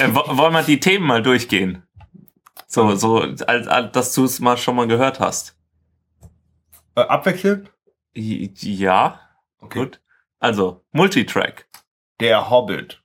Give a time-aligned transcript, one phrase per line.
[0.00, 1.82] Äh, wo- wollen wir die Themen mal durchgehen?
[2.66, 5.56] So, so, dass du es mal schon mal gehört hast.
[6.94, 7.72] Äh, abwechselnd?
[8.14, 9.20] Ja,
[9.60, 9.78] Okay.
[9.80, 10.00] gut.
[10.38, 11.68] Also, Multitrack,
[12.20, 13.02] Der Hobbit.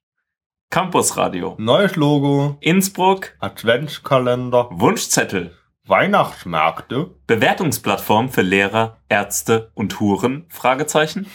[0.69, 2.57] Campusradio, Neues Logo.
[2.62, 4.70] Innsbruck, Adventskalender.
[4.71, 7.14] Wunschzettel, Weihnachtsmärkte.
[7.28, 10.46] Bewertungsplattform für Lehrer, Ärzte und Huren?
[10.50, 11.30] Fragezeichen.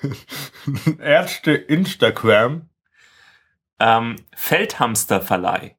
[0.98, 2.68] Ärzte Instagram.
[3.78, 5.76] Ähm, Feldhamsterverleih,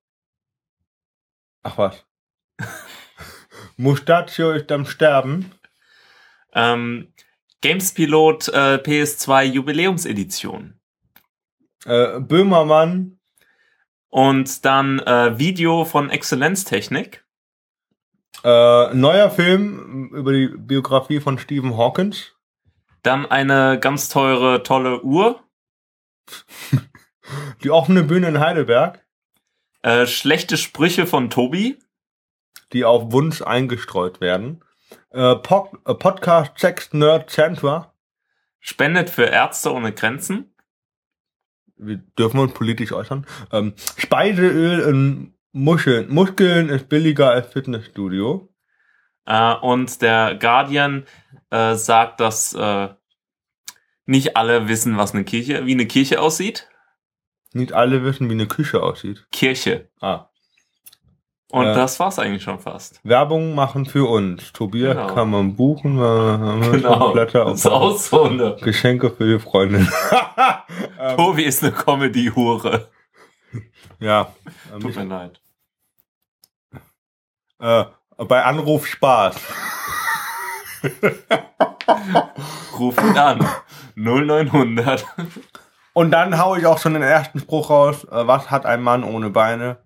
[1.63, 2.05] Ach was.
[3.77, 5.51] Mustachio ist am Sterben.
[6.53, 7.13] ähm,
[7.61, 10.79] Gamespilot äh, PS2 Jubiläumsedition
[11.85, 13.19] Äh, Böhmermann.
[14.09, 17.25] und dann äh, Video von Exzellenztechnik.
[18.43, 22.33] Äh, neuer Film über die Biografie von Stephen Hawkins.
[23.01, 25.43] Dann eine ganz teure, tolle Uhr.
[27.63, 29.05] Die offene Bühne in Heidelberg.
[29.81, 31.79] Äh, schlechte Sprüche von Tobi.
[32.73, 34.63] Die auf Wunsch eingestreut werden.
[35.11, 37.93] Äh, Pod äh, Podcast Sex Nerd Center.
[38.59, 40.53] Spendet für Ärzte ohne Grenzen.
[41.77, 43.25] Wir dürfen uns politisch äußern.
[43.51, 46.09] Ähm, Speiseöl in Muscheln.
[46.13, 48.53] Muskeln ist billiger als Fitnessstudio.
[49.25, 51.05] Äh, und der Guardian
[51.49, 52.89] äh, sagt, dass äh,
[54.05, 56.69] nicht alle wissen, was eine Kirche, wie eine Kirche aussieht.
[57.55, 59.25] Nicht alle wissen, wie eine Küche aussieht.
[59.31, 59.87] Kirche.
[60.01, 60.25] Ah.
[61.51, 61.73] Und Äh.
[61.73, 62.99] das war's eigentlich schon fast.
[63.03, 64.51] Werbung machen für uns.
[64.51, 65.13] Tobias Genau.
[65.13, 65.97] kann man buchen.
[65.97, 67.65] Wir haben schon Blätter auf
[68.13, 68.55] eine.
[68.61, 69.87] Geschenke für die Freundin.
[70.99, 72.89] ähm, Tobi ist eine Comedy-Hure.
[73.99, 74.33] ja.
[74.73, 75.39] Ähm, Tut mir leid.
[77.59, 77.85] äh,
[78.25, 79.37] bei Anruf Spaß.
[82.77, 83.47] Ruf ihn an.
[83.95, 85.05] 0900.
[85.95, 88.03] Und dann hau ich auch schon den ersten Spruch raus.
[88.03, 89.77] Äh, was hat ein Mann ohne Beine?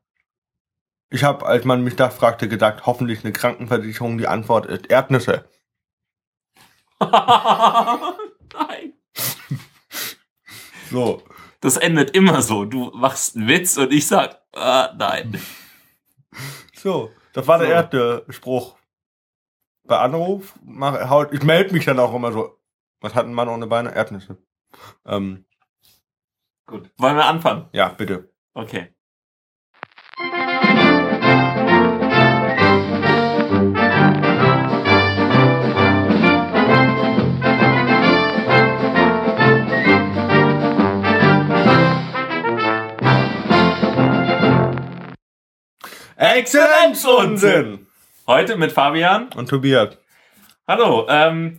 [1.11, 4.17] Ich habe, als man mich das fragte, gesagt, hoffentlich eine Krankenversicherung.
[4.17, 5.47] Die Antwort ist Erdnüsse.
[6.99, 8.93] Nein.
[10.89, 11.21] So.
[11.61, 12.65] Das endet immer so.
[12.65, 15.39] Du machst einen Witz und ich sag, ah, nein.
[16.73, 17.11] So.
[17.33, 17.73] Das war der So.
[17.73, 18.77] erste Spruch.
[19.83, 22.57] Bei Anruf, mach, haut, ich melde mich dann auch immer so.
[23.01, 23.93] Was hat ein Mann ohne Beine?
[23.93, 24.37] Erdnüsse.
[25.05, 25.45] Ähm,
[26.69, 26.91] Gut.
[26.99, 27.65] Wollen wir anfangen?
[27.71, 28.29] ja, bitte.
[28.53, 28.89] Okay.
[46.17, 47.87] Exzellenzunsinn!
[48.27, 49.29] Heute mit Fabian.
[49.35, 49.97] Und Tobias.
[50.67, 51.07] Hallo.
[51.09, 51.57] Ähm,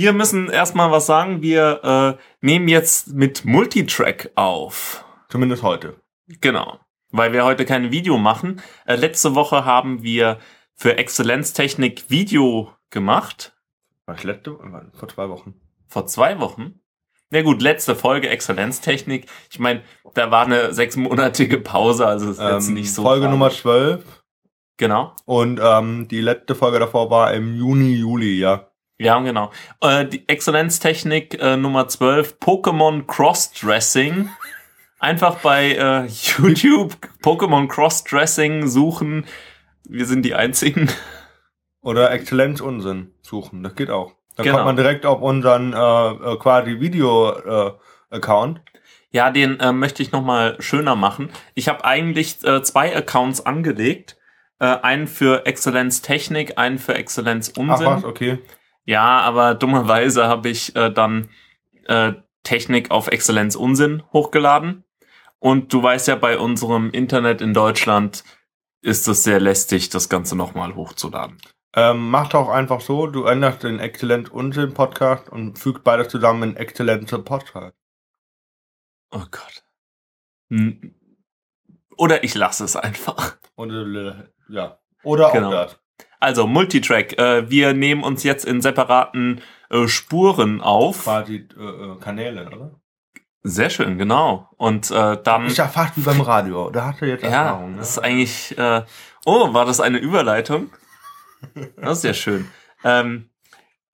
[0.00, 1.42] wir müssen erstmal was sagen.
[1.42, 5.04] Wir äh, nehmen jetzt mit Multitrack auf.
[5.28, 5.96] Zumindest heute.
[6.40, 6.78] Genau.
[7.10, 8.62] Weil wir heute kein Video machen.
[8.86, 10.38] Äh, letzte Woche haben wir
[10.74, 13.56] für Exzellenztechnik Video gemacht.
[14.06, 14.56] Was letzte?
[14.94, 15.54] Vor zwei Wochen.
[15.88, 16.80] Vor zwei Wochen.
[17.30, 19.26] Na gut, letzte Folge Exzellenztechnik.
[19.50, 19.82] Ich meine,
[20.14, 23.02] da war eine sechsmonatige Pause, also ist jetzt Ähm, nicht so.
[23.02, 23.32] Folge tragisch.
[23.32, 24.22] Nummer 12.
[24.78, 25.16] Genau.
[25.26, 28.67] Und ähm, die letzte Folge davor war im Juni, Juli, ja.
[28.98, 29.50] Ja, genau.
[29.80, 34.28] Äh, die Exzellenztechnik äh, Nummer 12, Pokémon Crossdressing.
[34.98, 36.06] Einfach bei äh,
[36.38, 39.24] YouTube Pokémon Crossdressing suchen.
[39.88, 40.90] Wir sind die einzigen.
[41.80, 43.62] Oder Exzellenzunsinn suchen.
[43.62, 44.14] Das geht auch.
[44.36, 44.56] Dann Genau.
[44.58, 45.76] kommt man direkt auf unseren äh,
[46.32, 48.60] äh, quasi Video-Account.
[49.10, 51.30] Ja, den äh, möchte ich nochmal schöner machen.
[51.54, 54.16] Ich habe eigentlich äh, zwei Accounts angelegt.
[54.60, 57.86] Äh, einen für Exzellenztechnik, einen für Ach Exzellenzunsinn.
[57.86, 58.38] was, okay.
[58.88, 61.28] Ja, aber dummerweise habe ich äh, dann
[61.88, 64.82] äh, Technik auf Exzellenz Unsinn hochgeladen.
[65.38, 68.24] Und du weißt ja, bei unserem Internet in Deutschland
[68.80, 71.36] ist es sehr lästig, das Ganze nochmal hochzuladen.
[71.74, 77.76] Ähm, mach doch einfach so, du änderst den Exzellenz-Unsinn-Podcast und fügst beides zusammen in Exzellenz-Podcast.
[79.10, 79.64] Oh Gott.
[80.48, 80.94] Hm.
[81.98, 83.36] Oder ich lasse es einfach.
[83.54, 84.14] Und äh,
[84.48, 84.78] ja.
[85.02, 85.48] Oder Genau.
[85.48, 85.78] auch das.
[86.20, 87.18] Also Multitrack.
[87.18, 91.04] Äh, wir nehmen uns jetzt in separaten äh, Spuren auf.
[91.04, 92.70] Quasi äh, äh, Kanäle, oder?
[93.42, 94.48] Sehr schön, genau.
[94.56, 95.48] Und äh, dann.
[95.48, 96.70] Ja fast wie beim Radio.
[96.70, 97.72] Da hast du jetzt Ja, Erfahrung.
[97.72, 97.76] Ne?
[97.78, 98.58] das ist eigentlich.
[98.58, 98.82] Äh,
[99.24, 100.70] oh, war das eine Überleitung?
[101.76, 102.50] Das ist ja schön.
[102.82, 103.30] Ähm,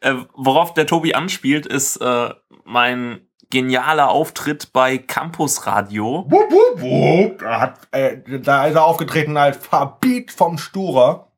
[0.00, 2.30] äh, worauf der Tobi anspielt, ist äh,
[2.64, 6.24] mein genialer Auftritt bei Campus Radio.
[6.28, 7.38] Wupp, wupp, wupp.
[7.38, 11.30] Da, hat, äh, da ist er aufgetreten als Verbiet vom Sturer.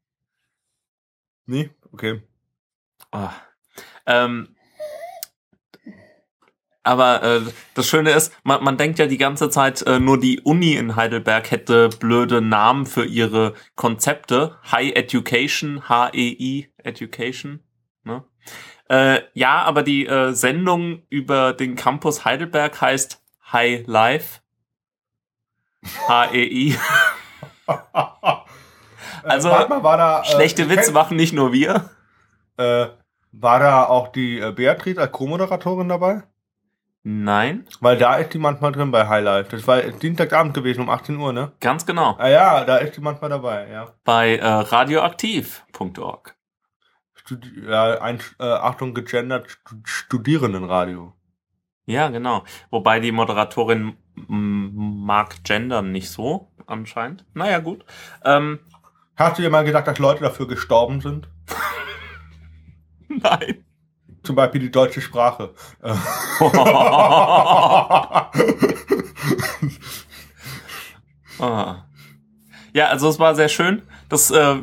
[1.46, 1.70] Nee?
[1.92, 2.22] Okay.
[3.10, 3.32] Ah.
[4.06, 4.56] Ähm,
[6.86, 7.40] Aber äh,
[7.74, 10.94] das Schöne ist, man, man denkt ja die ganze Zeit, äh, nur die Uni in
[10.94, 14.56] Heidelberg hätte blöde Namen für ihre Konzepte.
[14.70, 17.58] High Education, H-E-I Education.
[18.04, 18.22] Ne?
[18.88, 23.20] Äh, ja, aber die äh, Sendung über den Campus Heidelberg heißt
[23.52, 24.42] High Life.
[26.06, 26.78] H-E-I.
[29.30, 31.90] also, Warte war da, äh, schlechte Witze machen nicht nur wir.
[32.56, 32.86] Äh,
[33.32, 36.22] war da auch die äh, Beatrice als Co-Moderatorin dabei?
[37.08, 39.50] Nein, Weil da ist die manchmal drin bei Highlife.
[39.54, 41.52] Das war Dienstagabend gewesen um 18 Uhr, ne?
[41.60, 42.16] ganz genau.
[42.18, 43.92] Ah ja, da ist die manchmal dabei, ja.
[44.02, 46.34] Bei äh, radioaktiv.org.
[47.14, 51.12] Studi ja ein, äh, Achtung, gegendert Stu- Studierendenradio.
[51.84, 52.42] Ja, genau.
[52.70, 53.96] Wobei die Moderatorin
[54.26, 57.24] mag gendern nicht so, anscheinend.
[57.34, 57.84] Naja, gut.
[58.24, 58.58] Ähm,
[59.16, 61.28] Hast du dir mal gesagt, dass Leute dafür gestorben sind?
[63.08, 63.64] nein.
[64.22, 65.54] Zum Beispiel die deutsche Sprache.
[71.38, 71.84] Ah.
[72.72, 73.82] Ja, also es war sehr schön.
[74.08, 74.56] Das äh,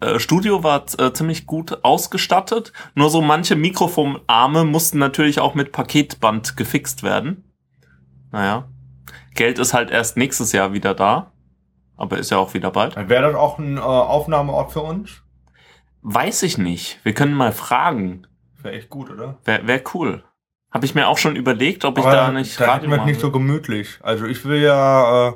[0.00, 2.72] äh, Studio war äh, ziemlich gut ausgestattet.
[2.94, 7.44] Nur so manche Mikrofonarme mussten natürlich auch mit Paketband gefixt werden.
[8.32, 8.68] Naja.
[9.34, 11.32] Geld ist halt erst nächstes Jahr wieder da.
[11.96, 12.96] Aber ist ja auch wieder bald.
[12.96, 15.22] Wäre das auch ein äh, Aufnahmeort für uns?
[16.02, 17.00] Weiß ich nicht.
[17.02, 18.26] Wir können mal fragen.
[18.62, 19.38] Wäre echt gut, oder?
[19.44, 20.24] Wäre wär cool.
[20.70, 23.20] Habe ich mir auch schon überlegt, ob ich Aber da nicht da es machen nicht
[23.20, 23.98] so gemütlich.
[24.02, 25.32] Also ich will ja äh,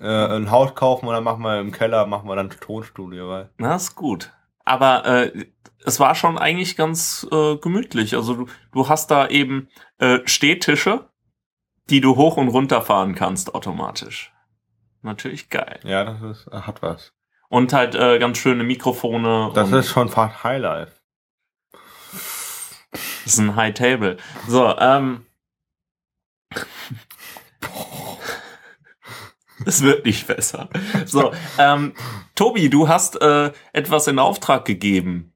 [0.00, 3.50] äh, ein Haus kaufen und dann machen wir im Keller, machen wir dann Tonstudio, weil.
[3.58, 4.32] Na, ist gut.
[4.64, 5.46] Aber äh,
[5.84, 8.14] es war schon eigentlich ganz äh, gemütlich.
[8.14, 9.68] Also du, du hast da eben
[9.98, 11.08] äh, Stehtische,
[11.90, 14.32] die du hoch und runter fahren kannst automatisch.
[15.02, 15.80] Natürlich geil.
[15.84, 17.12] Ja, das ist, äh, hat was.
[17.48, 19.50] Und halt äh, ganz schöne Mikrofone.
[19.54, 20.92] Das ist schon fast Highlife.
[21.72, 24.16] das ist ein High Table.
[24.46, 25.26] So, ähm.
[29.66, 30.68] Es wird nicht besser.
[31.04, 31.92] So, ähm,
[32.36, 35.34] Tobi, du hast äh, etwas in Auftrag gegeben.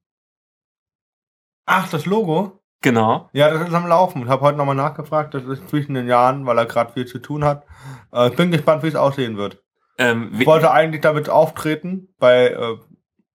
[1.66, 2.61] Ach, das Logo?
[2.82, 3.31] Genau.
[3.32, 4.23] Ja, das ist am Laufen.
[4.23, 5.34] Ich habe heute nochmal nachgefragt.
[5.34, 7.64] Das ist zwischen den Jahren, weil er gerade viel zu tun hat.
[8.12, 9.62] Äh, ich bin gespannt, wie es aussehen wird.
[9.99, 12.76] Ähm, Ich wollte eigentlich damit auftreten bei äh,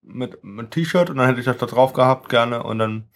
[0.01, 3.09] mit, mit T-Shirt und dann hätte ich das da drauf gehabt gerne und dann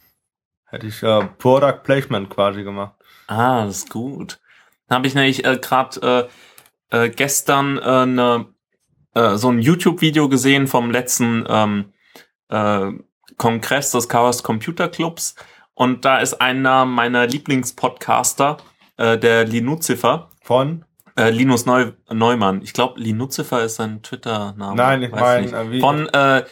[0.65, 2.95] hätte ich äh, Product Placement quasi gemacht.
[3.27, 4.39] Ah, das ist gut.
[4.87, 6.29] Dann habe ich nämlich äh, gerade
[6.91, 8.45] äh, äh, gestern äh, ne,
[9.15, 11.93] äh, so ein YouTube-Video gesehen vom letzten ähm,
[12.49, 12.91] äh,
[13.37, 15.35] Kongress des Chaos Computer Clubs
[15.73, 18.57] und da ist einer meiner Lieblingspodcaster,
[18.97, 20.85] äh, der Linuzifer, Von?
[21.17, 22.61] äh, Linus Neu Neumann.
[22.61, 24.75] Ich glaube, Linuzifer ist sein Twitter-Name.
[24.75, 25.77] Nein, ich Weiß meine, nicht.
[25.77, 26.43] äh, Von äh,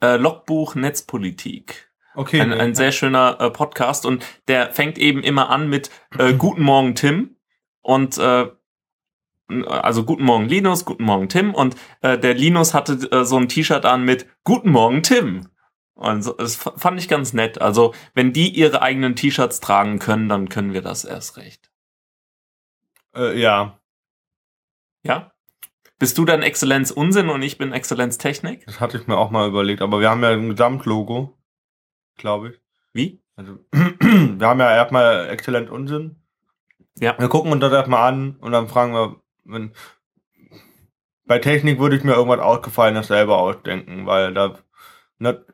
[0.00, 1.88] äh, Logbuch Netzpolitik.
[2.14, 2.40] Okay.
[2.40, 2.56] Ein, nee.
[2.56, 6.94] ein sehr schöner äh, Podcast und der fängt eben immer an mit äh, Guten Morgen
[6.96, 7.36] Tim
[7.80, 8.46] und äh,
[9.66, 13.48] also Guten Morgen Linus, Guten Morgen Tim und äh, der Linus hatte äh, so ein
[13.48, 15.48] T-Shirt an mit Guten Morgen Tim.
[15.98, 17.60] Und das fand ich ganz nett.
[17.60, 21.70] Also wenn die ihre eigenen T-Shirts tragen können, dann können wir das erst recht.
[23.16, 23.80] äh, ja,
[25.02, 25.32] Ja?
[25.98, 28.64] Bist du dann Exzellenz Unsinn und ich bin Exzellenz Technik?
[28.66, 29.82] das hatte ich mir auch mal überlegt.
[29.82, 31.36] Aber wir haben ja ein Gesamtlogo,
[32.16, 32.60] glaube ich.
[32.92, 33.20] Wie?
[33.34, 36.22] Also, wir haben ja erstmal exzellent Unsinn.
[37.00, 37.18] Ja.
[37.18, 39.72] Wir gucken uns das erstmal an und dann fragen wir, wenn,
[41.24, 44.58] bei Technik würde ich mir irgendwas Ausgefallenes selber ausdenken, weil da,
[45.18, 45.44] ne,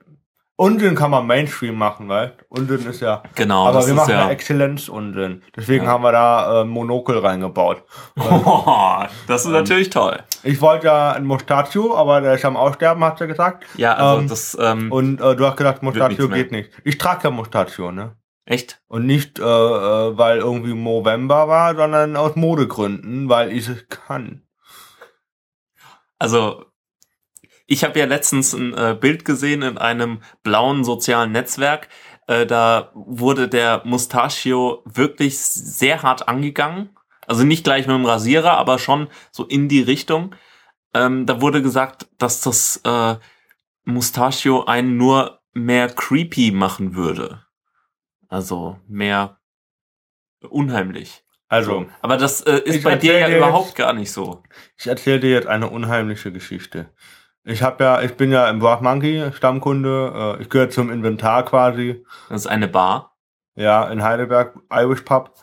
[0.57, 4.31] Unsinn kann man Mainstream machen, weil Unsinn ist ja, Genau, aber wir machen ja ja.
[4.31, 5.43] Exzellenz Unsinn.
[5.57, 5.91] Deswegen Ja.
[5.91, 7.83] haben wir da äh, Monokel reingebaut.
[9.27, 10.23] das ist natürlich toll.
[10.45, 13.65] Ich wollte ja ein Mustachio, aber der ist am Aussterben, hast du gesagt.
[13.77, 16.71] Ja, also Ähm, das ähm, Und äh, du hast gesagt, Mustachio geht nicht.
[16.85, 18.17] Ich trage ja Mustachio, ne?
[18.47, 18.81] echt.
[18.89, 24.43] Und nicht, äh, äh, weil irgendwie November war, sondern aus Modegründen, weil ich es kann.
[26.19, 26.67] Also,
[27.67, 31.89] ich habe ja letztens ein äh, Bild gesehen in einem blauen sozialen Netzwerk.
[32.27, 36.91] Äh, da wurde der Mustachio wirklich sehr hart angegangen.
[37.27, 40.35] Also nicht gleich mit dem Rasierer, aber schon so in die Richtung.
[40.93, 43.17] Ähm, da wurde gesagt, dass das äh,
[43.85, 47.45] Mustachio einen nur mehr creepy machen würde.
[48.29, 49.39] Also mehr
[50.49, 51.25] unheimlich.
[51.49, 51.87] Also, So.
[52.03, 54.43] Aber das äh, ist bei dir ja dir überhaupt jetzt- gar nicht so.
[54.77, 56.91] ich erzähle dir jetzt eine unheimliche Geschichte.
[57.45, 60.37] Ich habe ja, ich bin ja im Brav Monkey Stammkunde.
[60.39, 62.05] Äh, ich gehöre zum Inventar quasi.
[62.29, 63.17] Das ist eine Bar.
[63.55, 65.35] Ja, in Heidelberg, Irish Pub.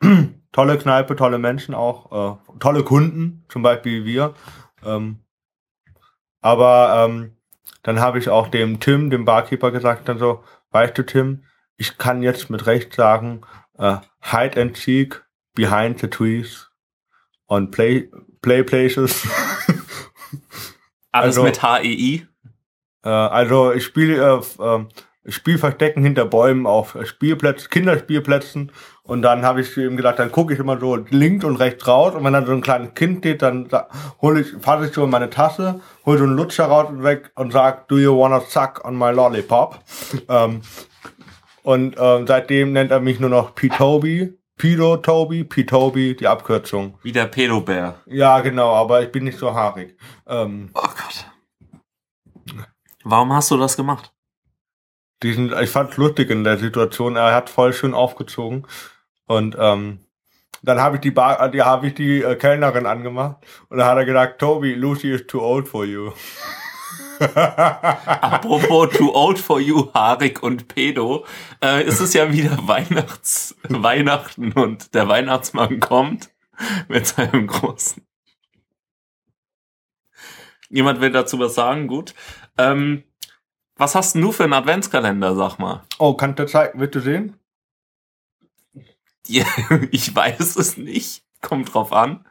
[0.52, 4.34] tolle Kneipe, tolle Menschen auch, äh, tolle Kunden, zum Beispiel wir.
[4.84, 5.20] Ähm,
[6.40, 7.36] aber ähm,
[7.82, 11.44] dann habe ich auch dem Tim, dem Barkeeper, gesagt, dann so, weißt du, Tim,
[11.76, 13.42] ich kann jetzt mit Recht sagen,
[13.78, 15.24] äh, Hide and Seek,
[15.54, 16.70] Behind the Trees
[17.46, 18.10] und Play,
[18.42, 19.26] play Places.
[21.12, 22.26] Alles Also- mit HEI.
[23.04, 24.16] Äh, also ich spiele
[24.58, 24.84] äh, äh,
[25.22, 30.32] ich spiele Verstecken hinter Bäumen auf Spielplätzen, Kinderspielplätzen und dann habe ich eben gedacht, dann
[30.32, 33.18] gucke ich immer so links und rechts raus und wenn dann so ein kleines Kind
[33.18, 33.88] steht, dann sa-
[34.22, 37.30] hole ich, fasse ich so in meine Tasse, hole so einen Lutscher raus und weg
[37.36, 39.78] und sag, do you wanna suck on my lollipop?
[40.28, 40.62] ähm,
[41.62, 46.98] und ähm, seitdem nennt er mich nur noch P-Toby, Pido Toby, P-Toby, die Abkürzung.
[47.02, 48.00] Wie der Pedobär.
[48.04, 49.96] Ja, genau, aber ich bin nicht so haarig.
[50.26, 51.26] Ähm, Oh Gott.
[53.04, 54.12] Warum hast du das gemacht?
[55.22, 57.16] diesen, ich fand's lustig in der Situation.
[57.16, 58.66] Er hat voll schön aufgezogen
[59.26, 60.00] und ähm,
[60.62, 63.36] dann habe ich die Bar, die habe ich die äh, Kellnerin angemacht
[63.68, 66.12] und dann hat er gesagt, Toby, Lucy is too old for you.
[67.34, 71.26] Apropos Too Old for You, Harik und Pedo,
[71.62, 76.30] äh, ist es ja wieder Weihnachts Weihnachten und der Weihnachtsmann kommt
[76.88, 78.06] mit seinem großen.
[80.70, 81.88] Jemand will dazu was sagen?
[81.88, 82.14] Gut.
[82.56, 83.04] Ähm,
[83.76, 85.82] was hast denn du für einen Adventskalender, sag mal?
[85.98, 86.80] Oh, kannst du zeigen?
[86.80, 87.38] Willst du sehen?
[89.26, 89.44] Ja,
[89.90, 91.22] ich weiß es nicht.
[91.42, 92.24] Kommt drauf an.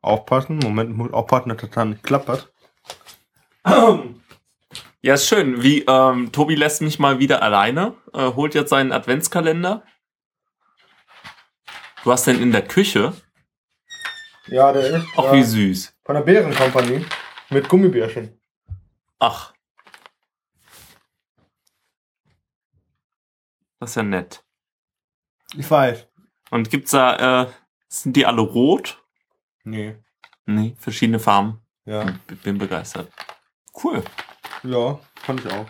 [0.00, 2.52] Aufpassen, Moment, muss aufpassen, dass das dann nicht klappert.
[5.00, 5.62] Ja, ist schön.
[5.62, 9.84] Wie ähm, Tobi lässt mich mal wieder alleine, äh, holt jetzt seinen Adventskalender.
[12.02, 13.12] Du hast den in der Küche.
[14.48, 15.94] Ja, der ist Ach, äh, wie süß.
[16.04, 17.06] von der Bärenkompanie
[17.50, 18.40] mit Gummibärchen.
[19.20, 19.54] Ach.
[23.78, 24.44] Das ist ja nett.
[25.56, 26.08] Ich weiß.
[26.50, 27.52] Und gibt's da, äh,
[27.88, 29.00] sind die alle rot?
[29.62, 29.96] Nee.
[30.44, 31.60] Nee, verschiedene Farben.
[31.84, 32.04] Ja.
[32.26, 33.12] B- Bin begeistert.
[33.82, 34.02] Cool.
[34.64, 35.66] Ja, fand ich auch.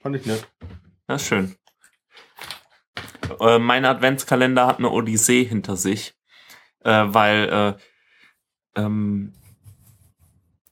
[0.00, 0.46] Fand ich nett.
[1.06, 1.56] Das ist schön.
[3.40, 6.14] Äh, mein Adventskalender hat eine Odyssee hinter sich,
[6.84, 7.76] äh, weil
[8.76, 9.34] äh, ähm,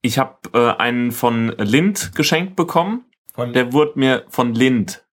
[0.02, 3.04] ich habe äh, einen von Lind geschenkt bekommen.
[3.34, 5.04] Von, Der wurde mir von Lind.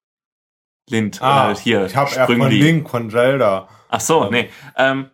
[0.90, 2.50] Lind, ah, äh, hier, ich habe erst von.
[2.50, 3.68] Link, von Zelda.
[3.90, 4.32] Ach so, Ähm.
[4.32, 4.50] nee.
[4.78, 5.12] Ähm,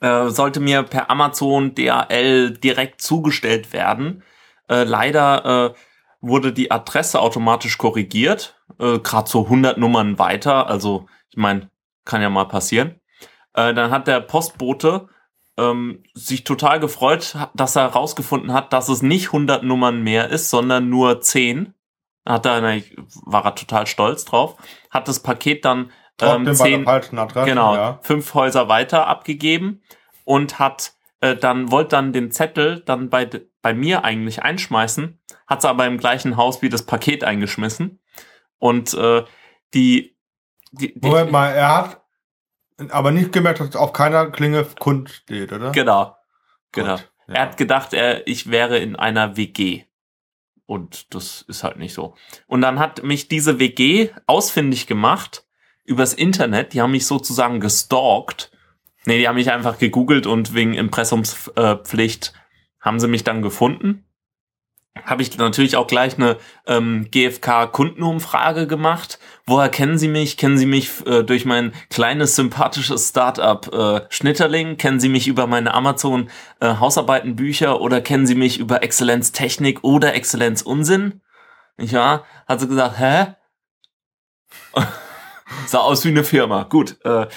[0.00, 4.22] äh, sollte mir per Amazon DHL direkt zugestellt werden.
[4.70, 5.74] Äh, leider äh,
[6.20, 10.68] wurde die Adresse automatisch korrigiert, äh, gerade so 100 Nummern weiter.
[10.68, 11.70] Also ich meine,
[12.04, 13.00] kann ja mal passieren.
[13.54, 15.08] Äh, dann hat der Postbote
[15.58, 20.50] ähm, sich total gefreut, dass er herausgefunden hat, dass es nicht 100 Nummern mehr ist,
[20.50, 21.74] sondern nur 10.
[22.26, 22.62] Hat er,
[23.24, 24.56] war er total stolz drauf.
[24.90, 27.46] Hat das Paket dann ähm, bei der 10, falschen Adresse.
[27.46, 27.98] genau, Ja.
[28.02, 29.82] fünf Häuser weiter abgegeben
[30.24, 33.28] und hat äh, dann wollte dann den Zettel dann bei
[33.62, 38.00] bei mir eigentlich einschmeißen, hat es aber im gleichen Haus wie das Paket eingeschmissen.
[38.58, 39.24] Und äh,
[39.74, 40.16] die,
[40.72, 42.02] die, die Moment mal, er hat
[42.90, 45.72] aber nicht gemerkt, dass auf keiner Klinge Kunst steht, oder?
[45.72, 46.16] genau
[46.72, 46.96] genau.
[46.96, 47.34] Gut, ja.
[47.34, 49.84] er hat gedacht er ich wäre in einer WG
[50.66, 52.14] und das ist halt nicht so.
[52.46, 55.44] Und dann hat mich diese WG ausfindig gemacht
[55.84, 56.72] übers Internet.
[56.72, 58.52] Die haben mich sozusagen gestalkt
[59.06, 62.32] Nee, die haben mich einfach gegoogelt und wegen Impressumspflicht
[62.80, 64.04] haben sie mich dann gefunden.
[65.04, 69.18] Habe ich natürlich auch gleich eine ähm, GfK-Kundenumfrage gemacht.
[69.46, 70.36] Woher kennen Sie mich?
[70.36, 74.76] Kennen Sie mich äh, durch mein kleines sympathisches Startup äh, Schnitterling?
[74.78, 76.28] Kennen Sie mich über meine Amazon
[76.60, 81.22] äh, Hausarbeitenbücher oder kennen Sie mich über Exzellenz Technik oder Exzellenz Unsinn?
[81.78, 83.34] Ja, hat sie gesagt, hä?
[85.66, 86.64] Sah aus wie eine Firma.
[86.64, 87.28] Gut, äh,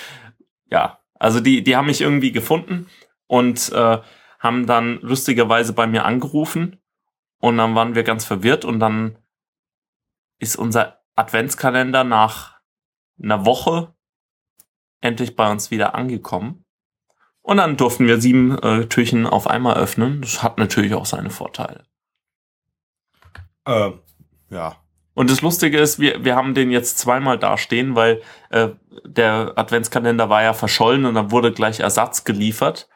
[0.70, 2.88] ja, also die, die haben mich irgendwie gefunden
[3.27, 4.00] und äh,
[4.39, 6.82] haben dann lustigerweise bei mir angerufen
[7.39, 9.17] und dann waren wir ganz verwirrt und dann
[10.39, 12.60] ist unser Adventskalender nach
[13.22, 13.93] einer Woche
[15.01, 16.65] endlich bei uns wieder angekommen.
[17.41, 20.22] Und dann durften wir sieben äh, Türchen auf einmal öffnen.
[20.22, 21.86] Das hat natürlich auch seine Vorteile.
[23.65, 23.91] Äh,
[24.50, 24.82] ja.
[25.15, 28.70] Und das Lustige ist, wir, wir haben den jetzt zweimal dastehen, weil äh,
[29.05, 32.89] der Adventskalender war ja verschollen und dann wurde gleich Ersatz geliefert.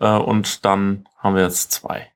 [0.00, 2.10] Äh, und dann haben wir jetzt zwei.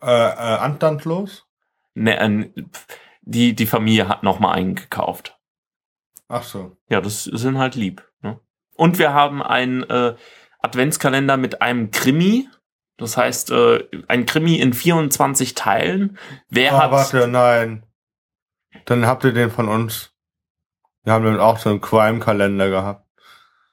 [0.00, 1.46] Äh, äh, anstandslos?
[1.94, 2.50] Ne, äh,
[3.22, 5.36] die, die Familie hat noch mal einen gekauft.
[6.28, 6.76] Ach so.
[6.88, 8.06] Ja, das sind halt lieb.
[8.22, 8.38] Ne?
[8.74, 10.14] Und wir haben einen äh,
[10.60, 12.48] Adventskalender mit einem Krimi.
[12.96, 16.16] Das heißt, äh, ein Krimi in 24 Teilen.
[16.48, 16.90] Wer Ah, hat...
[16.92, 17.82] warte, nein.
[18.84, 20.12] Dann habt ihr den von uns.
[21.04, 23.06] Wir haben dann auch so einen Crime-Kalender gehabt.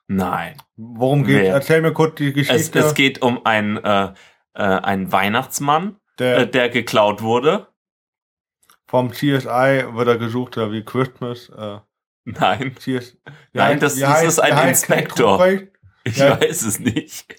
[0.07, 0.55] Nein.
[0.75, 1.43] Worum geht's?
[1.45, 1.53] Wer?
[1.53, 2.79] Erzähl mir kurz die Es, Geschichte.
[2.79, 4.13] es geht um einen, äh,
[4.53, 7.67] äh, einen Weihnachtsmann, der, äh, der geklaut wurde.
[8.87, 11.49] vom CSI wird er gesucht, oder wie Christmas.
[11.49, 11.79] Äh,
[12.25, 12.75] Nein.
[12.79, 13.17] Cheers.
[13.53, 15.43] Nein, das- das ist ein Inspektor.
[16.03, 16.39] Ich Ja.
[16.39, 17.35] weiß es nicht.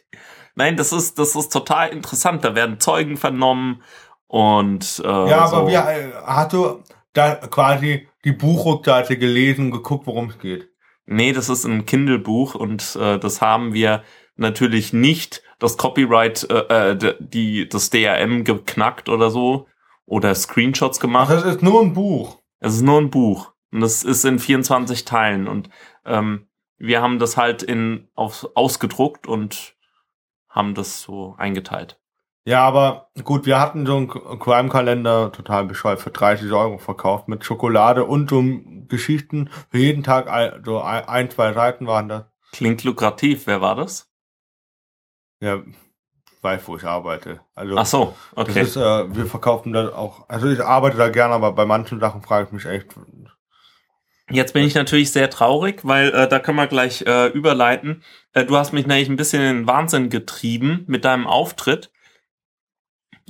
[0.57, 2.45] Nein, das ist, das ist total interessant.
[2.45, 3.83] Da werden Zeugen vernommen
[4.27, 5.69] und äh, Ja, aber so.
[5.69, 6.83] wie, äh, du
[7.17, 10.69] da quasi die Buchrückseite gelesen und geguckt, worum es geht?
[11.07, 14.03] Nee, das ist ein Kindle-Buch und äh, das haben wir
[14.37, 19.67] natürlich nicht das Copyright, äh, äh, die, das DRM geknackt oder so
[20.05, 21.31] oder Screenshots Ach, gemacht.
[21.31, 22.41] das ist nur ein Buch.
[22.59, 25.71] Es ist nur ein Buch und das ist in 24 Teilen und
[26.05, 29.77] ähm, wir haben das halt in auf, ausgedruckt und
[30.49, 31.99] haben das so eingeteilt.
[32.47, 37.45] Ja, aber gut, wir hatten so einen Crime-Kalender total bescheuert für 30 Euro verkauft mit
[37.45, 38.41] Schokolade und so
[38.87, 42.25] Geschichten für jeden Tag ein, so ein, zwei Seiten waren das.
[42.53, 43.49] Klingt lukrativ.
[43.49, 44.09] Wer war das?
[45.41, 45.61] Ja,
[46.41, 47.41] weiß, wo ich arbeite.
[47.57, 48.63] Also Ach so, das okay.
[48.63, 52.23] ist, äh, wir verkaufen da auch, also ich arbeite da gerne, aber bei manchen Sachen
[52.23, 52.95] frage ich mich echt,
[54.31, 58.05] Jetzt bin ich natürlich sehr traurig, weil äh, da können wir gleich äh, überleiten.
[58.33, 61.91] Äh, du hast mich nämlich ein bisschen in den Wahnsinn getrieben mit deinem Auftritt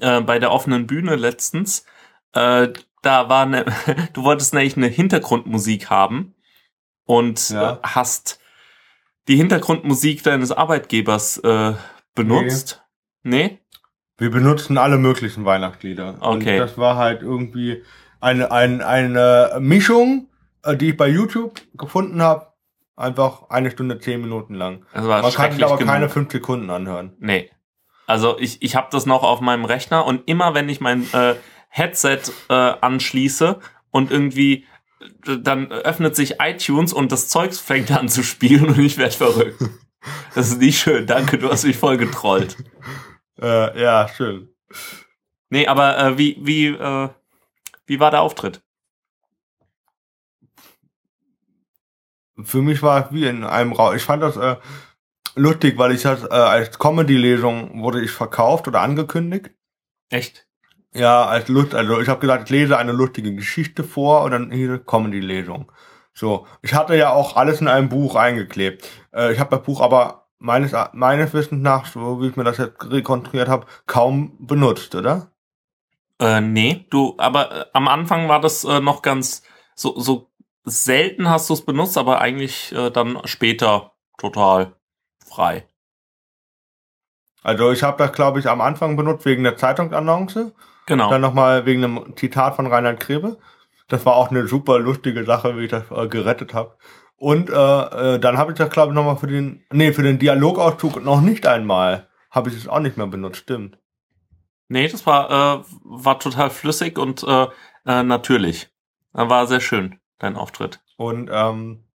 [0.01, 1.85] äh, bei der offenen Bühne letztens.
[2.33, 2.69] Äh,
[3.03, 3.65] da war ne,
[4.13, 6.35] du wolltest nämlich eine Hintergrundmusik haben
[7.05, 7.75] und Ja.
[7.75, 8.41] äh, hast
[9.29, 11.75] die Hintergrundmusik deines Arbeitgebers äh,
[12.15, 12.83] benutzt.
[13.23, 13.59] Nee?
[14.19, 16.17] wir benutzen alle möglichen Weihnachtslieder.
[16.21, 16.53] Okay.
[16.55, 17.83] Und das war halt irgendwie
[18.21, 20.29] eine, eine, eine Mischung,
[20.63, 22.47] äh, die ich bei YouTube gefunden habe.
[22.97, 24.87] Einfach eine Stunde, zehn Minuten lang.
[24.95, 25.93] Das war Man kann sich aber genug.
[25.93, 27.13] keine fünf Sekunden anhören.
[27.19, 27.51] Nee.
[28.07, 31.35] Also ich, ich habe das noch auf meinem Rechner und immer wenn ich mein äh,
[31.69, 33.59] Headset äh, anschließe
[33.91, 34.65] und irgendwie
[35.27, 39.15] äh, dann öffnet sich iTunes und das Zeugs fängt an zu spielen und ich werde
[39.15, 39.63] verrückt.
[40.35, 41.07] Das ist nicht schön.
[41.07, 42.57] Danke, du hast mich voll getrollt.
[43.41, 44.49] Äh, ja, schön.
[45.51, 47.09] Nee, aber äh, wie, wie, äh,
[47.87, 48.63] wie war der Auftritt?
[52.43, 53.97] Für mich war es wie in einem Raum.
[53.97, 54.57] Ich fand das äh,
[55.37, 59.51] lustig, weil ich das äh, als Comedy-Lesung wurde ich verkauft oder angekündigt.
[60.11, 60.47] Echt?
[60.93, 64.51] Ja, als Lust, also ich habe gesagt, ich lese eine lustige Geschichte vor und dann
[64.51, 65.71] hier Comedy-Lesung.
[66.15, 68.89] So, ich hatte ja auch alles in einem Buch eingeklebt.
[69.13, 72.59] Äh, ich habe das Buch aber meines meines Wissens nach, so wie ich mir das
[72.59, 75.31] jetzt rekonstruiert habe, kaum benutzt, oder?
[76.19, 79.43] Äh, nee, du, aber äh, am Anfang war das äh, noch ganz
[79.75, 80.31] so, so
[80.65, 84.75] selten hast du es benutzt, aber eigentlich äh, dann später total
[85.37, 85.67] frei.
[87.43, 90.53] Also ich habe das, glaube ich, am Anfang benutzt wegen der Zeitungsannonce.
[90.87, 91.11] Genau.
[91.11, 93.39] Dann nochmal wegen einem Zitat von Reinhard Grebe.
[93.89, 96.77] Das war auch eine super lustige Sache, wie ich das äh, gerettet habe.
[97.17, 97.55] Und äh,
[98.15, 101.21] äh, dann habe ich das, glaube ich, nochmal für den, nee, für den Dialogauszug noch
[101.21, 102.09] nicht einmal.
[102.31, 103.79] Habe ich es auch nicht mehr benutzt, stimmt.
[104.69, 107.47] Nee, das war, äh, war total flüssig und äh,
[107.87, 108.69] äh, natürlich.
[109.13, 110.81] War sehr schön, dein Auftritt.
[110.97, 111.86] Und ähm,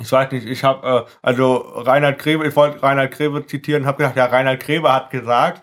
[0.00, 3.98] ich weiß nicht, ich habe, äh, also Reinhard Grebe, ich wollte Reinhard Grebe zitieren, habe
[3.98, 5.62] gedacht, ja, Reinhard Grebe hat gesagt,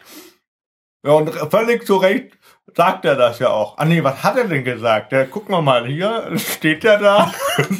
[1.05, 2.37] ja, und völlig zu Recht
[2.75, 3.77] sagt er das ja auch.
[3.77, 5.11] Ah nee, was hat er denn gesagt?
[5.11, 7.33] Ja, gucken wir mal hier, steht der da?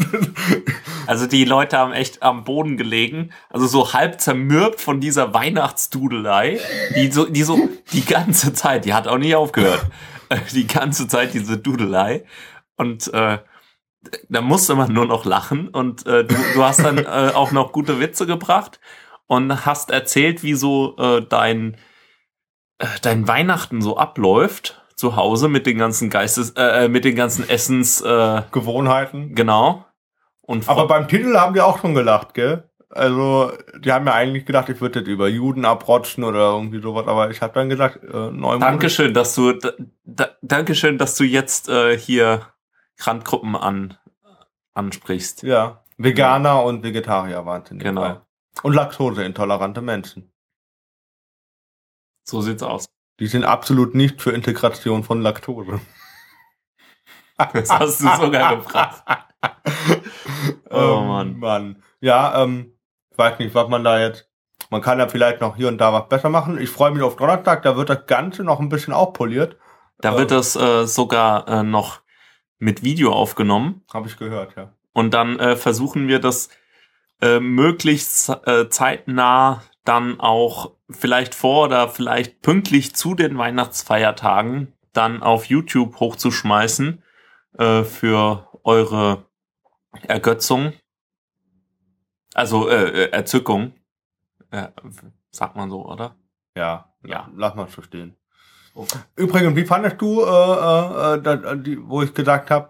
[1.07, 6.59] Also die Leute haben echt am Boden gelegen, also so halb zermürbt von dieser Weihnachtsdudelei,
[6.95, 9.85] die so, die so die ganze Zeit, die hat auch nicht aufgehört,
[10.53, 12.25] die ganze Zeit diese Dudelei
[12.75, 13.37] und äh,
[14.29, 17.71] da musste man nur noch lachen und äh, du, du hast dann äh, auch noch
[17.71, 18.79] gute Witze gebracht
[19.27, 21.77] und hast erzählt, wie so äh, dein
[22.79, 27.47] äh, dein Weihnachten so abläuft zu Hause mit den ganzen Geistes äh, mit den ganzen
[27.49, 29.35] Essens äh, Gewohnheiten.
[29.35, 29.85] genau
[30.45, 32.69] und Aber beim Titel haben die auch schon gelacht, gell?
[32.89, 37.07] Also, die haben ja eigentlich gedacht, ich würde das über Juden abrotschen oder irgendwie sowas,
[37.07, 38.61] aber ich habe dann gesagt, äh, Neumond.
[38.61, 39.53] Dankeschön, dass du
[40.05, 42.43] da, Dankeschön, dass du jetzt äh, hier
[42.99, 43.97] Randgruppen an
[44.73, 45.43] ansprichst.
[45.43, 48.01] Ja, Veganer und Vegetarier waren es in dem Genau.
[48.01, 48.21] Fall.
[48.63, 50.31] Und laktoseintolerante Menschen.
[52.23, 52.85] So sieht's aus.
[53.19, 55.79] Die sind absolut nicht für Integration von Laktose.
[57.53, 59.03] Das hast du sogar gebracht.
[60.71, 61.37] Oh Ähm, Mann.
[61.39, 61.83] Mann.
[62.01, 62.73] Ja, ähm,
[63.11, 64.27] ich weiß nicht, was man da jetzt.
[64.71, 66.57] Man kann ja vielleicht noch hier und da was besser machen.
[66.59, 69.57] Ich freue mich auf Donnerstag, da wird das Ganze noch ein bisschen aufpoliert.
[69.99, 72.01] Da wird das äh, sogar äh, noch
[72.59, 74.71] mit Video aufgenommen Habe ich gehört, ja.
[74.93, 76.49] und dann äh, versuchen wir das
[77.21, 85.21] äh, möglichst äh, zeitnah dann auch vielleicht vor oder vielleicht pünktlich zu den Weihnachtsfeiertagen dann
[85.21, 87.03] auf YouTube hochzuschmeißen
[87.57, 89.25] äh, für eure
[90.07, 90.73] Ergötzung,
[92.33, 93.73] also äh, äh, Erzückung,
[94.51, 94.67] äh,
[95.31, 96.15] sagt man so, oder?
[96.57, 97.29] Ja, Ja.
[97.35, 98.15] lass mal so stehen.
[99.15, 102.69] Übrigens, wie fandest du, äh, äh, äh, da, die, wo ich gesagt habe,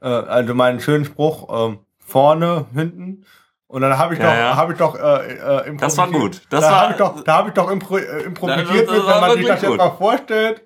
[0.00, 3.24] äh, also meinen schönen Spruch, äh, vorne, hinten.
[3.66, 4.56] Und dann habe ich, Ja, doch, ja.
[4.56, 5.80] habe ich doch äh, äh, improvisiert.
[5.82, 6.42] Das war gut.
[6.50, 9.20] Das da habe ich doch, da habe ich doch impro äh, improvisiert, Das- das wenn
[9.20, 9.78] man sich das jetzt gut.
[9.78, 10.62] mal vorstellt.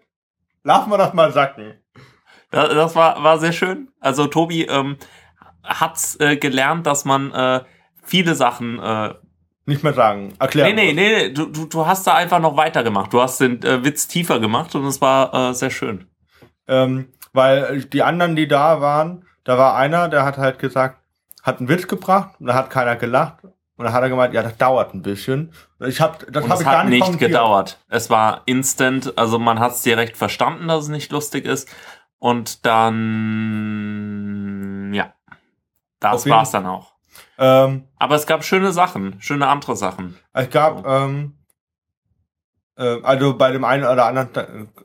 [0.63, 1.75] Lassen wir das mal sacken.
[2.51, 3.89] Das, das war, war sehr schön.
[4.01, 4.97] Also Tobi ähm,
[5.63, 7.61] hat äh, gelernt, dass man äh,
[8.03, 8.79] viele Sachen.
[8.79, 9.15] Äh,
[9.67, 10.35] Nicht mehr sagen.
[10.39, 10.75] Erklären.
[10.75, 13.13] nee, nee, nee, nee, du, du, du hast da einfach noch weitergemacht.
[13.13, 16.07] Du hast den äh, Witz tiefer gemacht und es war äh, sehr schön.
[16.69, 20.99] Ähm, weil die anderen, die da waren, da war einer, der hat halt gesagt,
[21.43, 23.45] hat einen Witz gebracht und da hat keiner gelacht.
[23.77, 25.53] Und dann hat er gemeint, ja, das dauert ein bisschen.
[25.81, 27.31] Ich hab, das Und habe es ich gar hat nicht nicht kommentiert.
[27.33, 27.81] gedauert.
[27.89, 31.69] Es war instant, also man hat es direkt verstanden, dass es nicht lustig ist.
[32.21, 32.65] Und
[33.65, 35.13] dann, ja,
[35.99, 36.94] das war's dann auch.
[37.39, 40.17] Ähm, Aber es gab schöne Sachen, schöne andere Sachen.
[40.33, 41.35] es gab, ähm,
[42.77, 44.35] äh, also bei dem einen oder anderen,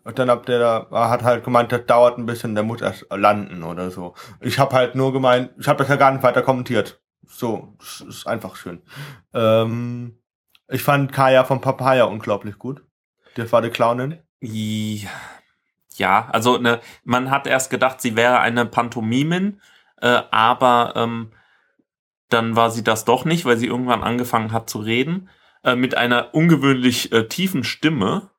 [0.05, 3.05] äh, dann ab der da hat halt gemeint, das dauert ein bisschen, der muss erst
[3.11, 4.15] landen oder so.
[4.41, 7.01] Ich habe halt nur gemeint, ich habe das ja gar nicht weiter kommentiert.
[7.27, 8.81] So, ist einfach schön.
[9.33, 10.19] Ähm,
[10.67, 12.83] ich fand Kaya von Papaya unglaublich gut.
[13.35, 14.19] Das war die Clownin.
[15.95, 19.61] Ja, also ne, man hat erst gedacht, sie wäre eine Pantomimin,
[20.01, 21.31] äh, aber ähm,
[22.29, 25.29] dann war sie das doch nicht, weil sie irgendwann angefangen hat zu reden,
[25.63, 28.29] äh, mit einer ungewöhnlich äh, tiefen Stimme.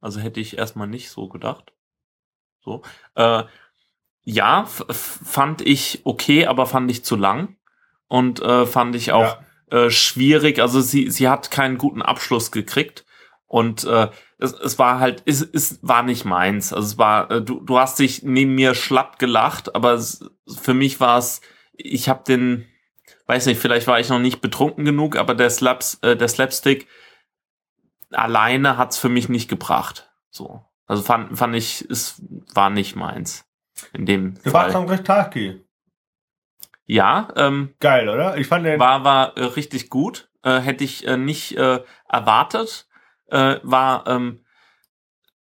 [0.00, 1.72] Also hätte ich erstmal nicht so gedacht.
[2.60, 2.82] So.
[3.14, 3.44] Äh,
[4.24, 7.56] ja, fand ich okay, aber fand ich zu lang.
[8.06, 9.38] Und äh, fand ich auch
[9.70, 9.84] Ja.
[9.86, 10.60] äh, schwierig.
[10.60, 13.04] Also sie, sie hat keinen guten Abschluss gekriegt.
[13.46, 16.72] Und äh, es, es war halt, es, es war nicht meins.
[16.72, 20.74] Also es war, äh, du, du hast dich neben mir schlapp gelacht, aber es, für
[20.74, 21.40] mich war es,
[21.72, 22.66] ich habe den,
[23.30, 26.88] weiß nicht, vielleicht war ich noch nicht betrunken genug, aber der Slaps, äh, der Slapstick
[28.12, 30.10] alleine hat's für mich nicht gebracht.
[30.30, 30.64] So.
[30.86, 32.20] Also fand, fand ich, es
[32.54, 33.44] war nicht meins.
[33.92, 34.82] In dem Du warst Fall.
[34.82, 35.64] am Restaki.
[36.86, 38.36] Ja, ähm, Geil, oder?
[38.36, 42.88] Ich fand den, war war äh, richtig gut äh, hätte ich äh, nicht äh, erwartet
[43.28, 44.44] äh, war ähm,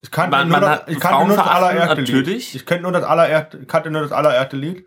[0.03, 2.53] ich kannte man- nur, man das, ich kannte nur das allererste natürlich.
[2.53, 2.55] Lied.
[2.55, 4.87] Ich kannte nur das allererste, kannte nur das allererste Lied.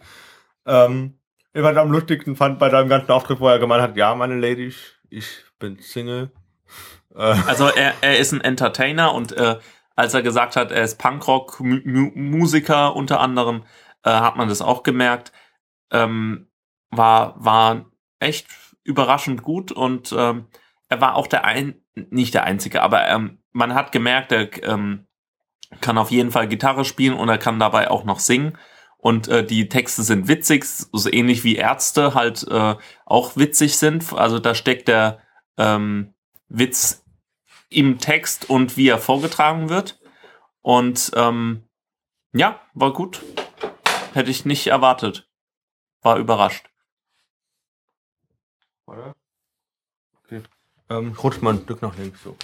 [0.65, 1.19] Ähm,
[1.53, 4.95] ich am lustigsten fand bei deinem ganzen Auftritt, wo er gemeint hat, ja, meine Ladies,
[5.09, 5.27] ich
[5.59, 6.31] bin Single.
[7.15, 9.57] Äh, also er, er ist ein Entertainer und äh,
[9.95, 13.63] als er gesagt hat er ist Punkrock Mu Mu Musiker unter anderem
[14.03, 15.31] äh, hat man das auch gemerkt.
[15.91, 16.47] Ähm,
[16.89, 17.85] war war
[18.19, 18.47] echt
[18.83, 20.47] überraschend gut und ähm,
[20.87, 25.07] er war auch der ein nicht der einzige aber ähm, man hat gemerkt er ähm,
[25.81, 28.57] kann auf jeden Fall Gitarre spielen und er kann dabei auch noch singen
[29.01, 34.13] und äh, die Texte sind witzig so ähnlich wie Ärzte halt äh, auch witzig sind
[34.13, 35.19] also da steckt der
[35.57, 36.13] ähm,
[36.47, 37.03] Witz
[37.69, 39.99] im Text und wie er vorgetragen wird
[40.61, 41.63] und ähm,
[42.33, 43.21] ja war gut
[44.13, 45.29] hätte ich nicht erwartet
[46.01, 46.71] war überrascht
[48.91, 49.15] Oder?
[50.23, 50.41] Okay.
[50.89, 52.35] Ähm, ich rutsch mal ein Stück nach links so.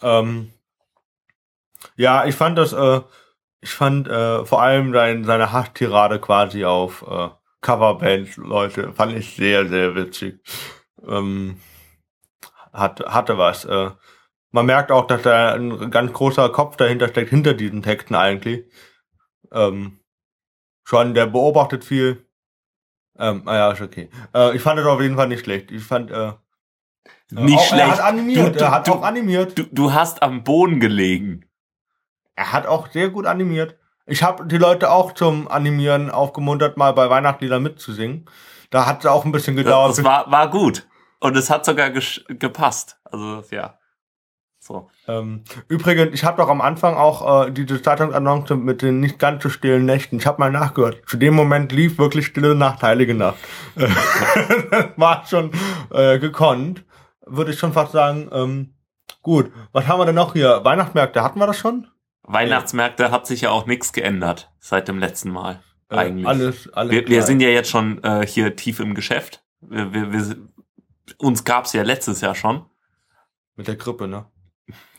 [0.00, 0.52] Ähm,
[1.96, 3.00] ja, ich fand das, äh,
[3.62, 7.28] ich fand äh, vor allem sein, seine Hasstirade quasi auf äh,
[7.60, 10.40] Coverband, Leute, fand ich sehr, sehr witzig.
[11.06, 11.60] Ähm,
[12.72, 13.64] hat, hatte was.
[13.64, 13.90] Äh,
[14.50, 18.64] man merkt auch, dass da ein ganz großer Kopf dahinter steckt, hinter diesen Texten eigentlich.
[19.52, 20.00] Ähm,
[20.84, 22.26] schon, der beobachtet viel.
[23.18, 24.10] Ähm, ah ja, ist okay.
[24.34, 25.70] Äh, ich fand es auf jeden Fall nicht schlecht.
[25.70, 26.32] Ich fand, äh,
[27.30, 29.56] nicht auch, schlecht Er hat animiert, Du- du- er hat du- auch animiert.
[29.58, 31.44] du, du hast am Boden gelegen
[32.34, 33.76] Er hat auch sehr gut animiert.
[34.06, 38.26] Ich habe die Leute auch zum Animieren aufgemuntert, mal bei Weihnachtsliedern mitzusingen.
[38.70, 39.90] Da hat es auch ein bisschen gedauert.
[39.90, 40.86] das war war gut
[41.20, 43.78] und es hat sogar gepasst also ja
[44.64, 49.18] so ähm, übrigens, ich habe doch am Anfang auch äh, diese Zeitungsannonce mit den nicht
[49.18, 50.18] ganz so stillen Nächten.
[50.18, 51.02] Ich habe mal nachgehört.
[51.08, 53.38] Zu dem Moment lief wirklich stille Nacht, heilige Nacht.
[53.74, 55.50] das war schon
[55.90, 56.84] äh, gekonnt.
[57.26, 58.30] Würde ich schon fast sagen.
[58.32, 58.74] Ähm,
[59.20, 60.60] gut, was haben wir denn noch hier?
[60.62, 61.88] Weihnachtsmärkte, hatten wir das schon?
[62.24, 66.26] Weihnachtsmärkte hat sich ja auch nichts geändert seit dem letzten Mal Äh, eigentlich.
[66.26, 66.92] alles, alles.
[66.92, 69.44] wir, wir sind ja jetzt schon äh, hier tief im Geschäft.
[69.60, 70.36] Wir, wir, wir,
[71.18, 72.64] uns gab's ja letztes Jahr schon.
[73.56, 74.26] Mit der Grippe, ne?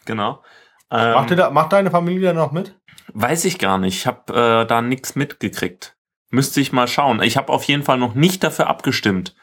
[0.05, 0.43] genau.
[0.89, 2.77] Macht, ähm, da, macht deine Familie noch mit?
[3.13, 3.97] weiß ich gar nicht.
[3.97, 5.95] Ich habe äh, da nichts mitgekriegt.
[6.29, 7.21] Müsste ich mal schauen.
[7.21, 9.35] Ich habe auf jeden Fall noch nicht dafür abgestimmt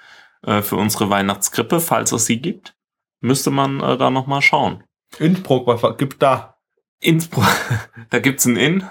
[0.42, 2.74] äh, für unsere Weihnachtskrippe falls es sie gibt.
[3.20, 4.84] Müsste man äh, da noch mal schauen.
[5.18, 6.56] Innsbruck, was gibt's da?
[7.00, 7.46] Innsbruck
[8.10, 8.88] da gibt's ein Inn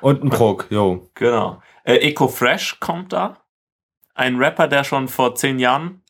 [0.00, 1.10] Und ein Bruck, jo.
[1.14, 1.62] Genau.
[1.84, 3.38] Äh, Eco Fresh kommt da.
[4.14, 6.02] Ein Rapper, der schon vor zehn Jahren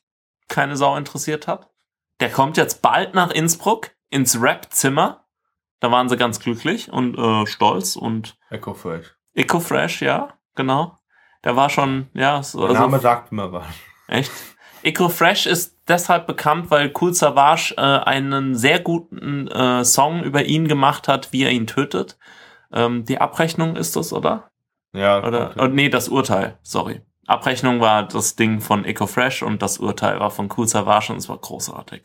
[0.48, 1.70] keine Sau interessiert hat.
[2.20, 5.26] Der kommt jetzt bald nach Innsbruck ins Rap-Zimmer.
[5.80, 7.96] Da waren sie ganz glücklich und äh, stolz.
[7.96, 9.14] Und Echo Fresh.
[9.34, 10.98] Eco Fresh, ja, genau.
[11.42, 13.66] Der war schon, ja, so, Der Name also, sagt mir was.
[14.06, 14.32] Echt?
[14.82, 20.44] Eco Fresh ist deshalb bekannt, weil Cool Savage äh, einen sehr guten äh, Song über
[20.44, 22.18] ihn gemacht hat, wie er ihn tötet.
[22.72, 24.50] Ähm, die Abrechnung ist das, oder?
[24.94, 25.50] Ja, Oder?
[25.50, 25.60] okay.
[25.60, 26.58] Oh, nee, das Urteil.
[26.62, 27.02] Sorry.
[27.26, 31.18] Abrechnung war das Ding von Eco Fresh und das Urteil war von Cool Savage und
[31.18, 32.02] es war großartig.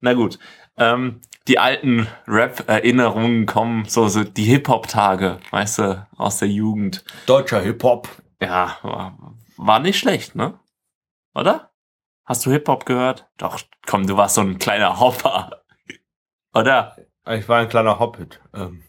[0.00, 0.38] Na gut.
[0.78, 7.04] Ähm, die alten Rap-Erinnerungen kommen, so, so die Hip-Hop-Tage, weißt du, aus der Jugend.
[7.26, 8.08] Deutscher Hip-Hop.
[8.40, 9.18] Ja, war,
[9.56, 10.58] war nicht schlecht, ne?
[11.34, 11.71] Oder?
[12.24, 13.28] Hast du Hip-Hop gehört?
[13.36, 15.64] Doch, komm, du warst so ein kleiner Hopper.
[16.54, 16.96] Oder?
[17.28, 18.40] Ich war ein kleiner Hobbit.
[18.54, 18.84] Ähm,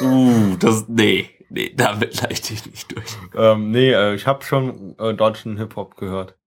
[0.00, 3.16] Uh, das, nee, nee, damit leite ich nicht durch.
[3.34, 6.38] ähm, nee, äh, ich habe schon äh, deutschen Hip-Hop gehört.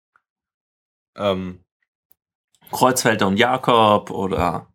[1.15, 1.63] Ähm,
[2.71, 4.73] Kreuzfelder und Jakob oder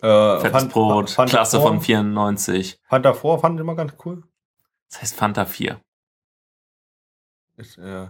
[0.00, 2.80] äh, Fettes Brot, Fanta Klasse von 94.
[2.88, 4.22] Fanta 4 fand ich immer ganz cool.
[4.90, 5.80] Das heißt Fanta 4.
[7.56, 8.08] Ist, äh,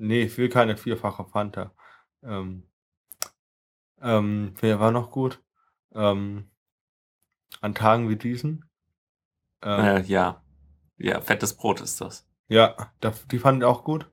[0.00, 1.72] nee, ich will keine vierfache Fanta.
[2.22, 2.64] Ähm,
[4.02, 5.40] ähm, wer war noch gut?
[5.94, 6.50] Ähm,
[7.60, 8.64] an Tagen wie diesen?
[9.62, 10.42] Ähm, Äh, ja.
[10.96, 12.26] Ja, fettes Brot ist das.
[12.48, 14.10] Ja, da, die fand ich auch gut.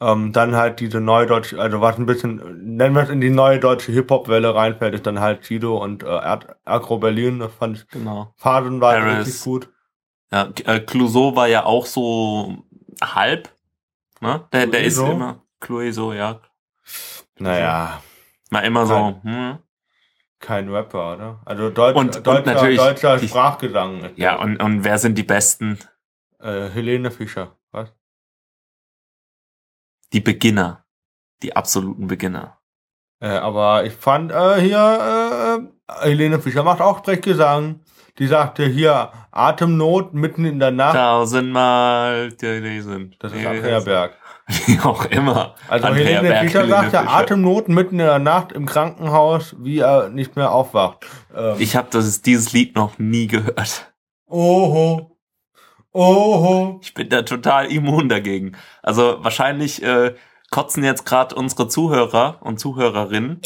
[0.00, 3.30] Ähm, dann halt diese neue deutsche, also was ein bisschen, nennen wir es in die
[3.30, 7.38] neue deutsche Hip-Hop-Welle reinfällt, ist dann halt Chido und äh, Erd- Agro Berlin.
[7.38, 8.34] Das fand ich Genau.
[8.36, 9.26] phasenweise Paris.
[9.28, 9.68] richtig gut.
[10.32, 12.64] Ja, äh, Clouseau war ja auch so
[13.00, 13.54] halb.
[14.22, 14.46] Ne?
[14.52, 15.42] Der, der ist immer.
[15.60, 16.40] Clouseau, ja.
[17.38, 18.00] Naja,
[18.50, 18.94] War immer so.
[18.94, 19.22] Nein.
[19.24, 19.58] Hm.
[20.38, 21.40] kein Rapper, oder?
[21.44, 24.10] Also Deutsch, Und- und deutscher, natürlich deutscher die- Sprachgesang.
[24.16, 25.78] Ja, und, und wer sind die Besten?
[26.40, 27.92] Äh, Helene Fischer, was?
[30.12, 30.84] Die Beginner.
[31.42, 32.58] Die absoluten Beginner.
[33.20, 34.78] Äh, aber ich fand äh, hier,
[35.88, 37.80] äh, äh, Helene Fischer macht auch Sprechgesang.
[38.18, 40.94] Die sagte hier, Atemnot mitten in der Nacht.
[40.94, 43.14] Tausendmal gelesen.
[43.18, 44.18] Das ist Andrea Berg.
[44.66, 45.54] Wie auch immer.
[45.68, 47.08] Also Andrea Helene Berg, Fischer sagte.
[47.08, 51.06] Atemnot mitten in der Nacht im Krankenhaus, wie er nicht mehr aufwacht.
[51.34, 53.92] Ähm, Ich habe dieses Lied noch nie gehört.
[54.26, 55.16] oho,
[55.92, 56.80] oho.
[56.82, 58.52] Ich bin da total immun dagegen.
[58.82, 60.14] Also wahrscheinlich äh,
[60.50, 63.40] kotzen jetzt gerade unsere Zuhörer und Zuhörerinnen.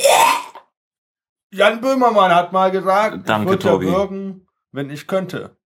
[1.53, 3.87] Jan Böhmermann hat mal gesagt, Danke, Tobi.
[4.73, 5.57] Wenn ich könnte.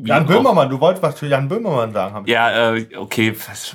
[0.00, 2.14] Jan Böhmermann, du wolltest was zu Jan Böhmermann sagen.
[2.14, 2.28] Hab.
[2.28, 3.74] Ja, äh, okay, das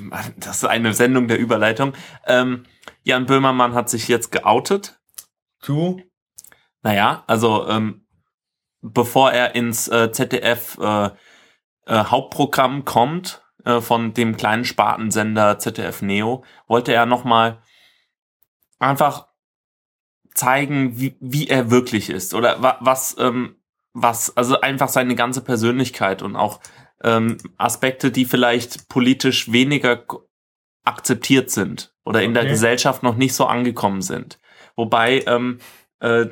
[0.63, 1.93] ist eine Sendung der Überleitung.
[2.25, 2.63] Ähm,
[3.03, 4.99] Jan Böhmermann hat sich jetzt geoutet.
[5.59, 6.01] Zu?
[6.81, 8.07] Naja, also ähm,
[8.81, 11.09] bevor er ins äh, ZDF äh, äh,
[11.87, 17.61] Hauptprogramm kommt äh, von dem kleinen Spartensender ZDF Neo, wollte er nochmal
[18.79, 19.27] einfach
[20.35, 23.55] zeigen, wie, wie er wirklich ist oder wa was, ähm,
[23.93, 26.59] was, also einfach seine ganze Persönlichkeit und auch
[27.03, 30.05] ähm, Aspekte, die vielleicht politisch weniger
[30.83, 32.51] akzeptiert sind oder in der Okay.
[32.51, 34.39] Gesellschaft noch nicht so angekommen sind.
[34.75, 35.59] Wobei, ähm,
[35.99, 36.27] äh,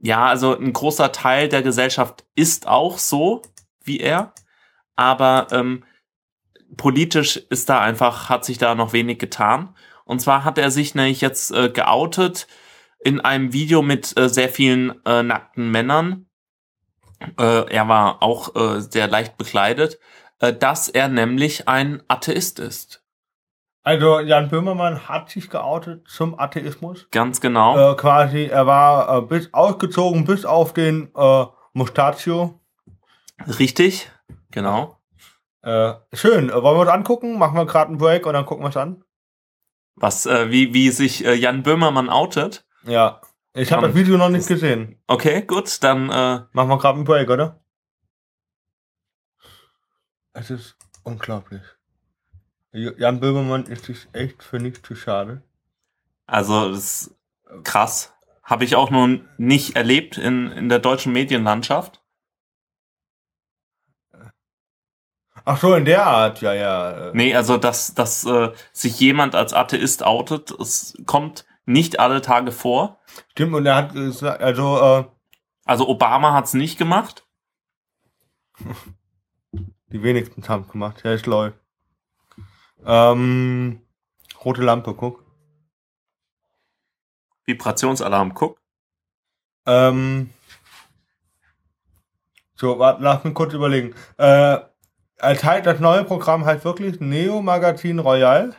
[0.00, 3.42] ja, also ein großer Teil der Gesellschaft ist auch so
[3.82, 4.34] wie er,
[4.96, 5.84] aber ähm,
[6.76, 9.74] politisch ist da einfach, hat sich da noch wenig getan.
[10.04, 12.46] Und zwar hat er sich nämlich jetzt äh, geoutet
[13.00, 16.26] in einem Video mit äh, sehr vielen äh, nackten Männern.
[17.38, 19.98] Äh, er war auch äh, sehr leicht bekleidet,
[20.40, 23.02] äh, dass er nämlich ein Atheist ist.
[23.82, 27.06] Also Jan Böhmermann hat sich geoutet zum Atheismus.
[27.10, 27.94] Ganz genau.
[27.96, 31.12] Quasi, er war bis ausgezogen bis auf den
[31.74, 32.60] Mustachio.
[33.46, 34.10] Richtig?
[34.50, 34.96] Genau.
[35.60, 36.50] Äh, schön.
[36.50, 37.38] Wollen wir uns angucken?
[37.38, 39.03] Machen wir gerade einen Break und dann gucken wir es an.
[39.96, 42.66] Was, äh, wie, wie sich äh, Jan Böhmermann outet.
[42.84, 43.20] Ja.
[43.54, 45.00] Ich habe das Video noch nicht gesehen.
[45.06, 47.60] Okay, gut, dann äh, Machen wir gerade einen Break, oder?
[50.32, 51.62] Es ist unglaublich.
[52.72, 55.42] Jan Böhmermann ist sich echt für nichts zu schade.
[56.26, 57.14] Also das ist
[57.62, 58.12] krass.
[58.42, 62.02] Habe ich auch nun nicht erlebt in, in der deutschen Medienlandschaft.
[65.44, 67.08] Ach so, in der Art, ja, ja.
[67.08, 72.22] äh, Nee, also dass, dass äh, sich jemand als Atheist outet, es kommt nicht alle
[72.22, 72.98] Tage vor.
[73.32, 75.04] Stimmt, und er hat gesagt, also, äh,
[75.66, 77.26] Also Obama hat's nicht gemacht.
[79.52, 81.02] die wenigsten haben gemacht.
[81.04, 81.58] Ja, ist läuft.
[82.86, 83.80] Ähm,
[84.44, 85.24] rote Lampe, guck.
[87.46, 88.60] Vibrationsalarm, guck.
[89.66, 90.30] Ähm,
[92.54, 93.94] so, warte, lass mich kurz überlegen.
[94.16, 94.58] Äh,
[95.20, 98.54] halt das neue Programm heißt wirklich Neo Magazin Royal.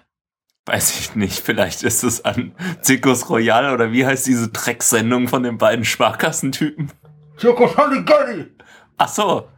[0.66, 5.44] Weiß ich nicht, vielleicht ist es an Zirkus Royal oder wie heißt diese Drecksendung von
[5.44, 6.92] den beiden Sparkassentypen?
[7.38, 8.52] Circus Halligalli!
[8.98, 9.50] Ach so.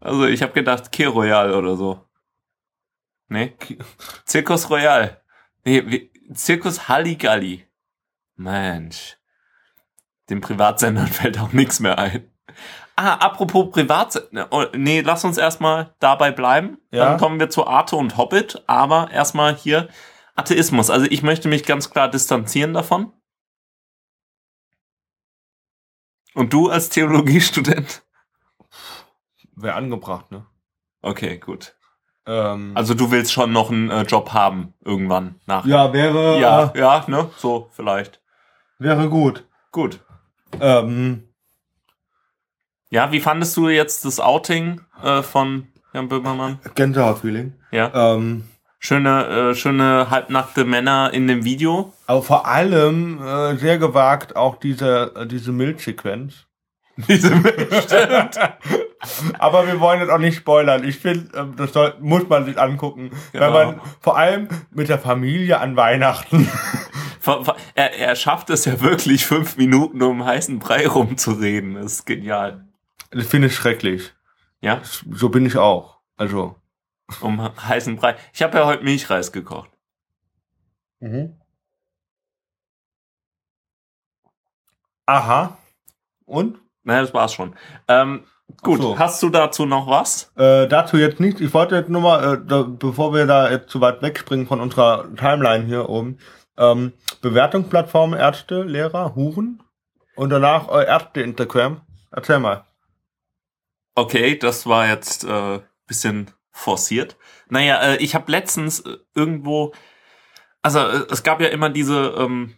[0.00, 2.04] Also ich habe gedacht K Royal oder so.
[3.28, 3.56] Nee.
[4.24, 5.20] Zirkus Royal.
[5.64, 7.66] Nee, wie, Zirkus Halligalli.
[8.36, 9.18] Mensch.
[10.30, 12.30] Dem Privatsendern fällt auch nichts mehr ein.
[13.00, 14.48] Ah, apropos Privatsender.
[14.50, 16.78] Oh, nee, lass uns erstmal dabei bleiben.
[16.90, 17.04] Ja.
[17.10, 18.64] Dann kommen wir zu Arte und Hobbit.
[18.66, 19.88] Aber erstmal hier
[20.34, 20.90] Atheismus.
[20.90, 23.12] Also ich möchte mich ganz klar distanzieren davon.
[26.34, 28.02] Und du als Theologiestudent?
[29.54, 30.46] Wäre angebracht, ne?
[31.00, 31.76] Okay, gut.
[32.26, 35.64] Ähm, Also du willst schon noch einen äh, Job haben irgendwann nach.
[35.66, 38.20] ja, wäre, ja, äh, ja, ne, so vielleicht.
[38.78, 39.46] wäre gut.
[39.70, 40.00] Gut.
[40.60, 41.27] Ähm,
[42.90, 46.58] Ja, wie fandest du jetzt das Outing äh, von Jan Böhmermann?
[46.74, 47.52] Gänsehaut-Feeling.
[47.70, 48.44] Ja, Ähm,
[48.78, 51.92] schöne, äh, schöne halbnackte Männer in dem Video.
[52.06, 56.44] aber vor allem äh, sehr gewagt auch diese, äh, diese Milchsequenz.
[57.06, 58.40] Diese stimmt.
[59.38, 60.82] Aber wir wollen jetzt auch nicht spoilern.
[60.82, 63.10] Ich finde, ähm, das soll, muss man sich angucken.
[63.30, 63.44] Genau.
[63.44, 66.48] Wenn man vor allem mit der Familie an Weihnachten.
[67.74, 71.74] Er, er schafft es ja wirklich fünf Minuten um heißen Brei rumzureden.
[71.74, 72.64] Das ist genial.
[73.10, 74.12] Das finde ich schrecklich.
[74.60, 75.98] Ja, So bin ich auch.
[76.16, 76.56] Also.
[77.20, 78.16] um heißen Brei.
[78.32, 79.70] Ich habe ja heute Milchreis gekocht.
[85.06, 85.56] Aha.
[86.26, 86.58] Und?
[86.82, 87.54] Naja, das war's schon.
[87.86, 88.24] Ähm,
[88.62, 88.98] gut, so.
[88.98, 90.32] hast du dazu noch was?
[90.36, 91.40] Äh, dazu jetzt nicht.
[91.40, 94.60] Ich wollte jetzt nur mal, äh, da, bevor wir da jetzt zu weit wegspringen von
[94.60, 96.18] unserer Timeline hier oben,
[96.58, 96.92] ähm,
[97.22, 99.62] Bewertungsplattformen, Ärzte, Lehrer, Huren
[100.16, 101.80] und danach äh, Ärzte Instagram.
[102.10, 102.64] Erzähl mal.
[103.98, 105.58] Okay, das war jetzt äh,
[105.88, 107.16] bisschen forciert.
[107.48, 109.72] Naja, äh, ich habe letztens äh, irgendwo,
[110.62, 112.54] also äh, es gab ja immer diese ähm,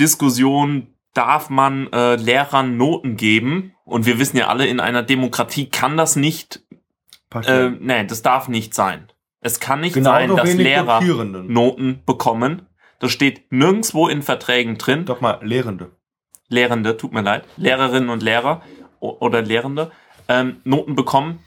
[0.00, 3.72] Diskussion, darf man äh, Lehrern Noten geben?
[3.84, 6.64] Und wir wissen ja alle, in einer Demokratie kann das nicht,
[7.44, 9.12] äh, nee, das darf nicht sein.
[9.40, 11.00] Es kann nicht Genauso sein, dass Lehrer.
[11.00, 12.66] Noten bekommen.
[12.98, 15.04] Das steht nirgendwo in Verträgen drin.
[15.04, 15.92] Doch mal, Lehrende.
[16.48, 18.62] Lehrende, tut mir leid, Lehrerinnen und Lehrer
[18.98, 19.92] oder Lehrende
[20.28, 21.40] ähm, Noten bekommen.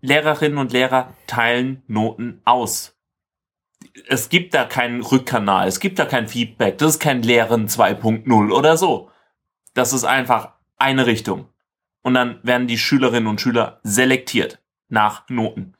[0.00, 2.98] Lehrerinnen und Lehrer teilen Noten aus.
[4.08, 8.52] Es gibt da keinen Rückkanal, es gibt da kein Feedback, das ist kein Lehren 2.0
[8.52, 9.10] oder so.
[9.74, 11.48] Das ist einfach eine Richtung.
[12.02, 15.74] Und dann werden die Schülerinnen und Schüler selektiert nach Noten.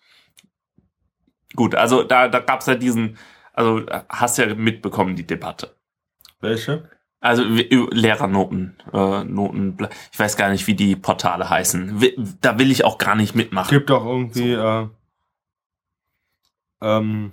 [1.54, 3.18] Gut, also da, da gab es ja diesen,
[3.52, 5.76] also hast ja mitbekommen, die Debatte.
[6.40, 6.88] Welche?
[7.22, 9.78] Also Lehrernoten, äh, Noten,
[10.10, 12.02] ich weiß gar nicht, wie die Portale heißen.
[12.40, 13.70] Da will ich auch gar nicht mitmachen.
[13.70, 14.88] Gibt doch irgendwie, äh,
[16.82, 17.32] ähm,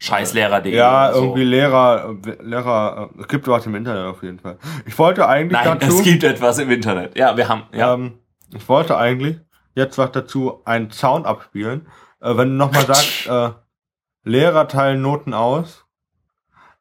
[0.00, 0.74] Scheißlehrer.de.
[0.74, 1.22] ja, so.
[1.22, 4.58] irgendwie Lehrer, äh, Lehrer, äh, es gibt was im Internet auf jeden Fall.
[4.84, 7.16] Ich wollte eigentlich Nein, dazu, es gibt etwas im Internet.
[7.16, 7.94] Ja, wir haben, ja.
[7.94, 8.18] ähm,
[8.54, 9.38] ich wollte eigentlich
[9.74, 11.86] jetzt was dazu einen Sound abspielen.
[12.20, 13.50] Äh, wenn du nochmal sagst, äh,
[14.24, 15.83] Lehrer teilen Noten aus,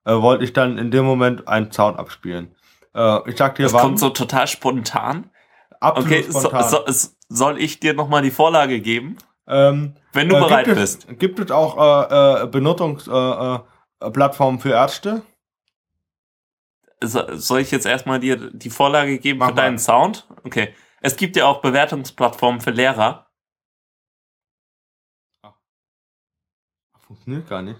[0.05, 2.55] äh, wollte ich dann in dem Moment einen Sound abspielen.
[2.93, 5.29] Äh, ich sag dir, das wann, kommt so total spontan.
[5.79, 6.69] absolut Okay, so, spontan.
[6.69, 9.17] so, es- soll ich dir nochmal die Vorlage geben?
[9.47, 11.07] ähm, Wenn du Äh, bereit gibt bist.
[11.09, 11.77] Es, gibt es auch
[12.11, 13.63] äh, äh, Benutzungsplattformen
[14.01, 15.23] äh, Plattformen für Ärzte?
[17.03, 19.61] So, soll ich jetzt erstmal dir die Vorlage geben Mach für mal.
[19.63, 20.27] deinen Sound?
[20.45, 20.73] Okay.
[21.01, 23.27] Es gibt ja auch Bewertungsplattformen für Lehrer.
[26.99, 27.79] Funktioniert gar nicht.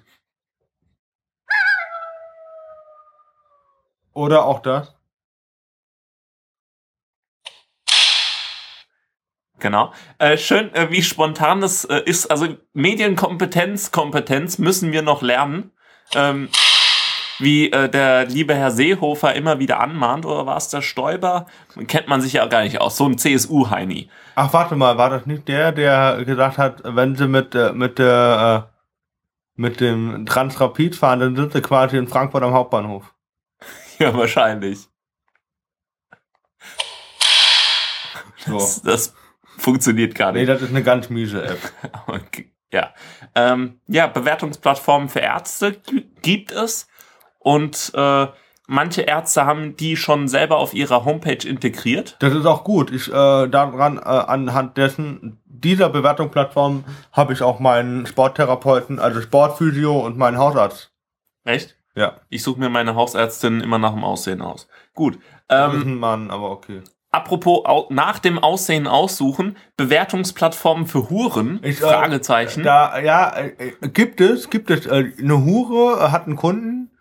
[4.14, 4.94] Oder auch das?
[9.60, 9.94] Genau.
[10.18, 12.30] Äh, schön, äh, wie spontan das äh, ist.
[12.30, 15.72] Also Medienkompetenz, Kompetenz müssen wir noch lernen.
[16.16, 16.50] Ähm,
[17.40, 21.48] wie äh, der liebe Herr Seehofer immer wieder anmahnt, oder war es der Stoiber?
[21.88, 22.98] Kennt man sich ja gar nicht aus.
[22.98, 24.10] So ein CSU-Heini.
[24.36, 28.00] Ach, warte mal, war das nicht der, der gesagt hat, wenn sie mit, äh, mit
[28.00, 28.62] äh,
[29.56, 33.14] mit dem Transrapid fahren, dann sind sie quasi in Frankfurt am Hauptbahnhof.
[34.04, 34.88] Ja, wahrscheinlich.
[38.46, 38.54] So.
[38.58, 39.16] Das, das
[39.58, 40.50] funktioniert gar Nee, nicht.
[40.50, 41.60] das ist eine ganz miese App.
[42.08, 42.94] Okay, Ja.
[43.36, 45.80] Ähm, ja, Bewertungsplattformen für Ärzte
[46.22, 46.88] gibt es.
[47.40, 48.28] Und äh,
[48.68, 52.18] manche Ärzte haben die schon selber auf ihrer Homepage integriert.
[52.20, 52.92] Das ist auch gut.
[52.92, 53.12] Ich, äh,
[53.48, 56.84] daran, äh, anhand dessen, dieser Bewertungsplattform
[57.14, 60.92] habe ich auch meinen Sporttherapeuten, also Sportphysio und meinen Hausarzt.
[61.46, 61.78] Echt?
[61.96, 62.18] Ja.
[62.30, 64.68] Ich suche mir meine Hausärztin immer nach dem Aussehen aus.
[64.96, 65.20] Gut.
[65.50, 66.82] Ähm, Mann, aber okay.
[67.12, 71.60] apropos au nach dem Aussehen aussuchen, Bewertungsplattformen für Huren?
[71.62, 72.64] Ich, äh, Fragezeichen.
[72.64, 76.92] Da, ja, äh, äh, gibt es, gibt es, äh, eine Hure äh, hat einen Kunden,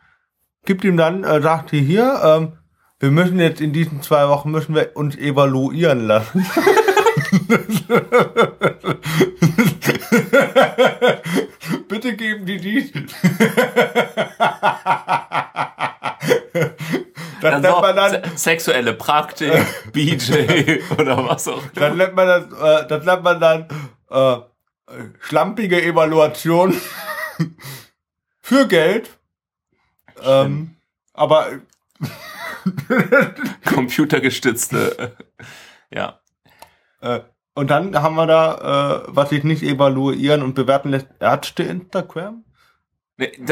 [0.64, 2.59] gibt ihm dann, äh, sagt sie hier, ähm,
[3.01, 6.47] wir müssen jetzt in diesen zwei Wochen müssen wir uns evaluieren lassen.
[11.88, 12.92] Bitte geben die die.
[17.42, 19.52] Also nennt man dann, se- sexuelle Praktik,
[19.92, 21.70] BJ oder was auch immer.
[21.74, 22.44] dann nennt man das,
[22.84, 23.66] äh, das nennt man dann
[24.10, 24.36] äh,
[25.20, 26.74] schlampige Evaluation
[28.40, 29.10] für Geld.
[30.22, 30.76] Ähm,
[31.14, 31.48] aber
[33.64, 35.16] Computergestützte.
[35.90, 36.20] ja.
[37.03, 37.20] Äh,
[37.55, 42.44] und dann haben wir da, äh, was sich nicht evaluieren und bewerten lässt, Ärzte Instagram.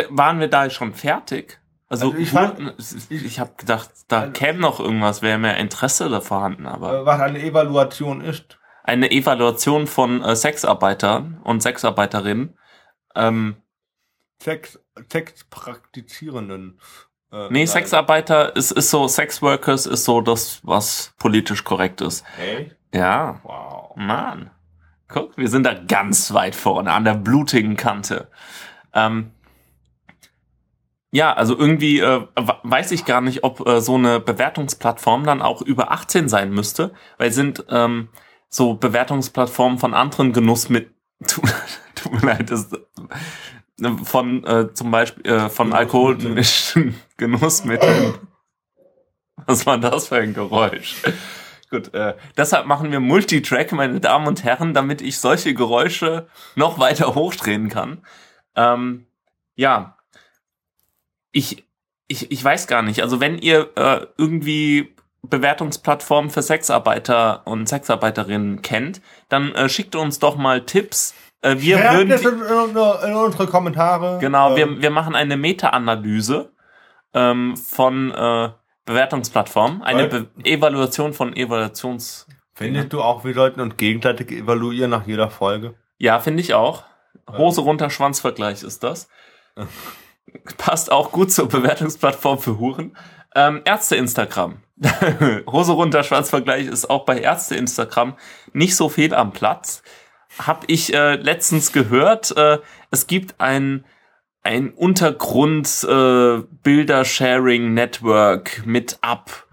[0.09, 1.61] Waren wir da schon fertig?
[1.89, 2.75] Also, Also ich ich, fand-
[3.11, 7.05] ich habe gedacht, da Also- käme noch irgendwas, wäre mehr Interesse da vorhanden, aber Äh,
[7.07, 8.59] was eine Evaluation ist.
[8.85, 12.57] eine Evaluation von äh, Sexarbeitern und Sexarbeiterinnen.
[13.15, 13.57] Ähm,
[14.43, 14.79] Sex,
[15.13, 16.81] Sexpraktizierenden.
[17.33, 17.67] Äh, nee.
[17.67, 22.25] Sexarbeiter ist, ist so, Sexworkers ist so das, was politisch korrekt ist.
[22.41, 22.77] Echt?
[22.95, 23.97] Ja, Wow.
[23.97, 24.51] Mann.
[25.09, 28.29] Guck, wir sind da ganz weit vorne, an der blutigen Kante.
[28.95, 29.33] Ähm,
[31.13, 35.63] ja, also irgendwie äh, weiß ich gar nicht, ob äh, so eine Bewertungsplattform dann auch
[35.63, 38.09] über 18 sein müsste, weil sind ähm,
[38.49, 40.91] so Bewertungsplattformen von anderen Genuss mit
[41.27, 41.45] tut,
[41.97, 48.15] tut mir leid, das, äh, von äh, zum Beispiel äh, von alkoholischen Genussmitteln.
[49.47, 51.03] Was war das für ein Geräusch?
[51.71, 56.81] Gut, äh, deshalb machen wir Multitrack, meine Damen und Herren, damit ich solche Geräusche noch
[56.81, 58.05] weiter hochdrehen kann.
[58.57, 59.07] Ähm,
[59.55, 59.97] ja,
[61.31, 61.65] ich,
[62.09, 63.03] ich, ich weiß gar nicht.
[63.03, 70.19] Also wenn ihr äh, irgendwie Bewertungsplattformen für Sexarbeiter und Sexarbeiterinnen kennt, dann äh, schickt uns
[70.19, 71.15] doch mal Tipps.
[71.43, 74.19] Äh, wir Schreibt würden das in, in, in unsere Kommentare.
[74.21, 76.51] Genau, Ähm, wir, wir machen eine Meta-Analyse
[77.15, 78.13] ähm, von
[78.91, 82.27] Bewertungsplattformen, eine Be Evaluation von Evaluations.
[82.55, 85.75] Findest du auch, wir sollten uns gegenseitig evaluieren nach jeder Folge?
[85.99, 86.83] Ja, finde ich auch.
[87.31, 89.09] Hose runter, Schwanzvergleich ist das.
[90.59, 92.97] Passt auch gut zur Bewertungsplattform für Huren.
[93.37, 94.61] Ähm, Ärzte Instagram.
[95.47, 98.17] Hose runter, Schwanzvergleich ist auch bei Ärzte Instagram
[98.53, 99.85] nicht so viel am Platz.
[100.37, 102.59] Hab ich äh, letztens gehört, äh,
[102.91, 103.85] es gibt ein
[104.43, 106.43] ein Untergrund äh,
[108.65, 109.47] mit Up,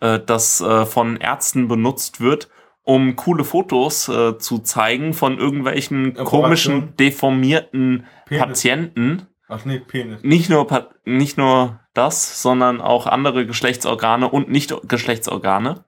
[0.00, 2.50] äh, das äh, von Ärzten benutzt wird,
[2.82, 8.44] um coole Fotos zu zeigen von irgendwelchen komischen deformierten Penis.
[8.44, 9.26] Patienten.
[9.48, 10.22] Ach nee, Penis.
[10.22, 15.86] Nicht nur nicht nur das, sondern auch andere Geschlechtsorgane und nicht Geschlechtsorgane.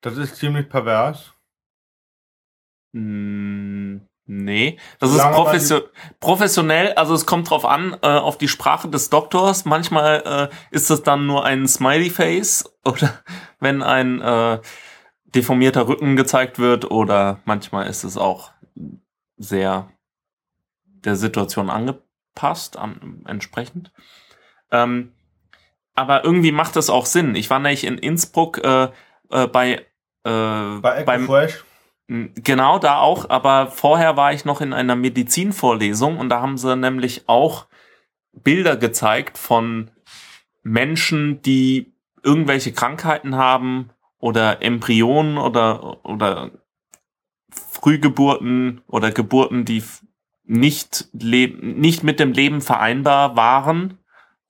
[0.00, 1.32] Das ist ziemlich pervers.
[4.28, 5.82] Nee, das ist wir mal, profession
[6.18, 9.64] professionell, also es kommt drauf an, äh, auf die Sprache des Doktors.
[9.64, 13.22] Manchmal äh, ist es dann nur ein Smiley Face oder
[13.60, 14.58] wenn ein äh,
[15.26, 18.50] deformierter Rücken gezeigt wird oder manchmal ist es auch
[19.36, 19.90] sehr
[20.84, 23.92] der Situation angepasst, an, entsprechend.
[24.72, 25.12] Ähm,
[25.94, 27.36] aber irgendwie macht das auch Sinn.
[27.36, 28.88] Ich war nämlich in Innsbruck äh,
[29.30, 29.84] äh, bei, äh,
[30.24, 31.64] Bei Echo beim Fresh.
[32.08, 36.58] Mm, Genau, da auch, aber vorher war ich noch in einer Medizinvorlesung und da haben
[36.58, 37.66] sie nämlich auch
[38.32, 39.90] Bilder gezeigt von
[40.62, 41.92] Menschen, die
[42.22, 46.50] irgendwelche Krankheiten haben oder Embryonen oder, oder
[47.50, 49.82] Frühgeburten oder Geburten, die
[50.44, 53.98] nicht, leb nicht mit dem Leben vereinbar waren.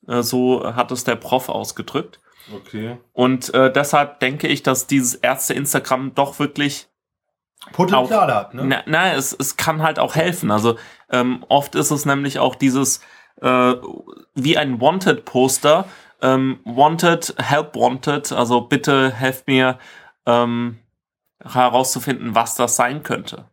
[0.06, 2.20] Äh, So hat es der Prof ausgedrückt.
[2.54, 2.98] Okay.
[3.12, 6.88] Und äh, deshalb denke ich, dass dieses Ärzte-Instagram doch wirklich
[7.72, 8.64] Potenzial hat, ne?
[8.64, 10.50] na, na es, es kann halt auch helfen.
[10.50, 10.76] Also
[11.10, 13.00] ähm, oft ist es nämlich auch dieses
[13.40, 13.74] äh,
[14.34, 15.84] wie ein Wanted-Poster.
[16.22, 19.78] Ähm, wanted, help wanted, also bitte helft mir
[20.24, 20.78] ähm,
[21.44, 23.44] herauszufinden, was das sein könnte.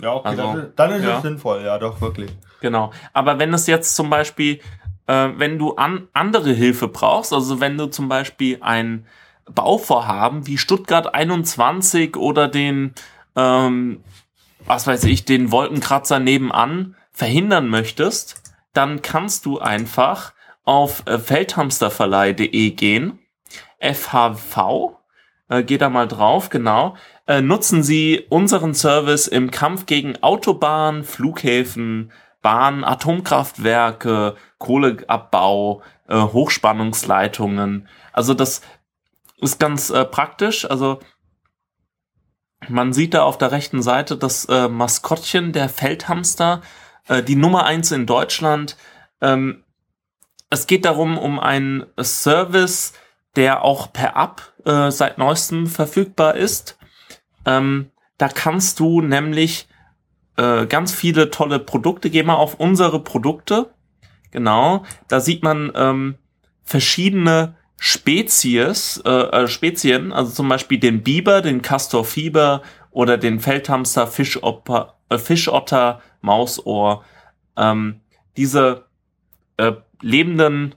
[0.00, 1.16] Ja, okay, Also, ist, dann ist ja.
[1.16, 2.30] es sinnvoll, ja, doch, wirklich.
[2.60, 2.92] Genau.
[3.12, 4.60] Aber wenn es jetzt zum Beispiel,
[5.06, 9.06] äh, wenn du an andere Hilfe brauchst, also wenn du zum Beispiel ein
[9.52, 12.94] Bauvorhaben wie Stuttgart 21 oder den,
[13.38, 14.02] ähm,
[14.66, 18.42] was weiß ich, den Wolkenkratzer nebenan verhindern möchtest,
[18.74, 20.32] dann kannst du einfach
[20.64, 23.20] auf äh, feldhamsterverleih.de gehen,
[23.80, 24.96] FHV,
[25.48, 26.96] äh, geh da mal drauf, genau.
[27.26, 32.12] Äh, nutzen Sie unseren Service im Kampf gegen Autobahnen, Flughäfen,
[32.42, 37.88] Bahnen, Atomkraftwerke, Kohleabbau, äh, Hochspannungsleitungen.
[38.12, 38.62] Also das
[39.40, 40.68] ist ganz äh, praktisch.
[40.68, 41.00] Also
[42.66, 46.62] man sieht da auf der rechten Seite das äh, Maskottchen der Feldhamster,
[47.06, 48.76] äh, die Nummer eins in Deutschland.
[49.20, 49.62] Ähm,
[50.50, 52.94] es geht darum, um einen Service,
[53.36, 56.78] der auch per App äh, seit neuestem verfügbar ist.
[57.44, 59.68] Ähm, da kannst du nämlich
[60.36, 62.10] äh, ganz viele tolle Produkte.
[62.10, 63.72] Geh mal auf unsere Produkte.
[64.30, 66.16] Genau, da sieht man ähm,
[66.64, 73.38] verschiedene Spezies, äh, äh, Spezien, also zum Beispiel den Biber, den Castor Fieber oder den
[73.38, 77.04] Feldhamster, Fischotter, äh, Fischotter Mausohr.
[77.56, 78.00] Ähm,
[78.36, 78.86] diese
[79.58, 80.74] äh, lebenden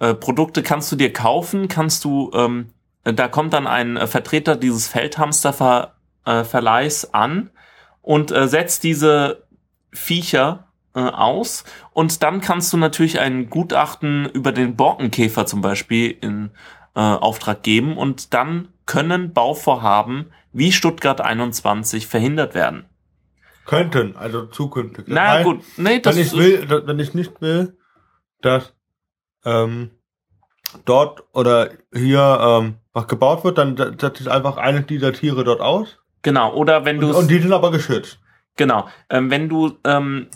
[0.00, 2.70] äh, Produkte kannst du dir kaufen, kannst du, ähm,
[3.04, 7.50] da kommt dann ein äh, Vertreter dieses Feldhamster-Verleihs äh, an
[8.02, 9.44] und äh, setzt diese
[9.92, 16.16] Viecher äh, aus und dann kannst du natürlich ein Gutachten über den Borkenkäfer zum Beispiel
[16.20, 16.50] in
[16.94, 22.86] äh, Auftrag geben und dann können Bauvorhaben wie Stuttgart 21 verhindert werden.
[23.66, 25.04] Könnten, also zukünftig.
[25.06, 27.76] Na naja, gut, nee, das wenn ich will, wenn ich nicht will,
[28.40, 28.74] dass
[29.44, 29.90] ähm,
[30.84, 35.60] dort oder hier ähm, was gebaut wird, dann setzt ich einfach eine dieser Tiere dort
[35.60, 35.98] aus.
[36.22, 38.18] Genau, oder wenn du und, und, die sind aber geschützt.
[38.56, 40.28] Genau, ähm, wenn du ähm,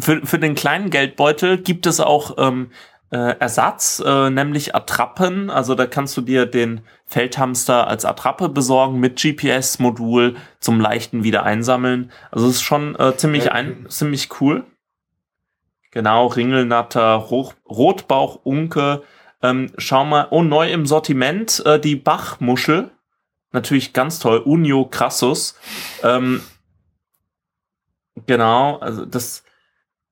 [0.00, 2.70] für, für den kleinen Geldbeutel gibt es auch ähm,
[3.10, 5.50] äh, Ersatz, äh, nämlich Attrappen.
[5.50, 12.12] Also da kannst du dir den Feldhamster als Attrappe besorgen mit GPS-Modul zum leichten Wiedereinsammeln.
[12.30, 14.64] Also es ist schon äh, ziemlich ein, ziemlich cool.
[15.90, 19.02] Genau, Ringelnatter, Roch, Rotbauch, Unke.
[19.42, 22.90] Ähm, schau mal, oh, neu im Sortiment äh, die Bachmuschel.
[23.52, 24.38] Natürlich ganz toll.
[24.38, 25.58] Unio Crassus.
[26.04, 26.42] Ähm,
[28.26, 29.42] genau, also das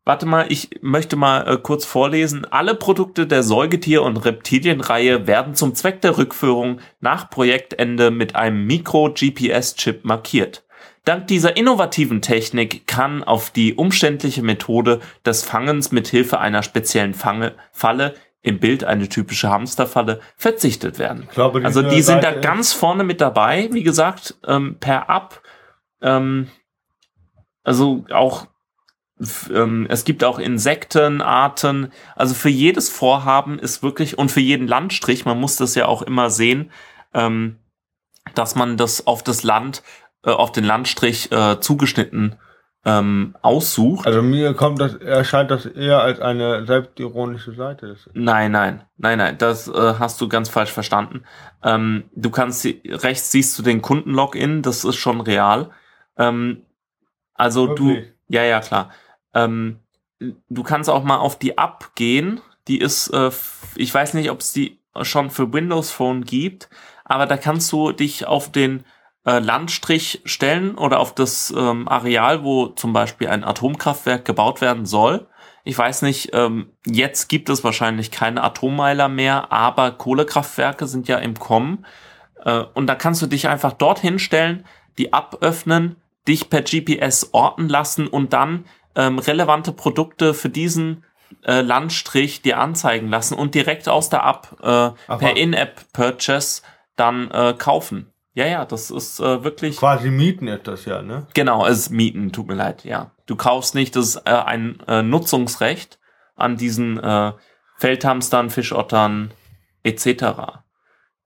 [0.08, 2.46] Warte mal, ich möchte mal äh, kurz vorlesen.
[2.46, 8.66] Alle Produkte der Säugetier- und Reptilienreihe werden zum Zweck der Rückführung nach Projektende mit einem
[8.66, 10.64] Micro-GPS-Chip markiert.
[11.04, 17.12] Dank dieser innovativen Technik kann auf die umständliche Methode des Fangens mit Hilfe einer speziellen
[17.12, 21.28] Fange Falle im Bild eine typische Hamsterfalle verzichtet werden.
[21.34, 25.42] Glaube, also die sind da ganz vorne mit dabei, wie gesagt, ähm, per App.
[26.00, 26.48] Ähm,
[27.62, 28.46] also auch
[29.18, 31.92] es gibt auch Insektenarten.
[32.14, 36.02] Also für jedes Vorhaben ist wirklich und für jeden Landstrich, man muss das ja auch
[36.02, 36.70] immer sehen,
[37.14, 37.56] ähm,
[38.34, 39.82] dass man das auf das Land,
[40.24, 42.36] äh, auf den Landstrich äh, zugeschnitten
[42.84, 44.06] ähm, aussucht.
[44.06, 47.96] Also mir kommt das, erscheint das eher als eine selbstironische Seite.
[48.14, 51.24] Nein, nein, nein, nein, das äh, hast du ganz falsch verstanden.
[51.62, 55.70] Ähm, du kannst rechts siehst du den Kundenlogin, das ist schon real.
[56.16, 56.62] Ähm,
[57.34, 58.06] also Wirklich?
[58.06, 58.90] du, ja, ja, klar.
[59.34, 59.80] Ähm,
[60.20, 62.40] du kannst auch mal auf die App gehen.
[62.66, 63.30] Die ist, äh,
[63.76, 66.68] ich weiß nicht, ob es die schon für Windows Phone gibt,
[67.04, 68.84] aber da kannst du dich auf den
[69.24, 74.86] äh, Landstrich stellen oder auf das ähm, Areal, wo zum Beispiel ein Atomkraftwerk gebaut werden
[74.86, 75.26] soll.
[75.64, 81.18] Ich weiß nicht, ähm, jetzt gibt es wahrscheinlich keine Atommeiler mehr, aber Kohlekraftwerke sind ja
[81.18, 81.84] im Kommen.
[82.44, 84.64] Äh, und da kannst du dich einfach dorthin stellen,
[84.96, 88.64] die aböffnen, dich per GPS orten lassen und dann
[88.98, 91.04] ähm, relevante Produkte für diesen
[91.44, 96.62] äh, Landstrich dir anzeigen lassen und direkt aus der App äh, per In-App-Purchase
[96.96, 98.12] dann äh, kaufen.
[98.34, 99.76] Ja, ja, das ist äh, wirklich.
[99.76, 101.26] Quasi mieten ist das ja, ne?
[101.34, 103.12] Genau, es ist mieten, tut mir leid, ja.
[103.26, 105.98] Du kaufst nicht, das ist äh, ein äh, Nutzungsrecht
[106.34, 107.32] an diesen äh,
[107.76, 109.32] Feldhamstern, Fischottern
[109.84, 110.60] etc.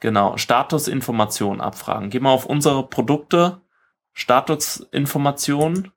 [0.01, 2.11] Genau, Statusinformation abfragen.
[2.11, 3.63] Geh mal auf unsere Produkte,
[4.13, 5.93] Statusinformation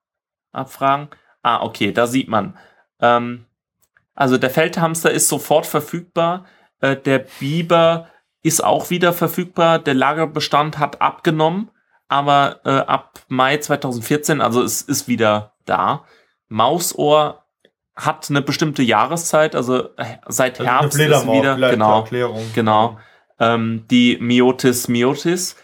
[0.51, 1.09] abfragen.
[1.45, 2.57] Ah, okay, da sieht man.
[2.99, 3.45] Ähm,
[4.15, 6.45] also der Feldhamster ist sofort verfügbar.
[6.81, 8.07] Äh, der Biber
[8.41, 9.77] ist auch wieder verfügbar.
[9.77, 11.69] Der Lagerbestand hat abgenommen,
[12.07, 16.05] aber äh, ab Mai 2014, also es ist wieder da.
[16.47, 17.45] Mausohr
[17.95, 22.41] hat eine bestimmte Jahreszeit, also äh, seit also Herbst ist wieder genau, Erklärung.
[22.55, 22.97] genau.
[23.39, 25.57] Ähm, die Miotis Miotis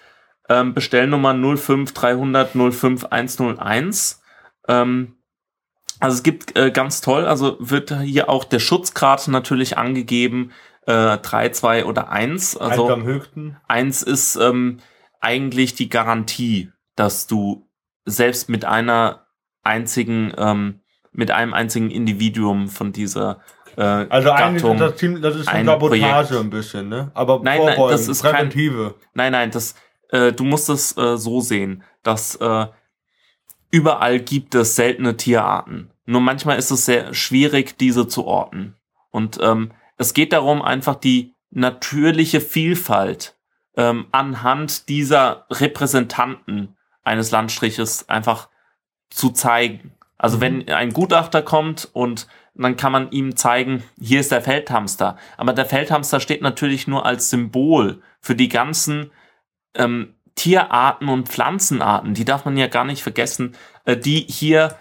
[0.48, 4.22] ähm, Bestellnummer 05300 05101.
[4.68, 5.16] Ähm,
[6.02, 10.52] also es gibt äh, ganz toll, also wird hier auch der Schutzgrad natürlich angegeben,
[10.88, 12.58] äh, 3, 2 oder 1.
[12.58, 13.58] Also eins am höchsten.
[13.68, 14.80] 1 ist ähm,
[15.20, 17.68] eigentlich die Garantie, dass du
[18.06, 19.28] selbst mit einer
[19.64, 20.82] einzigen, ähm,
[21.12, 23.41] mit einem einzigen Individuum von dieser
[23.78, 26.32] äh, also Gattung, das, Team, das ist ein Sabotage Projekt.
[26.32, 27.12] ein bisschen, ne?
[27.14, 28.95] Aber nein, nein, das ist präventive.
[28.97, 29.76] Kein, nein, nein, das
[30.10, 32.68] äh, du musst es äh, so sehen, dass äh,
[33.72, 35.91] überall gibt es seltene Tierarten.
[36.12, 38.76] Nur manchmal ist es sehr schwierig, diese zu orten.
[39.12, 43.38] Und ähm, es geht darum, einfach die natürliche Vielfalt
[43.78, 48.49] ähm, anhand dieser Repräsentanten eines Landstriches einfach
[49.09, 49.93] zu zeigen.
[50.18, 50.41] Also mhm.
[50.41, 55.16] wenn ein Gutachter kommt und dann kann man ihm zeigen, hier ist der Feldhamster.
[55.38, 59.12] Aber der Feldhamster steht natürlich nur als Symbol für die ganzen
[59.76, 63.55] ähm, Tierarten und Pflanzenarten, die darf man ja gar nicht vergessen,
[63.86, 64.76] äh, die hier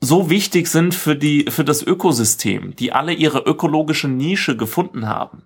[0.00, 5.42] so wichtig sind für die, für das Ökosystem, die alle ihre ökologische Nische gefunden haben.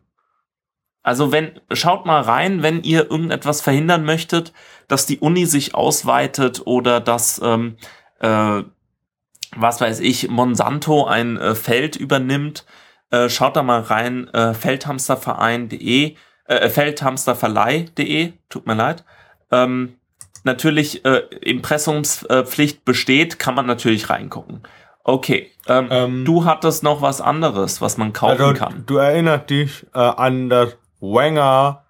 [1.02, 4.52] Also wenn, schaut mal rein, wenn ihr irgendetwas verhindern möchtet,
[4.88, 7.76] dass die Uni sich ausweitet oder dass, ähm,
[8.20, 8.62] äh,
[9.56, 12.64] was weiß ich, Monsanto ein äh, Feld übernimmt,
[13.10, 19.04] äh, schaut da mal rein, äh, feldhamsterverein.de, äh, feldhamsterverleih.de, tut mir leid.
[19.50, 19.96] Ähm,
[20.44, 24.62] natürlich äh, Impressumspflicht besteht, kann man natürlich reingucken.
[25.04, 28.84] Okay, ähm, ähm, du hattest noch was anderes, was man kaufen also, kann.
[28.86, 31.82] Du erinnerst dich äh, an das Wenger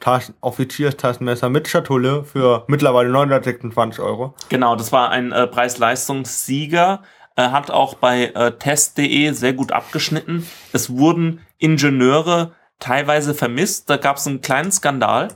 [0.00, 4.34] Taschen, Offizierstaschenmesser mit Schatulle für mittlerweile 926 Euro.
[4.48, 7.02] Genau, das war ein äh, Preis-Leistungssieger.
[7.34, 10.46] Er hat auch bei äh, test.de sehr gut abgeschnitten.
[10.72, 13.88] Es wurden Ingenieure teilweise vermisst.
[13.88, 15.28] Da gab es einen kleinen Skandal.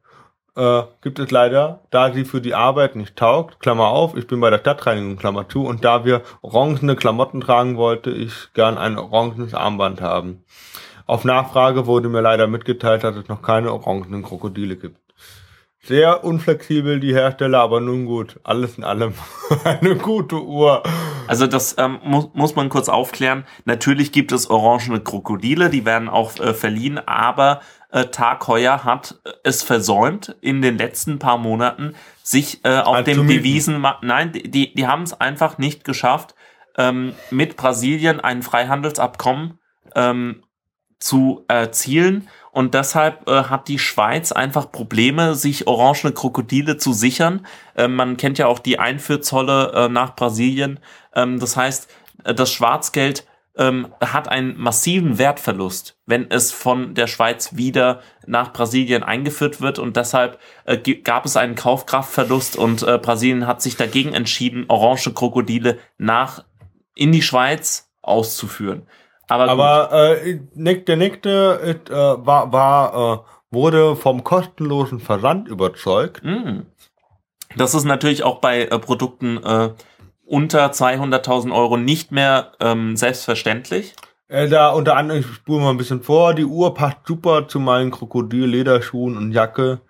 [0.56, 3.60] äh, gibt es leider, da sie für die Arbeit nicht taugt.
[3.60, 5.64] Klammer auf, ich bin bei der Stadtreinigung, Klammer zu.
[5.64, 10.44] Und da wir orangene Klamotten tragen, wollte ich gern ein orangenes Armband haben.
[11.06, 15.05] Auf Nachfrage wurde mir leider mitgeteilt, dass es noch keine orangenen Krokodile gibt.
[15.86, 18.40] Sehr unflexibel die Hersteller, aber nun gut.
[18.42, 19.14] Alles in allem
[19.64, 20.82] eine gute Uhr.
[21.28, 23.44] Also das ähm, muss, muss man kurz aufklären.
[23.64, 27.60] Natürlich gibt es orangene Krokodile, die werden auch äh, verliehen, aber
[27.90, 33.12] äh, Tag Heuer hat es versäumt, in den letzten paar Monaten sich äh, auf also
[33.12, 36.34] dem Devisenmarkt, nein, die, die haben es einfach nicht geschafft,
[36.76, 39.58] ähm, mit Brasilien ein Freihandelsabkommen
[39.94, 40.42] ähm,
[40.98, 42.28] zu erzielen.
[42.56, 47.46] Und deshalb äh, hat die Schweiz einfach Probleme, sich orangene Krokodile zu sichern.
[47.74, 50.80] Äh, man kennt ja auch die Einfuhrzolle äh, nach Brasilien.
[51.14, 51.86] Ähm, das heißt,
[52.24, 53.26] äh, das Schwarzgeld
[53.58, 59.78] ähm, hat einen massiven Wertverlust, wenn es von der Schweiz wieder nach Brasilien eingeführt wird.
[59.78, 65.12] Und deshalb äh, gab es einen Kaufkraftverlust und äh, Brasilien hat sich dagegen entschieden, orange
[65.12, 66.42] Krokodile nach
[66.94, 68.86] in die Schweiz auszuführen.
[69.28, 73.18] Aber, Aber äh, der nächste äh, war, war äh,
[73.50, 76.22] wurde vom kostenlosen Versand überzeugt.
[76.24, 76.60] Mm.
[77.56, 79.70] Das ist natürlich auch bei äh, Produkten äh,
[80.24, 83.94] unter 200.000 Euro nicht mehr ähm, selbstverständlich.
[84.28, 87.60] Äh, da unter anderem, ich spule mal ein bisschen vor, die Uhr passt super zu
[87.60, 89.80] meinen Krokodil-Lederschuhen und Jacke.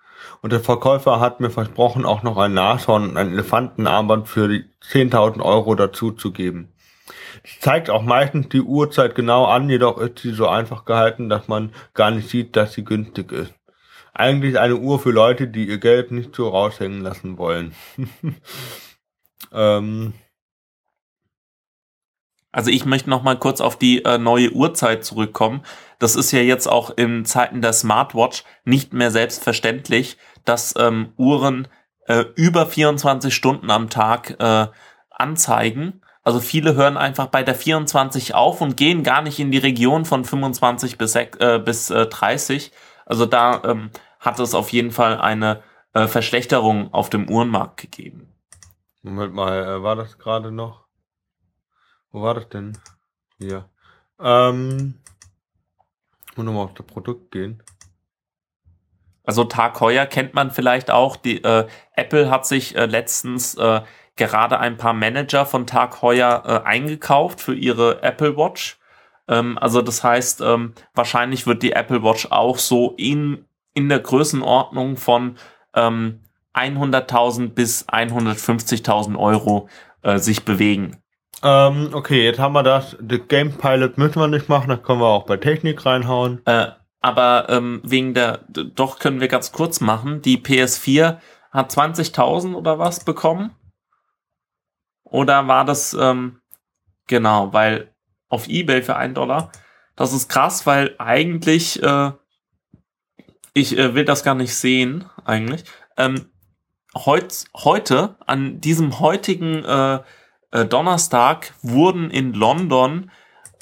[0.41, 4.65] Und der Verkäufer hat mir versprochen, auch noch ein Nashorn und ein Elefantenarmband für die
[4.83, 6.73] 10.000 Euro dazu zu geben.
[7.59, 11.73] Zeigt auch meistens die Uhrzeit genau an, jedoch ist sie so einfach gehalten, dass man
[11.93, 13.53] gar nicht sieht, dass sie günstig ist.
[14.13, 17.73] Eigentlich eine Uhr für Leute, die ihr Geld nicht so raushängen lassen wollen.
[19.53, 20.13] ähm.
[22.51, 25.61] Also ich möchte noch mal kurz auf die äh, neue Uhrzeit zurückkommen.
[25.99, 31.67] Das ist ja jetzt auch in Zeiten der Smartwatch nicht mehr selbstverständlich, dass ähm, Uhren
[32.07, 34.67] äh, über 24 Stunden am Tag äh,
[35.11, 36.01] anzeigen.
[36.27, 40.03] Also viele hören einfach bei der 24 auf und gehen gar nicht in die Region
[40.03, 42.73] von 25 bis, äh, bis äh, 30.
[43.05, 45.63] Also da ähm, hat es auf jeden Fall eine
[45.93, 48.27] äh, Verschlechterung auf dem Uhrenmarkt gegeben.
[49.03, 50.83] Moment mal, äh, war das gerade noch?
[52.11, 52.77] Wo war das denn?
[53.37, 53.69] Hier.
[54.19, 54.95] Ähm,
[56.29, 57.63] ich muss nochmal auf das Produkt gehen.
[59.23, 61.15] Also Tag Heuer kennt man vielleicht auch.
[61.15, 63.81] Die, äh, Apple hat sich äh, letztens äh,
[64.17, 68.77] gerade ein paar Manager von Tag Heuer äh, eingekauft für ihre Apple Watch.
[69.27, 73.99] Ähm, also das heißt, ähm, wahrscheinlich wird die Apple Watch auch so in, in der
[73.99, 75.37] Größenordnung von
[75.75, 76.21] ähm,
[76.53, 79.69] 100.000 bis 150.000 Euro
[80.01, 80.97] äh, sich bewegen.
[81.43, 82.97] Ähm, okay, jetzt haben wir das.
[82.99, 86.41] The Game Pilot müssen wir nicht machen, da können wir auch bei Technik reinhauen.
[86.45, 86.67] Äh,
[86.99, 90.21] aber ähm, wegen der, doch können wir ganz kurz machen.
[90.23, 91.17] Die PS4
[91.51, 93.51] hat 20.000 oder was bekommen.
[95.09, 96.41] Oder war das, ähm,
[97.07, 97.93] genau, weil
[98.29, 99.51] auf Ebay für einen Dollar.
[99.95, 102.11] Das ist krass, weil eigentlich, äh,
[103.53, 105.63] ich äh, will das gar nicht sehen, eigentlich.
[105.97, 106.29] Ähm,
[106.93, 109.99] heut, heute, an diesem heutigen äh,
[110.51, 113.09] äh, Donnerstag, wurden in London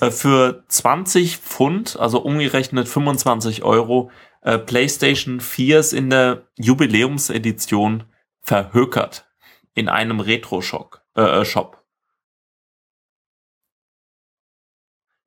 [0.01, 8.03] äh, für 20 Pfund, also umgerechnet 25 Euro, äh, PlayStation 4s in der Jubiläumsedition
[8.41, 9.27] verhökert.
[9.73, 11.04] In einem Retro-Shop.
[11.15, 11.83] Äh, äh, Shop.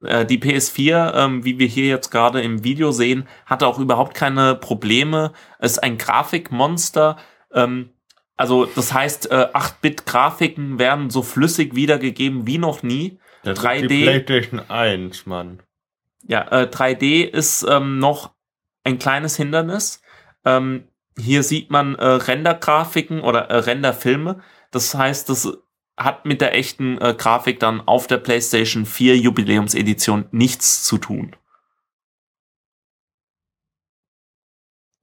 [0.02, 4.14] Äh, die PS4, ähm, wie wir hier jetzt gerade im Video sehen, hatte auch überhaupt
[4.14, 5.32] keine Probleme.
[5.58, 7.16] Es ist ein Grafikmonster.
[7.52, 7.90] Ähm,
[8.36, 13.18] also das heißt, äh, 8-Bit-Grafiken werden so flüssig wiedergegeben wie noch nie.
[13.42, 13.82] Das 3D.
[13.82, 15.62] ist die PlayStation 1, Mann.
[16.26, 18.34] Ja, äh, 3D ist ähm, noch
[18.84, 20.02] ein kleines Hindernis.
[20.44, 24.40] Ähm, hier sieht man äh, Rendergrafiken oder äh, Renderfilme.
[24.70, 25.58] Das heißt, das
[25.98, 31.36] hat mit der echten äh, Grafik dann auf der PlayStation 4 Jubiläumsedition nichts zu tun.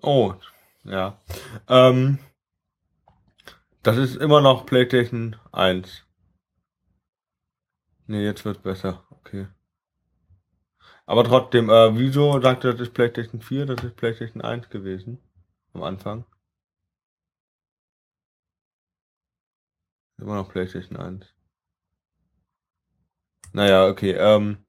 [0.02, 0.34] Oh,
[0.84, 1.20] ja.
[1.68, 2.20] Ähm,
[3.84, 6.04] das ist immer noch PlayStation 1.
[8.08, 9.04] Nee, jetzt wird besser.
[9.10, 9.48] Okay.
[11.06, 13.66] Aber trotzdem, äh, wieso sagt er, das ist PlayStation 4?
[13.66, 15.20] Das ist PlayStation 1 gewesen.
[15.74, 16.26] Am Anfang.
[20.18, 21.26] Immer noch PlayStation 1.
[23.53, 24.11] Naja, okay.
[24.11, 24.66] Ähm,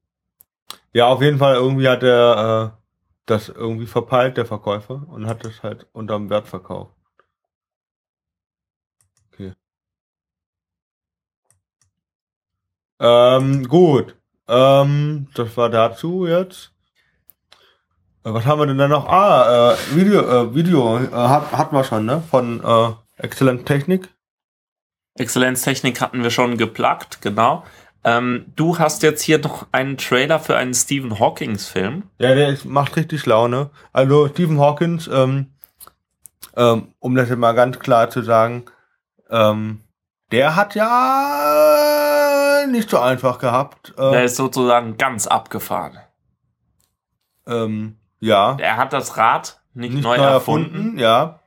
[0.93, 2.81] ja, auf jeden Fall, irgendwie hat er äh,
[3.25, 6.95] das irgendwie verpeilt, der Verkäufer, und hat es halt unterm Wert verkauft.
[9.31, 9.53] Okay.
[12.99, 14.15] Ähm, gut.
[14.47, 16.71] Ähm, das war dazu jetzt.
[18.23, 19.07] Äh, Was haben wir denn da noch?
[19.07, 22.21] Ah, äh, Video, äh, Video äh, hat, hatten wir schon, ne?
[22.29, 24.09] Von äh, Excellent Technik.
[25.19, 27.63] Exzellenztechnik hatten wir schon geplagt, genau.
[28.03, 32.03] Ähm, du hast jetzt hier noch einen Trailer für einen Stephen Hawkings Film.
[32.19, 33.69] Ja, der ist, macht richtig Laune.
[33.91, 35.47] Also Stephen Hawkins, ähm,
[36.55, 38.65] ähm, um das mal ganz klar zu sagen,
[39.29, 39.81] ähm,
[40.31, 43.93] der hat ja nicht so einfach gehabt.
[43.97, 45.97] Der Äh, ist sozusagen ganz abgefahren.
[47.45, 48.57] ähm, ja.
[48.59, 50.97] Er hat das Rad nicht, nicht neu, erfunden.
[50.97, 51.39] ja.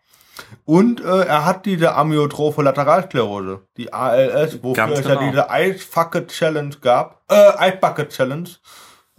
[0.64, 5.30] Und äh, er hat diese Amyotrophe Lateralsklerose, die ALS, wofür Ganz es ja genau.
[5.30, 7.22] diese Ice Bucket Challenge gab.
[7.30, 8.48] Äh, Ice Bucket Challenge.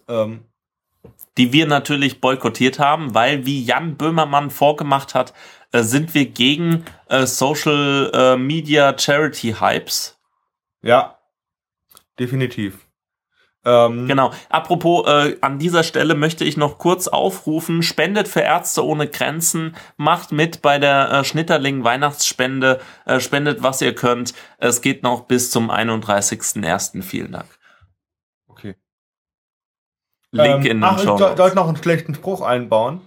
[0.07, 0.45] Ähm,
[1.37, 5.33] Die wir natürlich boykottiert haben, weil, wie Jan Böhmermann vorgemacht hat,
[5.71, 10.17] äh, sind wir gegen äh, Social äh, Media Charity Hypes.
[10.81, 11.17] ja,
[12.19, 12.85] definitiv.
[13.63, 14.31] Ähm, Genau.
[14.49, 19.75] Apropos, äh, an dieser Stelle möchte ich noch kurz aufrufen, spendet für Ärzte ohne Grenzen,
[19.97, 24.33] macht mit bei der äh, Schnitterling Weihnachtsspende, äh, spendet was ihr könnt.
[24.57, 27.03] Es geht noch bis zum 31.01.
[27.03, 27.59] Vielen Dank.
[28.47, 28.75] Okay.
[30.31, 31.17] Link ähm, in den ach, Show.
[31.17, 33.01] soll, soll ich noch einen schlechten Spruch einbauen?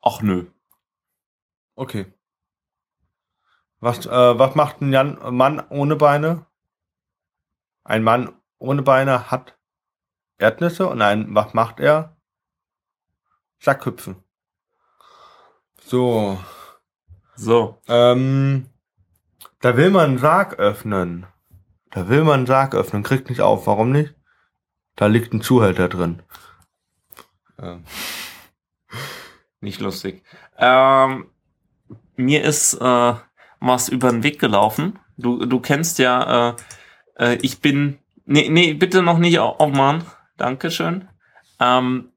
[0.00, 0.46] Ach nö.
[1.74, 2.06] Okay.
[3.80, 6.46] Was, äh, was macht ein Jan, Mann ohne Beine?
[7.84, 9.56] Ein Mann ohne Beine hat
[10.38, 12.16] Erdnüsse und ein, was macht er?
[13.60, 14.22] Sackhüpfen.
[15.82, 16.38] So,
[17.34, 17.80] So.
[17.88, 18.68] ähm,
[19.60, 21.26] da will man einen Sarg öffnen.
[21.90, 23.66] Da will man einen Sarg öffnen, kriegt nicht auf.
[23.66, 24.14] Warum nicht?
[24.96, 26.22] Da liegt ein Zuhälter drin.
[27.58, 27.84] Ähm,
[29.60, 30.22] Nicht lustig.
[30.56, 31.30] Ähm,
[32.16, 33.14] mir ist äh,
[33.60, 34.98] was über den Weg gelaufen.
[35.16, 36.56] Du, du kennst ja, äh,
[37.16, 37.98] äh, ich bin.
[38.30, 40.04] Nee, nee, bitte noch nicht au- aufmachen.
[40.36, 41.08] Dankeschön.
[41.60, 42.12] Ähm,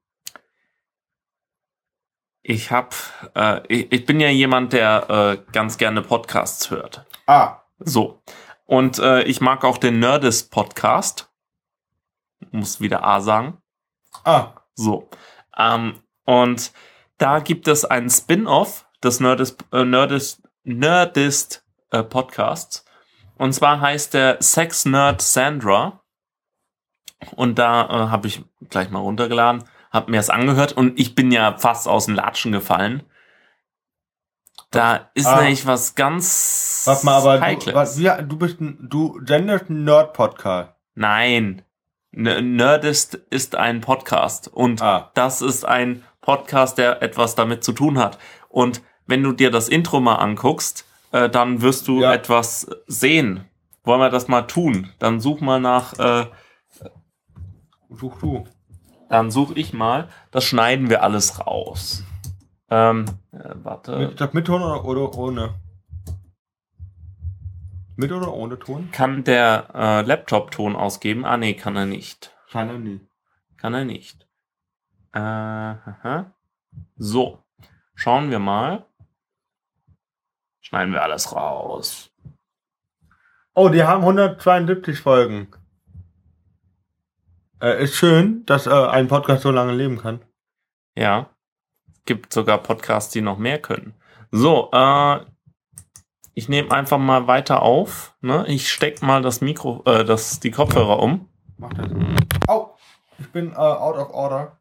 [2.44, 2.94] ich hab,
[3.36, 7.06] äh, ich, ich bin ja jemand, der äh, ganz gerne Podcasts hört.
[7.28, 8.22] ah, So.
[8.66, 11.32] Und äh, ich mag auch den Nerdist Podcast.
[12.52, 13.62] Muss wieder A sagen.
[14.26, 15.10] ah, So.
[15.58, 16.72] Ähm, und
[17.18, 22.84] da gibt es einen Spin-off des Nerdist, äh, Nerdist, Nerdist äh, Podcasts.
[23.38, 26.01] Und zwar heißt der Sex Nerd Sandra.
[27.36, 31.32] Und da äh, habe ich gleich mal runtergeladen, habe mir das angehört und ich bin
[31.32, 33.04] ja fast aus den Latschen gefallen.
[34.72, 35.42] Da ist Ah.
[35.42, 37.76] nämlich was ganz Warte mal, aber du, Heikles.
[37.76, 40.72] was, ja, du bist ein, du senderst einen Nerd-Podcast.
[40.96, 41.62] Nein.
[42.14, 45.12] N Nerdist ist ein Podcast und Ah.
[45.14, 48.18] das ist ein Podcast, der etwas damit zu tun hat.
[48.50, 52.14] Und wenn du dir das Intro mal anguckst, äh, dann wirst du Ja.
[52.14, 53.46] etwas sehen.
[53.84, 54.92] Wollen wir das mal tun?
[55.00, 56.26] Dann such mal nach, äh,
[57.92, 58.46] Such du.
[59.10, 60.08] dann such ich mal.
[60.32, 62.04] Das schneiden wir alles raus.
[62.70, 63.98] Ähm, äh, warte.
[63.98, 65.56] Mit, das mit Ton oder, oder ohne?
[67.98, 68.90] Mit oder ohne Ton?
[68.92, 71.26] Kann der äh, Laptop Ton ausgeben?
[71.26, 72.34] Ah, nee, kann er nicht.
[72.50, 73.02] Kann er nie.
[73.58, 74.28] Kann er nicht.
[75.14, 76.34] Äh, aha.
[76.96, 77.44] So,
[77.96, 78.86] schauen wir mal.
[80.62, 82.12] Schneiden wir alles raus.
[83.54, 85.50] Oh, die haben 172 Folgen.
[87.62, 90.22] Äh, ist schön, dass äh, ein Podcast so lange leben kann.
[90.96, 91.30] Ja.
[92.06, 93.94] Gibt sogar Podcasts, die noch mehr können.
[94.32, 95.20] So, äh,
[96.34, 98.16] ich nehme einfach mal weiter auf.
[98.22, 98.46] Ne?
[98.48, 101.30] Ich steck mal das Mikro, äh, das, die Kopfhörer um.
[101.58, 101.92] Macht das.
[102.48, 102.76] Au!
[103.20, 104.60] Ich bin äh, out of order.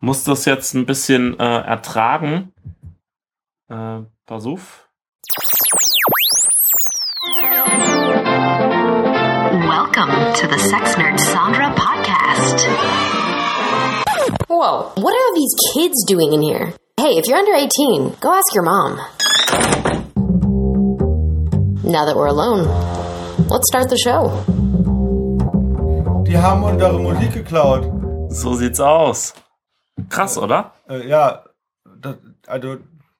[0.00, 2.54] Muss das jetzt ein bisschen äh, ertragen.
[3.68, 4.88] Äh, pass auf.
[9.98, 12.58] Welcome to the Sex Nerd Sandra podcast.
[14.46, 16.72] Whoa, what are these kids doing in here?
[16.96, 18.98] Hey, if you're under 18, go ask your mom.
[21.82, 22.68] Now that we're alone,
[23.48, 24.28] let's start the show.
[26.22, 27.82] Die haben unsere Musik geklaut.
[28.30, 29.34] So sieht's aus.
[30.08, 30.74] Krass, oder?
[30.88, 31.42] Äh, ja,
[31.84, 32.14] das,
[32.46, 32.76] also,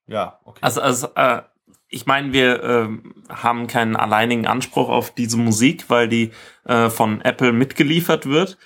[0.07, 0.61] ja, okay.
[0.63, 1.43] Also, also äh,
[1.89, 6.33] ich meine, wir ähm, haben keinen alleinigen Anspruch auf diese Musik, weil die
[6.65, 8.59] äh, von Apple mitgeliefert wird.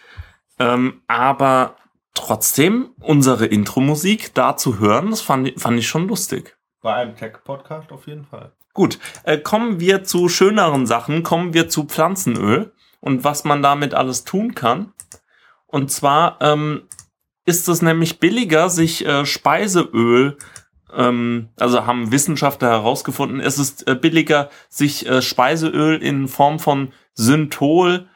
[0.58, 1.76] Ähm, aber
[2.14, 6.56] trotzdem, unsere Intro-Musik da zu hören, das fand, ich- fand ich schon lustig.
[6.82, 8.52] Bei einem Tech-Podcast auf jeden Fall.
[8.74, 13.94] Gut, äh, kommen wir zu schöneren Sachen, kommen wir zu Pflanzenöl und was man damit
[13.94, 14.92] alles tun kann.
[15.66, 16.88] Und zwar ähm,
[17.44, 20.38] ist es nämlich billiger, sich äh, Speiseöl,
[20.95, 26.93] ähm, also haben Wissenschaftler herausgefunden, es ist äh, billiger, sich äh, Speiseöl in Form von
[27.14, 28.09] Synthol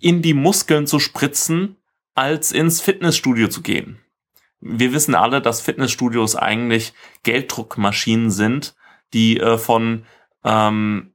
[0.00, 1.76] in die Muskeln zu spritzen,
[2.14, 3.98] als ins Fitnessstudio zu gehen.
[4.60, 8.74] Wir wissen alle, dass Fitnessstudios eigentlich Gelddruckmaschinen sind,
[9.12, 10.04] die äh, von
[10.44, 11.14] ähm,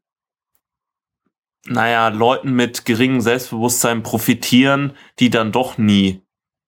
[1.66, 6.22] naja, Leuten mit geringem Selbstbewusstsein profitieren, die dann doch nie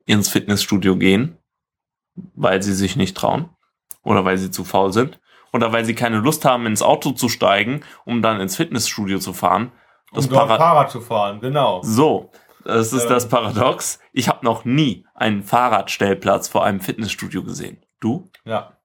[0.05, 1.37] ins Fitnessstudio gehen,
[2.35, 3.49] weil sie sich nicht trauen
[4.03, 5.19] oder weil sie zu faul sind
[5.53, 9.33] oder weil sie keine Lust haben, ins Auto zu steigen, um dann ins Fitnessstudio zu
[9.33, 9.71] fahren.
[10.13, 11.81] Das um Para- Fahrrad zu fahren, genau.
[11.83, 12.31] so,
[12.65, 13.09] das ist Ähm.
[13.09, 13.99] das Paradox.
[14.13, 17.83] Ich habe noch nie einen Fahrradstellplatz vor einem Fitnessstudio gesehen.
[17.99, 18.29] Du?
[18.45, 18.77] Ja.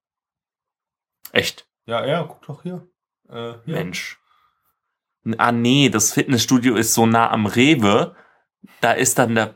[1.33, 1.67] Echt?
[1.87, 2.87] Ja, ja, guck doch hier.
[3.29, 3.75] Äh, hier.
[3.75, 4.19] Mensch.
[5.39, 8.15] Ah nee, das Fitnessstudio ist so nah am Rewe.
[8.81, 9.55] Da ist dann der,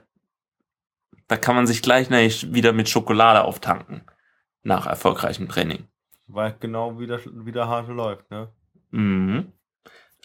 [1.28, 2.10] da kann man sich gleich
[2.52, 4.04] wieder mit Schokolade auftanken.
[4.62, 5.88] Nach erfolgreichem Training.
[6.26, 8.48] Weil genau wie, das, wie der Hase läuft, ne?
[8.90, 9.52] Mhm.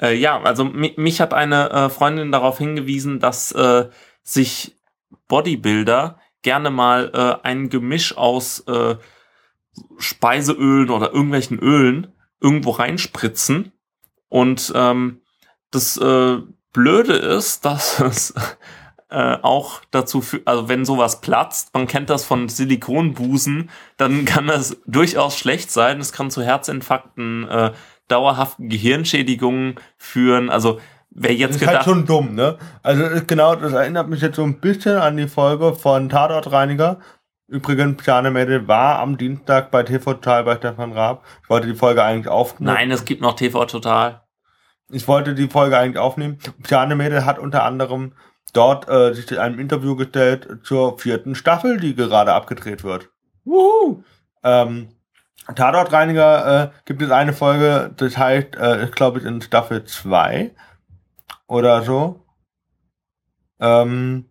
[0.01, 3.89] Äh, ja, also mi mich hat eine äh, Freundin darauf hingewiesen, dass äh,
[4.23, 4.75] sich
[5.27, 8.95] Bodybuilder gerne mal äh, ein Gemisch aus äh,
[9.97, 13.71] Speiseölen oder irgendwelchen Ölen irgendwo reinspritzen.
[14.29, 15.21] Und ähm,
[15.71, 16.37] das äh,
[16.73, 18.33] Blöde ist, dass es
[19.09, 24.47] äh, auch dazu führt, also wenn sowas platzt, man kennt das von Silikonbusen, dann kann
[24.47, 25.99] das durchaus schlecht sein.
[25.99, 27.71] Es kann zu Herzinfarkten, äh,
[28.07, 30.49] dauerhaften Gehirnschädigungen führen.
[30.49, 30.79] Also
[31.09, 32.57] wer Das jetzt ist halt gedacht, schon dumm, ne?
[32.83, 36.99] Also ist genau, das erinnert mich jetzt so ein bisschen an die Folge von Tatortreiniger.
[37.47, 41.23] Übrigens, Piane Mädel war am Dienstag bei TV Total bei Stefan Raab.
[41.43, 42.73] Ich wollte die Folge eigentlich aufnehmen.
[42.73, 44.23] nein, es gibt noch TV Total.
[44.91, 46.39] Ich wollte die Folge eigentlich aufnehmen.
[46.63, 48.13] Piane Mädel hat unter anderem
[48.55, 53.09] dort äh, sich in einem Interview gestellt zur vierten Staffel, die gerade abgedreht wird.
[53.43, 54.03] Wuhu.
[54.43, 54.89] Ähm,
[55.53, 60.55] Tatortreiniger äh, gibt es eine Folge, das heißt, äh, ist glaube ich in Staffel 2
[61.47, 62.25] oder so.
[63.59, 64.25] Ähm,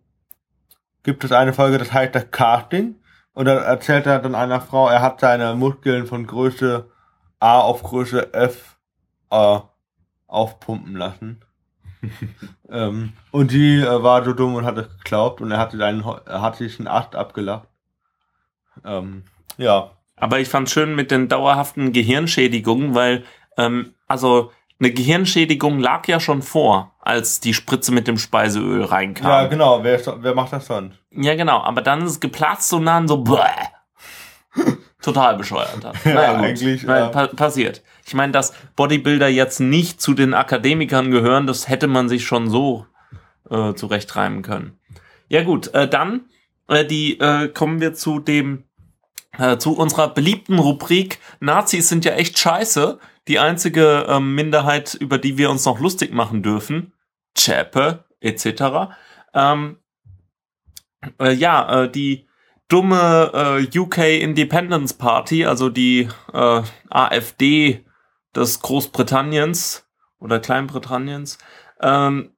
[1.03, 2.95] gibt es eine Folge, das heißt das Casting.
[3.33, 6.89] Und da erzählt er dann einer Frau, er hat seine Muskeln von Größe
[7.39, 8.77] A auf Größe F
[9.29, 9.59] äh,
[10.27, 11.44] aufpumpen lassen.
[12.69, 16.03] Ähm, und die äh, war so dumm und hat es geglaubt und er hatte einen,
[16.25, 17.67] er hat sich einen Ast abgelacht.
[18.83, 19.23] Ähm,
[19.57, 19.91] ja.
[20.17, 23.23] Aber ich fand schön mit den dauerhaften Gehirnschädigungen, weil
[23.57, 29.27] ähm, also eine Gehirnschädigung lag ja schon vor, als die Spritze mit dem Speiseöl reinkam.
[29.27, 29.83] Ja, genau.
[29.83, 30.97] Wer, wer macht das sonst?
[31.11, 31.61] Ja, genau.
[31.61, 33.39] Aber dann ist es geplatzt und dann so, bäh.
[35.05, 36.03] Total bescheuert hat.
[36.05, 36.43] Ja, Naja, gut.
[36.45, 37.07] eigentlich, ja.
[37.07, 37.81] pa passiert.
[38.05, 42.49] Ich meine, dass Bodybuilder jetzt nicht zu den Akademikern gehören, das hätte man sich schon
[42.49, 42.85] so
[43.49, 44.77] äh, zurechtreimen können.
[45.29, 46.25] Ja gut, äh, dann
[46.67, 48.63] äh, die äh, kommen wir zu dem
[49.37, 52.99] äh, zu unserer beliebten Rubrik Nazis sind ja echt scheiße.
[53.27, 56.93] Die einzige ähm, Minderheit, über die wir uns noch lustig machen dürfen,
[57.33, 58.93] Zschäpe etc.
[59.33, 59.77] Ähm,
[61.19, 62.27] äh, ja, äh, die
[62.67, 63.31] dumme
[63.71, 67.85] äh, UK Independence Party, also die äh, AfD
[68.35, 69.87] des Großbritanniens
[70.19, 71.37] oder Kleinbritanniens,
[71.81, 72.31] ähm,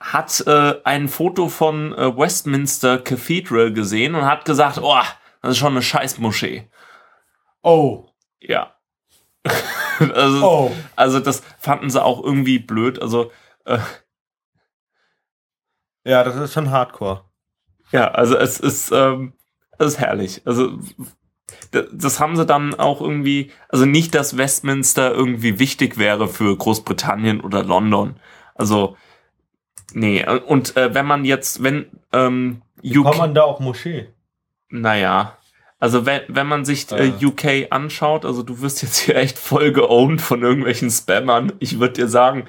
[0.00, 5.00] hat äh, ein Foto von äh, Westminster Cathedral gesehen und hat gesagt, oh,
[5.42, 6.68] das ist schon eine Scheißmoschee.
[7.62, 8.08] Oh.
[8.40, 8.74] Ja.
[9.98, 10.72] also, Oh.
[10.96, 13.00] also das fanden sie auch irgendwie blöd.
[13.00, 13.30] Also
[13.64, 13.78] äh,
[16.04, 17.24] Ja, das ist schon Hardcore.
[17.92, 19.34] ja, also es ist, ähm,
[19.82, 20.42] es ist herrlich.
[20.44, 20.78] Also
[21.70, 27.40] das haben sie dann auch irgendwie, also nicht, dass Westminster irgendwie wichtig wäre für Großbritannien
[27.40, 28.16] oder London.
[28.54, 28.96] Also
[29.92, 30.24] nee.
[30.46, 32.62] Und äh, wenn man jetzt, wenn ähm,
[32.94, 34.08] kommt man da auf Moschee?
[34.68, 35.36] Naja,
[35.78, 37.12] also wenn, wenn man sich Äh.
[37.20, 41.52] UK anschaut, also du wirst jetzt hier echt voll geowned von irgendwelchen Spammern.
[41.58, 42.44] Ich würde dir sagen,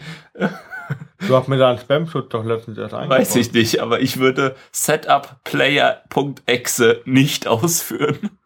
[1.28, 3.19] Du hast mir da einen Spam-Schutz doch letztens erst eingebaut.
[3.19, 8.38] weiß ich nicht, aber ich würde setupplayer.exe nicht ausführen.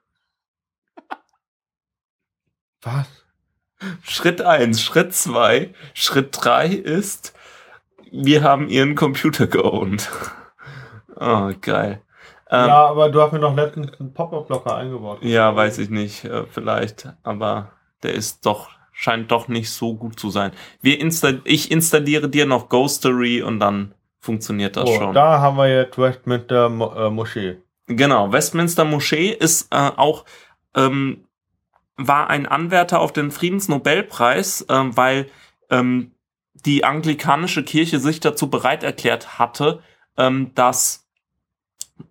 [2.81, 3.07] Was?
[4.03, 7.33] Schritt eins, Schritt zwei, Schritt drei ist,
[8.11, 10.09] wir haben ihren Computer geowned.
[11.15, 12.01] Oh, geil.
[12.49, 15.19] Ähm, ja, aber du hast mir doch letztens einen Pop-Up-Blocker eingebaut.
[15.21, 17.73] Ja, weiß ich nicht, äh, vielleicht, aber
[18.03, 18.69] der ist doch,
[18.99, 20.51] scheint doch nicht so gut zu sein.
[20.81, 25.13] Wir insta ich installiere dir noch Ghostery und dann funktioniert das Oh, schon.
[25.13, 27.57] da haben wir jetzt Westminster Mo äh, Moschee.
[27.85, 30.25] Genau, Westminster Moschee ist äh, auch,
[30.75, 31.25] ähm,
[31.95, 35.29] war ein Anwärter auf den Friedensnobelpreis, ähm, weil
[35.69, 36.11] ähm,
[36.65, 39.79] die anglikanische Kirche sich dazu bereit erklärt hatte,
[40.17, 41.07] ähm, dass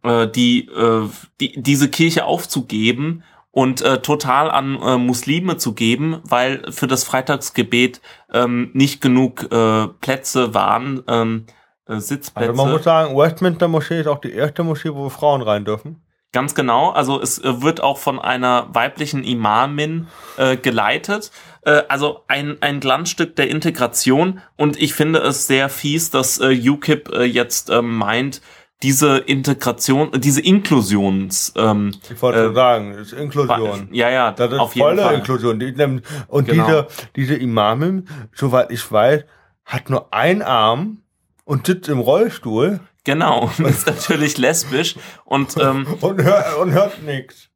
[0.04, 1.08] äh, die, äh,
[1.40, 3.24] die diese Kirche aufzugeben
[3.56, 9.50] und äh, total an äh, Muslime zu geben, weil für das Freitagsgebet ähm, nicht genug
[9.50, 11.46] äh, Plätze waren, ähm,
[11.88, 12.50] äh, Sitzplätze.
[12.50, 16.02] Also man muss sagen, Westminster Moschee ist auch die erste Moschee, wo Frauen rein dürfen.
[16.32, 16.90] Ganz genau.
[16.90, 21.30] Also es äh, wird auch von einer weiblichen Imamin äh, geleitet.
[21.62, 24.42] Äh, also ein, ein Glanzstück der Integration.
[24.56, 28.42] Und ich finde es sehr fies, dass äh, UKIP äh, jetzt äh, meint,
[28.82, 33.88] diese Integration, diese Inklusions, ähm, Ich wollte Äh, schon sagen, das ist Inklusion.
[33.92, 35.14] ja, ja, Das ist auf jeden volle Fall.
[35.14, 36.02] Inklusion.
[36.28, 36.66] Und Genau.
[36.66, 39.24] diese, diese Imamin, soweit ich weiß,
[39.64, 40.98] hat nur einen Arm
[41.44, 47.48] und sitzt im Rollstuhl Genau, ist natürlich lesbisch und ähm, und hört, und hört nichts.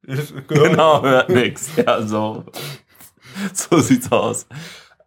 [0.46, 1.70] genau, hört nix.
[1.76, 2.44] Ja, so,
[3.52, 4.46] so sieht's aus.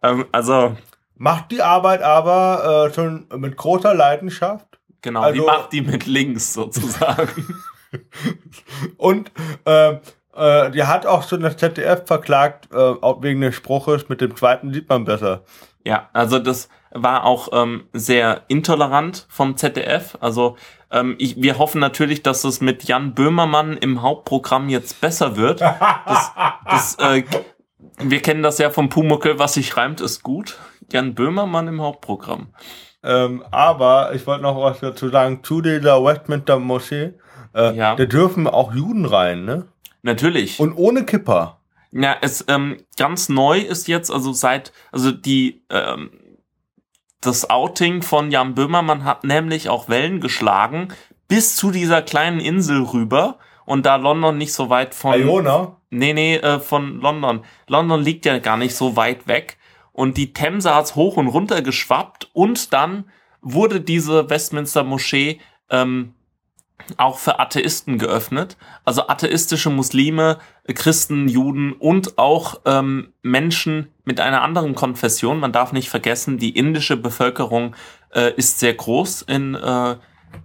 [0.02, 0.76] Ähm, also,
[1.16, 4.73] Macht die Arbeit aber äh, schon mit großer Leidenschaft.
[5.04, 7.60] Genau, die Also- macht die mit links sozusagen.
[8.96, 9.30] Und
[9.66, 9.98] äh,
[10.34, 12.76] äh, die hat auch schon das ZDF verklagt, äh,
[13.20, 15.44] wegen des Spruches, mit dem zweiten sieht man besser.
[15.84, 20.16] Ja, also das war auch ähm, sehr intolerant vom ZDF.
[20.20, 20.56] Also
[20.90, 25.60] ähm, ich, wir hoffen natürlich, dass es mit Jan Böhmermann im Hauptprogramm jetzt besser wird.
[25.60, 26.32] Das,
[26.66, 27.22] das, äh,
[27.98, 30.58] wir kennen das ja vom Pumuckel, was sich reimt, ist gut.
[30.90, 32.48] Jan Böhmermann im Hauptprogramm.
[33.04, 37.12] Ähm, aber ich wollte noch was dazu sagen, zu dieser Westminster Moschee,
[37.54, 37.94] äh, Ja.
[37.94, 39.66] da dürfen auch Juden rein, ne?
[40.02, 40.58] Natürlich.
[40.58, 41.58] Und ohne Kipper.
[41.92, 46.10] Ja, es ähm, ganz neu ist jetzt, also seit, also die ähm,
[47.20, 50.88] das Outing von Jan Böhmermann hat nämlich auch Wellen geschlagen
[51.28, 55.76] bis zu dieser kleinen Insel rüber und da London nicht so weit von Iona?
[55.90, 57.44] Nee, nee, äh, von London.
[57.68, 59.56] London liegt ja gar nicht so weit weg.
[59.94, 62.28] Und die Themse hat's hoch und runter geschwappt.
[62.34, 63.04] Und dann
[63.40, 65.40] wurde diese Westminster Moschee
[65.70, 66.14] ähm,
[66.96, 68.56] auch für Atheisten geöffnet.
[68.84, 70.38] Also atheistische Muslime,
[70.74, 75.38] Christen, Juden und auch ähm, Menschen mit einer anderen Konfession.
[75.38, 77.76] Man darf nicht vergessen, die indische Bevölkerung
[78.12, 79.96] äh, ist sehr groß in äh,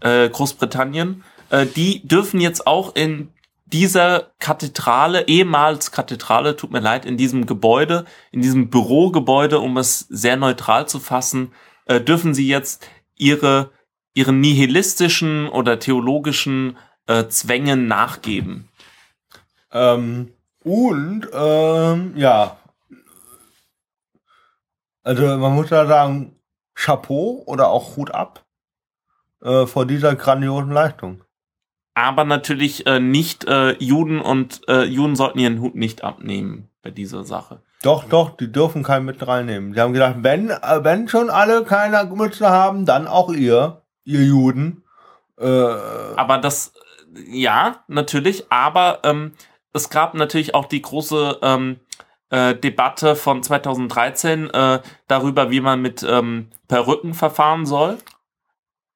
[0.02, 1.24] äh, Großbritannien.
[1.50, 3.34] Äh, die dürfen jetzt auch in
[3.72, 10.00] dieser Kathedrale, ehemals Kathedrale, tut mir leid, in diesem Gebäude, in diesem Bürogebäude, um es
[10.10, 11.52] sehr neutral zu fassen,
[11.86, 13.72] äh, dürfen sie jetzt ihre,
[14.14, 18.70] ihren nihilistischen oder theologischen äh, Zwängen nachgeben.
[19.72, 22.58] Ähm, und, ähm, ja.
[25.04, 26.36] Also man muss ja sagen,
[26.76, 28.46] Chapeau oder auch Hut ab
[29.42, 31.24] äh, vor dieser grandiosen Leistung.
[32.04, 36.92] Aber natürlich äh, nicht äh, Juden und äh, Juden sollten ihren Hut nicht abnehmen bei
[36.92, 37.62] dieser Sache.
[37.82, 39.74] Doch, doch, die dürfen keinen mit reinnehmen.
[39.74, 44.24] Die haben gesagt, wenn, äh, wenn schon alle keine Mütze haben, dann auch ihr, ihr
[44.24, 44.84] Juden.
[45.40, 46.74] Äh, Aber das,
[47.28, 49.34] ja, natürlich, aber ähm,
[49.74, 51.80] es gab natürlich auch die große ähm,
[52.30, 57.98] äh, Debatte von 2013 äh, darüber, wie man mit ähm, Perücken verfahren soll.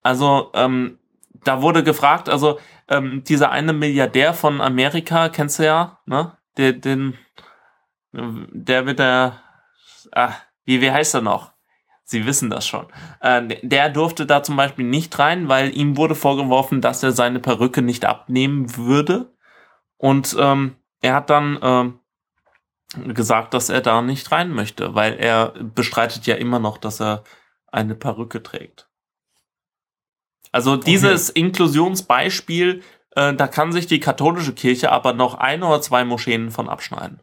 [0.01, 0.99] Also ähm,
[1.43, 2.59] da wurde gefragt, also
[2.93, 6.37] ähm, dieser eine Milliardär von Amerika, kennst du ja, ne?
[6.57, 7.17] Den, den
[8.13, 9.41] der mit der,
[10.11, 10.33] ah,
[10.65, 11.51] wie, wie heißt er noch?
[12.03, 12.87] Sie wissen das schon.
[13.21, 17.39] Äh, der durfte da zum Beispiel nicht rein, weil ihm wurde vorgeworfen, dass er seine
[17.39, 19.33] Perücke nicht abnehmen würde.
[19.97, 21.97] Und ähm, er hat dann
[22.97, 27.01] äh, gesagt, dass er da nicht rein möchte, weil er bestreitet ja immer noch, dass
[27.01, 27.23] er
[27.71, 28.89] eine Perücke trägt.
[30.53, 31.39] Also dieses okay.
[31.39, 32.83] Inklusionsbeispiel,
[33.15, 37.19] äh, da kann sich die katholische Kirche aber noch ein oder zwei Moscheen von abschneiden.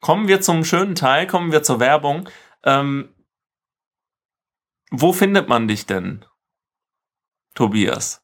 [0.00, 2.28] Kommen wir zum schönen Teil, kommen wir zur Werbung.
[2.62, 3.12] Ähm,
[4.92, 6.24] wo findet man dich denn,
[7.54, 8.22] Tobias?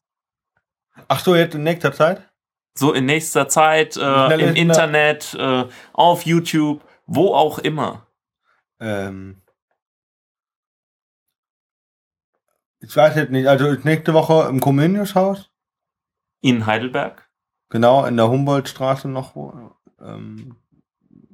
[1.09, 2.31] Ach so, jetzt in nächster Zeit?
[2.75, 8.07] So in nächster Zeit, äh, im Internet, äh, auf YouTube, wo auch immer.
[8.79, 9.42] Ähm,
[12.83, 15.49] ich weiß jetzt nicht, also nächste Woche im Comenius-Haus.
[16.41, 17.29] In Heidelberg?
[17.69, 19.35] Genau, in der Humboldtstraße noch.
[20.01, 20.57] Ähm,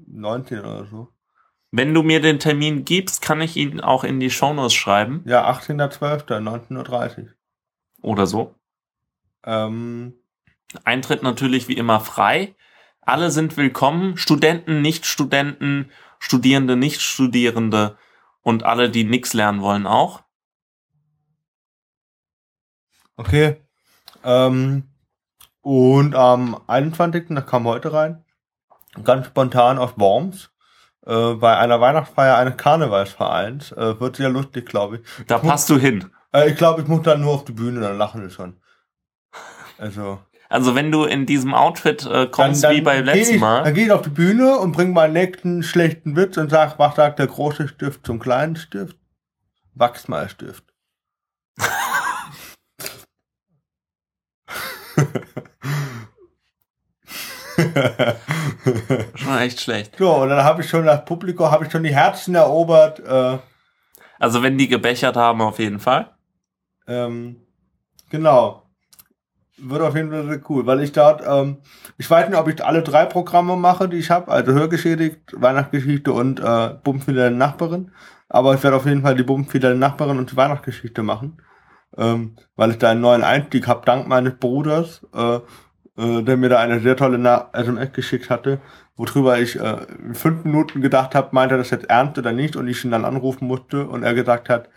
[0.07, 1.09] 19 oder so.
[1.71, 5.23] Wenn du mir den Termin gibst, kann ich ihn auch in die Shownotes schreiben.
[5.25, 7.27] Ja, 18.12., 19.30 Uhr.
[8.01, 8.55] Oder so.
[9.43, 10.13] Ähm,
[10.83, 12.55] Eintritt natürlich wie immer frei.
[13.01, 14.17] Alle sind willkommen.
[14.17, 17.97] Studenten, Nicht-Studenten, Studierende, Nicht-Studierende
[18.41, 20.23] und alle, die nichts lernen wollen, auch.
[23.19, 23.57] Okay.
[24.23, 24.83] Ähm,
[25.61, 27.25] und am 21.
[27.29, 28.23] das kam heute rein
[29.03, 30.51] ganz spontan auf Worms
[31.05, 33.71] äh, bei einer Weihnachtsfeier eines Karnevalsvereins.
[33.73, 35.25] Äh, wird sehr lustig, glaube ich.
[35.27, 36.09] Da ich passt muss, du hin.
[36.33, 38.57] Äh, ich glaube, ich muss dann nur auf die Bühne, dann lachen wir schon.
[39.77, 40.19] Also.
[40.49, 43.63] Also wenn du in diesem Outfit äh, kommst dann, dann wie beim letzten ich, Mal.
[43.63, 46.95] Dann gehe ich auf die Bühne und bringe meinen nächsten schlechten Witz und sag, was
[46.95, 48.97] sagt der große Stift zum kleinen Stift?
[49.75, 50.63] Wachsmalstift.
[59.15, 59.97] schon echt schlecht.
[59.97, 62.99] So, und dann habe ich schon das Publikum, habe ich schon die Herzen erobert.
[62.99, 63.37] Äh,
[64.19, 66.11] also wenn die gebechert haben, auf jeden Fall.
[66.87, 67.37] Ähm,
[68.09, 68.63] genau.
[69.57, 71.57] Wird auf jeden Fall sehr cool, weil ich dort, ähm,
[71.97, 76.13] ich weiß nicht, ob ich alle drei Programme mache, die ich habe, also Hörgeschädigt, Weihnachtsgeschichte
[76.13, 77.91] und äh, Bumpenfidele Nachbarin.
[78.29, 81.41] Aber ich werde auf jeden Fall die Bumpenfidele Nachbarin und die Weihnachtsgeschichte machen.
[81.97, 85.05] Ähm, weil ich da einen neuen Einstieg habe, dank meines Bruders.
[85.13, 85.39] Äh,
[85.99, 88.59] äh, der mir da eine sehr tolle Na SMS geschickt hatte,
[88.95, 92.55] worüber ich äh, in fünf Minuten gedacht habe, meinte er das jetzt ernst oder nicht
[92.55, 94.69] und ich ihn dann anrufen musste und er gesagt hat,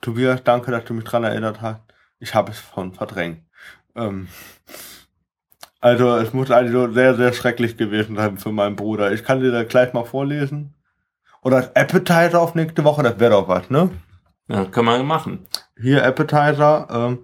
[0.00, 1.80] Tobias, danke, dass du mich dran erinnert hast.
[2.18, 3.42] Ich habe es von verdrängt.
[3.94, 4.28] Ähm,
[5.80, 9.12] also es muss also sehr, sehr schrecklich gewesen sein für meinen Bruder.
[9.12, 10.74] Ich kann dir da gleich mal vorlesen.
[11.42, 13.90] Oder Appetizer auf nächste Woche, das wäre doch was, ne?
[14.48, 15.46] Ja, kann man machen.
[15.80, 17.18] Hier Appetizer, ähm,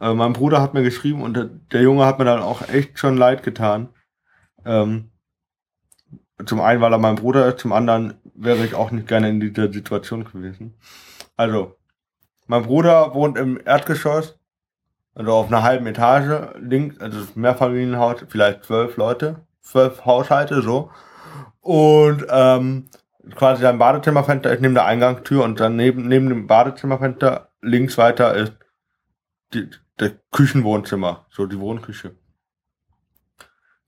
[0.00, 3.16] äh, mein Bruder hat mir geschrieben und der, Junge hat mir dann auch echt schon
[3.16, 3.90] leid getan.
[4.64, 5.10] Ähm,
[6.46, 9.40] zum einen, weil er mein Bruder ist, zum anderen wäre ich auch nicht gerne in
[9.40, 10.74] dieser Situation gewesen.
[11.36, 11.76] Also,
[12.46, 14.38] mein Bruder wohnt im Erdgeschoss,
[15.14, 20.90] also auf einer halben Etage, links, also Mehrfamilienhaus, vielleicht zwölf Leute, zwölf Haushalte, so.
[21.60, 22.88] Und ähm,
[23.34, 28.34] quasi sein Badezimmerfenster ist neben der Eingangstür und dann neben, neben dem Badezimmerfenster links weiter
[28.34, 28.54] ist
[29.54, 32.16] die, der Küchenwohnzimmer, so die Wohnküche.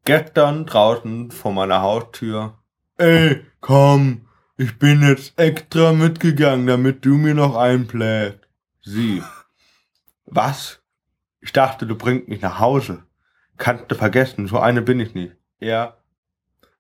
[0.05, 2.59] Gestern draußen vor meiner Haustür.
[2.98, 8.39] Ey, komm, ich bin jetzt extra mitgegangen, damit du mir noch einbläst.
[8.82, 9.22] Sie.
[10.26, 10.82] Was?
[11.40, 13.05] Ich dachte, du bringst mich nach Hause.
[13.56, 15.36] Kannst du vergessen, so eine bin ich nicht.
[15.60, 15.98] Er.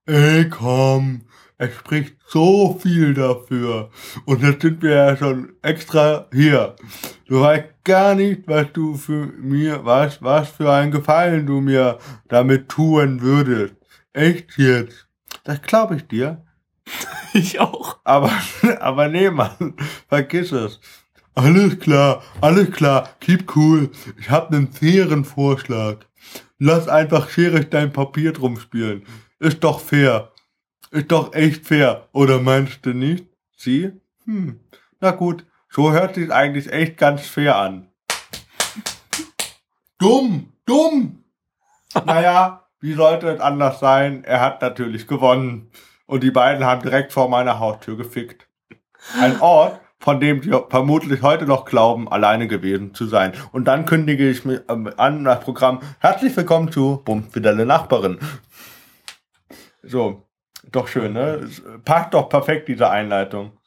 [0.06, 1.26] Ey, komm,
[1.62, 3.90] es spricht so viel dafür.
[4.24, 6.74] Und jetzt sind wir ja schon extra hier.
[7.28, 11.98] Du weißt gar nicht, was du für mir, was, was für einen Gefallen du mir
[12.26, 13.74] damit tun würdest.
[14.12, 15.06] Echt jetzt.
[15.44, 16.42] Das glaube ich dir.
[17.34, 17.96] Ich auch.
[18.04, 18.30] Aber,
[18.80, 19.74] aber nee, Mann,
[20.06, 20.80] vergiss es.
[21.34, 23.88] Alles klar, alles klar, keep cool.
[24.20, 26.00] Ich hab nen fairen Vorschlag.
[26.58, 29.06] Lass einfach scherig dein Papier drum spielen.
[29.38, 30.31] Ist doch fair.
[30.92, 33.24] Ist doch echt fair, oder meinst du nicht?
[33.56, 33.92] Sie?
[34.26, 34.60] Hm,
[35.00, 37.88] na gut, so hört sich eigentlich echt ganz fair an.
[39.96, 41.24] dumm, dumm.
[42.04, 44.22] naja, wie sollte es anders sein?
[44.24, 45.70] Er hat natürlich gewonnen.
[46.04, 48.46] Und die beiden haben direkt vor meiner Haustür gefickt.
[49.18, 53.32] Ein Ort, von dem sie vermutlich heute noch glauben, alleine gewesen zu sein.
[53.52, 58.18] Und dann kündige ich mir ähm, an das Programm Herzlich willkommen zu Bumfidelle Nachbarin.
[59.82, 60.28] So,
[60.72, 61.48] doch schön, ne?
[61.84, 63.58] Passt doch perfekt, diese Einleitung.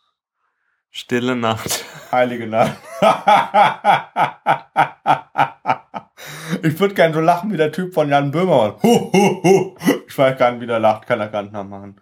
[0.90, 1.86] Stille Nacht.
[2.12, 2.78] Heilige Nacht.
[6.64, 8.82] ich würde gern so lachen wie der Typ von Jan Böhmermann.
[8.82, 9.76] Hu, hu, hu.
[10.08, 12.00] Ich weiß gar nicht, wie der lacht, kann er gar nicht nachmachen.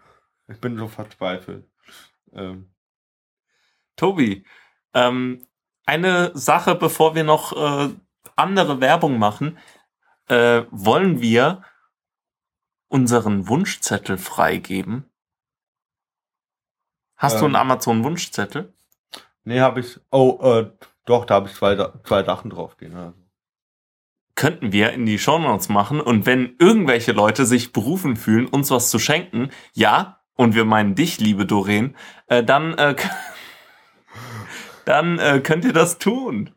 [0.48, 1.66] Ich bin so verzweifelt.
[2.34, 2.72] Ähm,
[3.96, 4.46] Tobi,
[4.94, 5.48] ähm,
[5.86, 7.90] eine Sache, bevor wir noch äh,
[8.36, 9.58] andere Werbung machen,
[10.28, 11.64] äh, wollen wir
[12.94, 15.10] unseren Wunschzettel freigeben?
[17.16, 17.56] Hast du Ähm.
[17.56, 18.74] einen Amazon-Wunschzettel?
[19.46, 20.00] nee, habe ich.
[20.12, 20.72] Oh, äh,
[21.06, 21.76] doch, da habe ich zwei,
[22.06, 22.96] zwei Sachen draufstehen.
[22.96, 23.14] Also.
[24.36, 28.90] Könnten wir in die Shownotes machen und wenn irgendwelche Leute sich berufen fühlen, uns was
[28.90, 31.96] zu schenken, ja, und wir meinen dich, liebe Doreen,
[32.28, 32.96] äh, dann, äh,
[34.86, 36.52] dann äh, könnt ihr das tun.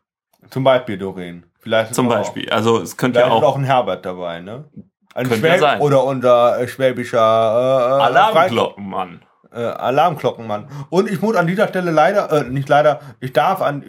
[0.50, 1.46] Zum Beispiel, Doreen.
[1.58, 2.48] Vielleicht Zum auch- Beispiel.
[2.50, 4.70] Also es könnte ja auch auch ein Herbert dabei, ne?
[5.16, 5.80] Ein Könnte Schwäb sein.
[5.80, 9.22] oder unser äh, schwäbischer äh, äh, Alarmglockenmann.
[9.52, 10.68] äh, Alarmglockenmann.
[10.90, 13.82] Und ich muss an dieser Stelle leider, äh, nicht leider, ich darf an,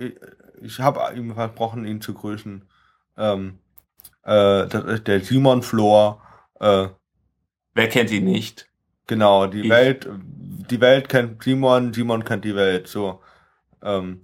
[0.61, 2.67] ich habe ihm versprochen, ihn zu grüßen.
[3.17, 3.59] Ähm,
[4.23, 6.21] äh, das ist der Simon Flor.
[6.59, 6.87] Äh,
[7.73, 8.67] Wer kennt ihn nicht?
[9.05, 9.69] genau, die Ich.
[9.69, 10.07] Welt,
[10.69, 12.87] die Welt kennt Simon, Simon kennt die Welt.
[12.87, 13.21] So.
[13.83, 14.21] Ähm,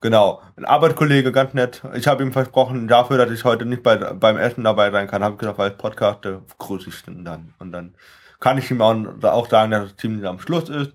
[0.00, 0.42] genau.
[0.56, 1.82] Ein Arbeitskollege, ganz nett.
[1.94, 5.22] Ich habe ihm versprochen, dafür, dass ich heute nicht bei, beim Essen dabei sein kann,
[5.24, 7.54] habe ich gesagt, weil ich podcaste, grüße ich ihn dann.
[7.58, 7.94] Und dann
[8.40, 8.94] kann ich ihm auch,
[9.24, 10.92] auch sagen, dass es ziemlich am Schluss ist.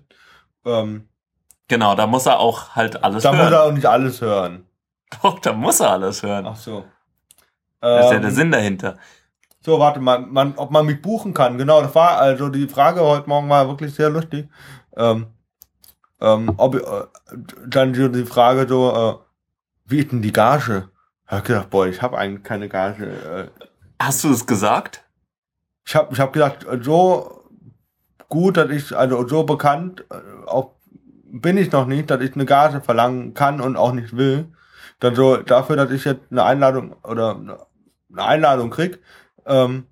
[0.64, 1.08] Ähm,
[1.68, 3.52] Genau, da muss er auch halt alles Da muss hören.
[3.54, 4.66] er auch nicht alles hören.
[5.22, 6.46] Doch, da muss er alles hören.
[6.46, 6.84] Ach so.
[7.80, 8.96] Das ist ja Ähm, der Sinn dahinter.
[9.64, 11.56] So, warte mal, man, ob man mich buchen kann.
[11.56, 14.48] Genau, das war also die Frage heute Morgen war wirklich sehr lustig.
[14.96, 15.28] Ähm,
[16.20, 16.80] ähm, ob, äh,
[17.66, 19.14] dann so die Frage so, äh,
[19.86, 20.88] wie ist denn die Gage?
[21.26, 23.06] Ich hab gedacht, boah, ich habe eigentlich keine Gage.
[23.06, 23.66] Äh,
[24.00, 25.04] Hast du es gesagt?
[25.86, 27.44] ich habe ich hab gedacht, äh, so
[28.28, 30.72] gut, dass ich, also so bekannt, äh, auch
[31.26, 34.46] bin ich noch nicht, dass ich eine Gage verlangen kann und auch nicht will.
[35.00, 39.00] Dann so dafür, dass ich jetzt eine Einladung oder eine Einladung krieg,
[39.44, 39.86] ähm,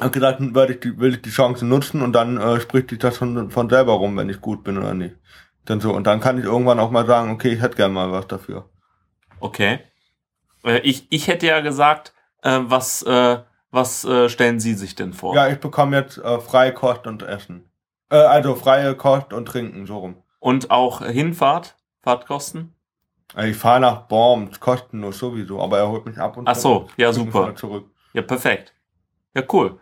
[0.00, 2.98] hab gedacht, werde ich die, will ich die Chance nutzen und dann äh, spricht sich
[2.98, 5.16] das von, von selber rum, wenn ich gut bin oder nicht.
[5.64, 8.10] Dann so, und dann kann ich irgendwann auch mal sagen, okay, ich hätte gern mal
[8.10, 8.68] was dafür.
[9.40, 9.80] Okay.
[10.64, 13.38] Äh, Ich, ich hätte ja gesagt, äh, was, äh,
[13.70, 15.34] was äh, stellen Sie sich denn vor?
[15.34, 17.70] Ja, ich bekomme jetzt äh, freie Kost und Essen.
[18.10, 20.22] Äh, also freie Kost und Trinken, so rum.
[20.40, 22.74] Und auch Hinfahrt, Fahrtkosten?
[23.34, 26.88] Also ich fahre nach Worms, kostenlos sowieso, aber er holt mich ab und Ach so,
[26.96, 27.54] ja, super.
[27.54, 27.86] Zurück.
[28.12, 28.74] Ja, perfekt.
[29.34, 29.78] Ja, cool.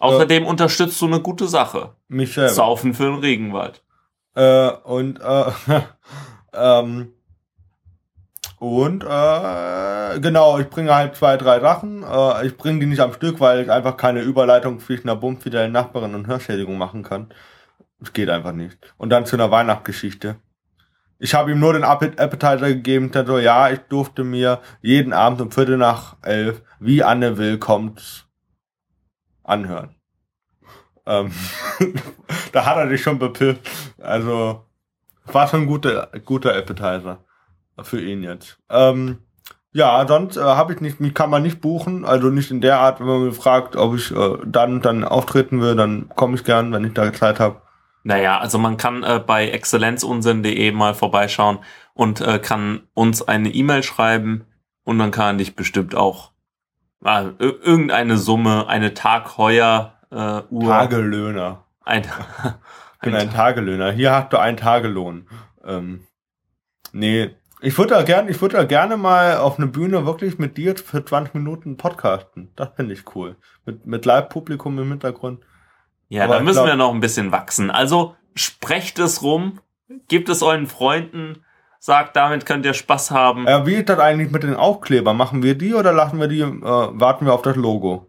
[0.00, 1.94] Außerdem unterstützt du eine gute Sache.
[2.08, 2.52] Mich selber.
[2.52, 3.82] Saufen für den Regenwald.
[4.34, 5.52] Äh, und äh,
[6.52, 7.12] ähm,
[8.58, 12.02] und äh, genau, ich bringe halt zwei, drei Sachen.
[12.02, 15.72] Äh, ich bringe die nicht am Stück, weil ich einfach keine Überleitung zwischen einer bummfidelen
[15.72, 17.28] Nachbarin und Hörschädigung machen kann.
[18.00, 18.94] Das geht einfach nicht.
[18.96, 20.36] Und dann zu einer Weihnachtsgeschichte.
[21.18, 25.12] Ich habe ihm nur den Appet- Appetizer gegeben, der so, ja, ich durfte mir jeden
[25.12, 28.26] Abend um Viertel nach elf, wie Anne will, kommt,
[29.44, 29.94] anhören.
[31.06, 31.30] Ähm,
[32.52, 33.70] da hat er sich schon bepifft.
[33.98, 34.64] Also,
[35.26, 37.18] war schon ein guter, guter Appetizer
[37.82, 38.58] für ihn jetzt.
[38.70, 39.18] Ähm,
[39.72, 42.78] ja, sonst äh, habe ich nicht, mich kann man nicht buchen, also nicht in der
[42.78, 46.44] Art, wenn man mich fragt, ob ich äh, dann dann auftreten will, dann komme ich
[46.44, 47.60] gern, wenn ich da Zeit habe.
[48.04, 51.58] Naja, also man kann äh, bei exzellenzunsinn.de mal vorbeischauen
[51.94, 54.44] und äh, kann uns eine E-Mail schreiben
[54.84, 56.30] und dann kann dich bestimmt auch
[57.04, 61.64] ir- irgendeine Summe, eine Tagheuer äh, Uhr, Tagelöhner.
[61.84, 63.92] ein, Ich bin ein Tagelöhner.
[63.92, 65.28] Hier hast du einen Tagelohn.
[65.64, 66.06] Ähm,
[66.92, 70.56] nee, ich würde da gerne, ich würde da gerne mal auf eine Bühne wirklich mit
[70.56, 72.52] dir für 20 Minuten podcasten.
[72.56, 73.36] Das finde ich cool.
[73.64, 75.40] Mit, mit Live-Publikum im Hintergrund.
[76.08, 77.70] Ja, Aber da müssen glaub- wir noch ein bisschen wachsen.
[77.70, 79.60] Also sprecht es rum,
[80.08, 81.44] gebt es euren Freunden,
[81.84, 83.46] sagt, damit könnt ihr Spaß haben.
[83.46, 85.18] Äh, wie ist das eigentlich mit den Aufklebern?
[85.18, 88.06] Machen wir die oder lassen wir die, äh, warten wir auf das Logo?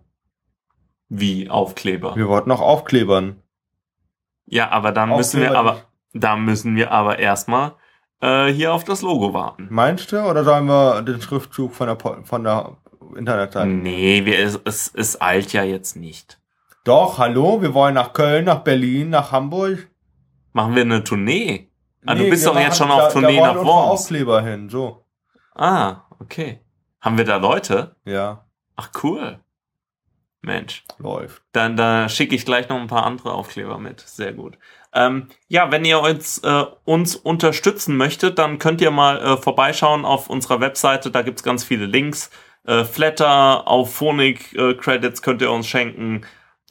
[1.10, 2.16] Wie Aufkleber.
[2.16, 3.42] Wir wollten noch aufklebern.
[4.46, 5.82] Ja, aber dann müssen wir Aufkleber aber,
[6.14, 7.74] da müssen wir aber erstmal
[8.22, 9.68] äh, hier auf das Logo warten.
[9.70, 10.22] Meinst du?
[10.22, 12.78] Oder sollen wir den Schriftzug von der, Po- von der
[13.18, 13.68] Internetseite?
[13.68, 16.40] Nee, wir, es, es, es eilt ja jetzt nicht.
[16.86, 19.90] Doch, hallo, wir wollen nach Köln, nach Berlin, nach Hamburg.
[20.54, 21.68] Machen wir eine Tournee?
[22.06, 24.02] Ah, du Nee, bist wir doch jetzt schon auf da, Tournee da nach Worms.
[24.02, 25.06] Aufkleber hin, so.
[25.56, 26.60] Ah, okay.
[27.02, 27.96] Haben wir da Leute?
[28.06, 28.46] Ja,
[28.76, 29.40] Ach cool.
[30.42, 30.84] Mensch.
[31.00, 31.42] läuft.
[31.54, 34.02] Dann da schicke ich gleich noch ein paar andere Aufkleber mit.
[34.02, 34.58] Sehr gut.
[34.94, 40.06] Ähm, ja, wenn ihr uns, äh, uns unterstützen möchtet, dann könnt ihr mal äh, vorbeischauen
[40.06, 41.10] auf unserer Webseite.
[41.10, 42.30] Da gibt's ganz viele Links.
[42.66, 46.22] Äh, Flatter, auf Phonic äh, Credits könnt ihr uns schenken.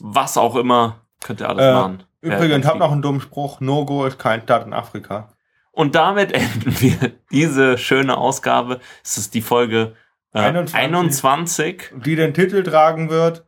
[0.00, 1.00] Was auch immer.
[1.22, 2.02] Könnt ihr alles Äh, machen.
[2.24, 3.60] Übrigens, ganz hab noch einen dummen Spruch.
[3.60, 5.28] No-Go ist kein Staat in Afrika.
[5.72, 8.80] Und damit enden wir diese schöne Ausgabe.
[9.04, 9.94] Es ist die Folge
[10.32, 10.74] äh, 21.
[10.74, 11.90] 21.
[11.96, 13.44] Die den Titel tragen wird.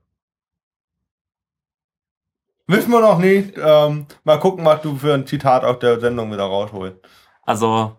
[2.66, 3.54] Wissen wir noch nicht.
[3.56, 6.98] Ähm, mal gucken, was du für ein Zitat aus der Sendung wieder rausholst.
[7.42, 7.96] Also,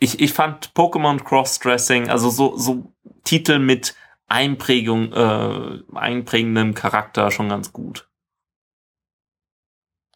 [0.00, 2.92] ich, ich fand Pokémon Crossdressing, also so, so
[3.22, 3.94] Titel mit
[4.26, 8.07] Einprägung, äh, einprägendem Charakter schon ganz gut.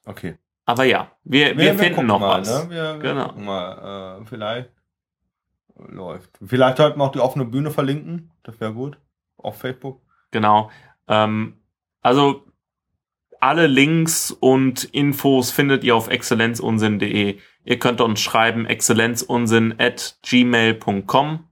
[0.05, 0.37] Okay.
[0.65, 2.65] Aber ja, wir, wir, finden gucken noch mal, was.
[2.65, 2.71] Ne?
[2.71, 3.33] Wir, wir Genau.
[3.33, 4.21] mal.
[4.21, 4.71] Äh, vielleicht
[5.89, 6.31] läuft.
[6.45, 8.31] Vielleicht sollten wir auch die offene Bühne verlinken.
[8.43, 8.99] Das wäre gut.
[9.37, 10.01] Auf Facebook.
[10.31, 10.71] Genau.
[11.09, 11.57] Ähm,
[12.01, 12.47] also
[13.41, 17.39] alle Links und Infos findet ihr auf exzellenzunsinn.de.
[17.65, 21.49] Ihr könnt uns schreiben exzellenzunsinn at gmail.com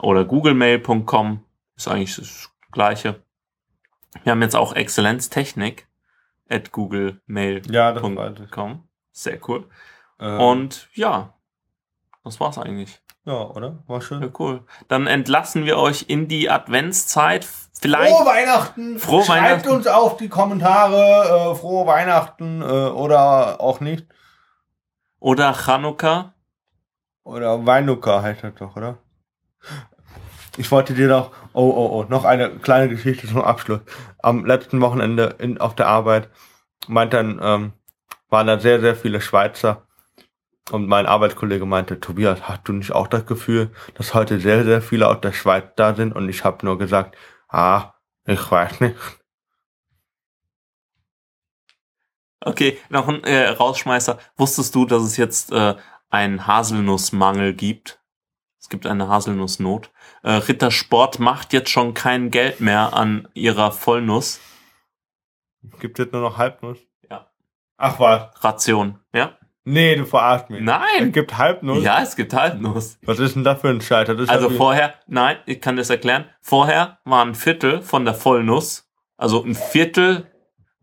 [0.00, 1.44] oder googlemail.com.
[1.76, 3.20] Ist eigentlich das gleiche.
[4.22, 5.85] Wir haben jetzt auch Exzellenztechnik
[6.48, 7.72] at googlemail.com.
[7.72, 8.78] Ja, das.
[9.12, 9.68] Sehr cool.
[10.20, 11.34] Ähm, Und ja,
[12.24, 13.00] das war's eigentlich.
[13.24, 13.82] ja, oder?
[13.86, 14.22] War schön.
[14.22, 14.64] Ja, cool.
[14.88, 17.46] Dann entlassen wir euch in die Adventszeit.
[17.78, 18.14] Vielleicht.
[18.16, 18.98] Frohe Weihnachten!
[18.98, 19.68] Frohe Schreibt Weihnachten.
[19.70, 24.06] uns auf die Kommentare, äh, frohe Weihnachten äh, oder auch nicht.
[25.18, 26.32] Oder Chanukka.
[27.24, 28.98] Oder Weinuka heißt das doch, oder?
[30.56, 33.80] Ich wollte dir noch, oh, oh, oh, noch eine kleine Geschichte zum Abschluss.
[34.22, 36.30] Am letzten Wochenende in, auf der Arbeit
[36.88, 37.72] meinten, ähm,
[38.28, 39.86] waren da sehr, sehr viele Schweizer.
[40.70, 44.82] Und mein Arbeitskollege meinte, Tobias, hast du nicht auch das Gefühl, dass heute sehr, sehr
[44.82, 46.14] viele aus der Schweiz da sind?
[46.14, 47.16] Und ich habe nur gesagt,
[47.48, 47.92] ah,
[48.24, 48.96] ich weiß nicht.
[52.40, 54.18] Okay, noch ein äh, Rausschmeißer.
[54.36, 55.76] Wusstest du, dass es jetzt äh,
[56.10, 58.00] einen Haselnussmangel gibt?
[58.60, 59.90] Es gibt eine Haselnussnot.
[60.26, 64.40] Äh, Rittersport macht jetzt schon kein Geld mehr an ihrer Vollnuss.
[65.78, 66.78] Gibt es nur noch Halbnuss?
[67.08, 67.30] Ja.
[67.76, 68.42] Ach was?
[68.42, 68.98] Ration.
[69.14, 69.38] Ja?
[69.62, 70.58] Nee, du verarschst mich.
[70.58, 71.12] Es Nein!
[71.12, 71.84] gibt Halbnuss?
[71.84, 72.98] Ja, es gibt Halbnuss.
[73.02, 76.28] Was ist denn da für ein ist Also vorher, nein, ich kann das erklären.
[76.40, 80.28] Vorher war ein Viertel von der Vollnuss, also ein Viertel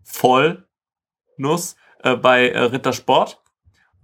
[0.04, 3.44] Vollnuss äh, bei äh, Rittersport.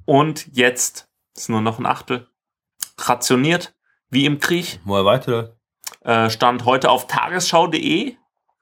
[0.03, 2.28] Und jetzt ist nur noch ein Achtel
[2.98, 3.74] rationiert,
[4.10, 4.80] wie im Krieg.
[4.86, 5.49] Woher das?
[6.02, 8.15] Äh, stand heute auf tagesschau.de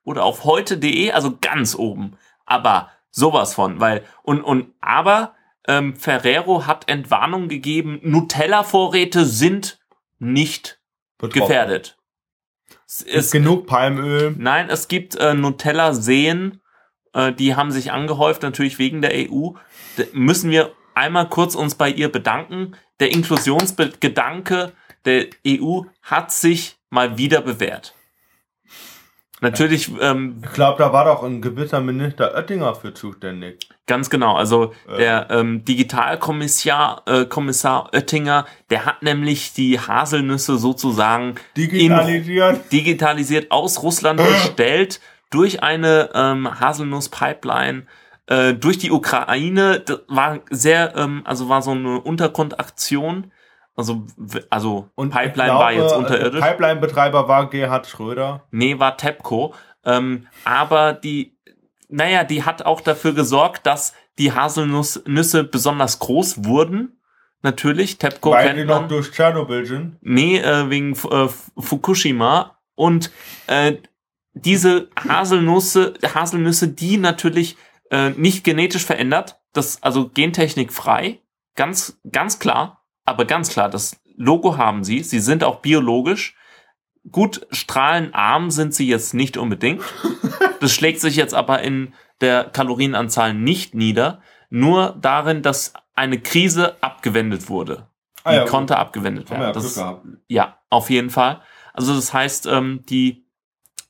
[0.04, 2.18] oder auf heute.de, also ganz oben.
[2.46, 5.36] Aber sowas von, weil, und, und, aber
[5.68, 9.80] ähm, Ferrero hat Entwarnung gegeben, Nutella-Vorräte sind
[10.20, 10.80] nicht
[11.18, 11.42] Betroffen.
[11.42, 11.98] gefährdet.
[12.86, 14.34] Es ist, genug Palmöl.
[14.38, 16.62] nein, es gibt äh, Nutella-Seen,
[17.14, 19.52] äh, die haben sich angehäuft, natürlich wegen der EU.
[19.98, 22.76] Da müssen wir einmal kurz uns bei ihr bedanken.
[23.00, 24.72] Der Inklusionsgedanke
[25.06, 27.94] der EU hat sich mal wieder bewährt.
[29.40, 33.70] Natürlich, ähm, Ich glaube, da war doch ein gewisser Minister Oettinger für zuständig.
[33.86, 34.36] Ganz genau.
[34.36, 34.98] Also Äh.
[34.98, 42.72] der ähm, Digitalkommissar äh, Kommissar Oettinger, der hat nämlich die Haselnüsse sozusagen Digitalisiert.
[42.72, 45.00] digitalisiert aus Russland bestellt
[45.30, 47.86] durch eine ähm, Haselnuss-Pipeline
[48.26, 49.82] äh, durch die Ukraine.
[49.82, 53.32] Das war sehr, ähm, also war so eine Untergrundaktion.
[53.78, 54.08] Also,
[54.50, 56.42] also Und Pipeline ich war glaube, jetzt unterirdisch.
[56.42, 58.44] Pipeline-Betreiber war Gerhard Schröder.
[58.50, 59.54] Nee, war TEPCO.
[59.86, 61.38] Ähm, aber die,
[61.88, 67.00] naja, die hat auch dafür gesorgt, dass die Haselnüsse besonders groß wurden.
[67.44, 68.90] Natürlich, TEPCO weil die kennt noch man.
[68.90, 69.98] durch Tschernobyl sind.
[70.02, 72.58] Nee, äh, wegen äh, Fukushima.
[72.74, 73.12] Und
[73.46, 73.76] äh,
[74.34, 77.58] diese Haselnüsse, Haselnüsse, die natürlich
[77.92, 81.20] äh, nicht genetisch verändert, das also Gentechnik frei,
[81.56, 82.77] ganz, ganz klar,
[83.08, 86.36] aber ganz klar, das Logo haben sie, sie sind auch biologisch.
[87.10, 89.82] Gut, strahlenarm sind sie jetzt nicht unbedingt.
[90.60, 96.82] Das schlägt sich jetzt aber in der Kalorienanzahl nicht nieder, nur darin, dass eine Krise
[96.82, 97.88] abgewendet wurde.
[98.22, 98.50] Die Ah ja, gut.
[98.50, 99.50] konnte abgewendet Haben werden.
[99.50, 99.76] ja Das
[100.28, 101.44] ja, auf jeden Fall.
[101.74, 103.28] Also das heißt, ähm, die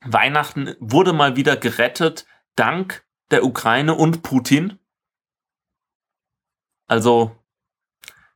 [0.01, 2.25] Weihnachten wurde mal wieder gerettet
[2.57, 4.77] dank der Ukraine und Putin.
[6.87, 7.31] Also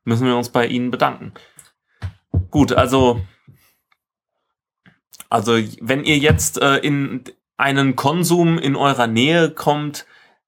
[0.04, 1.34] müssen wir uns bei ihnen bedanken.
[2.50, 3.22] Gut, also
[5.32, 7.24] also wenn ihr jetzt äh, in
[7.56, 10.06] einen Konsum in eurer Nähe kommt,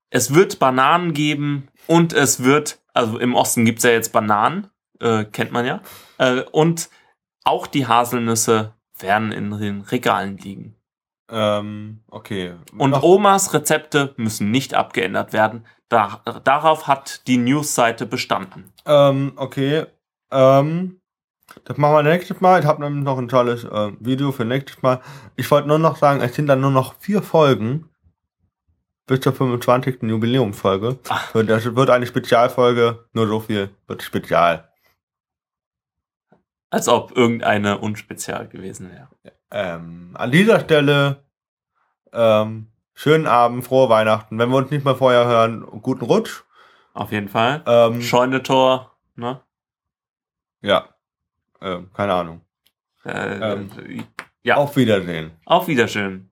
[0.10, 4.70] es wird Bananen geben und es wird, also im Osten gibt's ja jetzt Bananen,
[5.00, 5.82] äh, kennt man ja,
[6.18, 6.90] äh, und
[7.46, 10.76] auch die Haselnüsse werden in den Regalen liegen.
[11.30, 12.56] Ähm, okay.
[12.78, 15.66] Und Omas Rezepte müssen nicht abgeändert werden.
[15.88, 18.73] Da, darauf hat die Newsseite bestanden.
[18.86, 19.86] Ähm, okay.
[20.32, 21.02] Ähm,
[21.66, 22.60] das machen wir nächstes Mal.
[22.60, 25.02] Ich habe nämlich noch ein tolles äh, Video für nächstes Mal.
[25.36, 27.90] Ich wollte nur noch sagen, es sind dann nur noch vier Folgen
[29.06, 30.04] bis zur 25.
[30.04, 31.00] Jubiläumsfolge.
[31.10, 31.36] Ach.
[31.36, 33.06] Und Das wird eine Spezialfolge.
[33.14, 34.70] Nur so viel wird Spezial.
[36.70, 39.10] Als ob irgendeine unspezial gewesen wäre.
[39.52, 41.24] Ähm, an dieser Stelle
[42.12, 44.40] ähm, schönen Abend, frohe Weihnachten.
[44.40, 46.44] Wenn wir uns nicht mehr vorher hören, guten Rutsch.
[46.94, 47.64] Auf jeden Fall.
[47.66, 49.42] Ähm, Scheunentor, ne?
[50.62, 50.90] ja.
[51.62, 52.42] Ähm, keine Ahnung.
[53.06, 54.06] Äh, Ähm,
[54.44, 55.32] ja, Auf Wiedersehen.
[55.46, 56.30] auf Wiedersehen.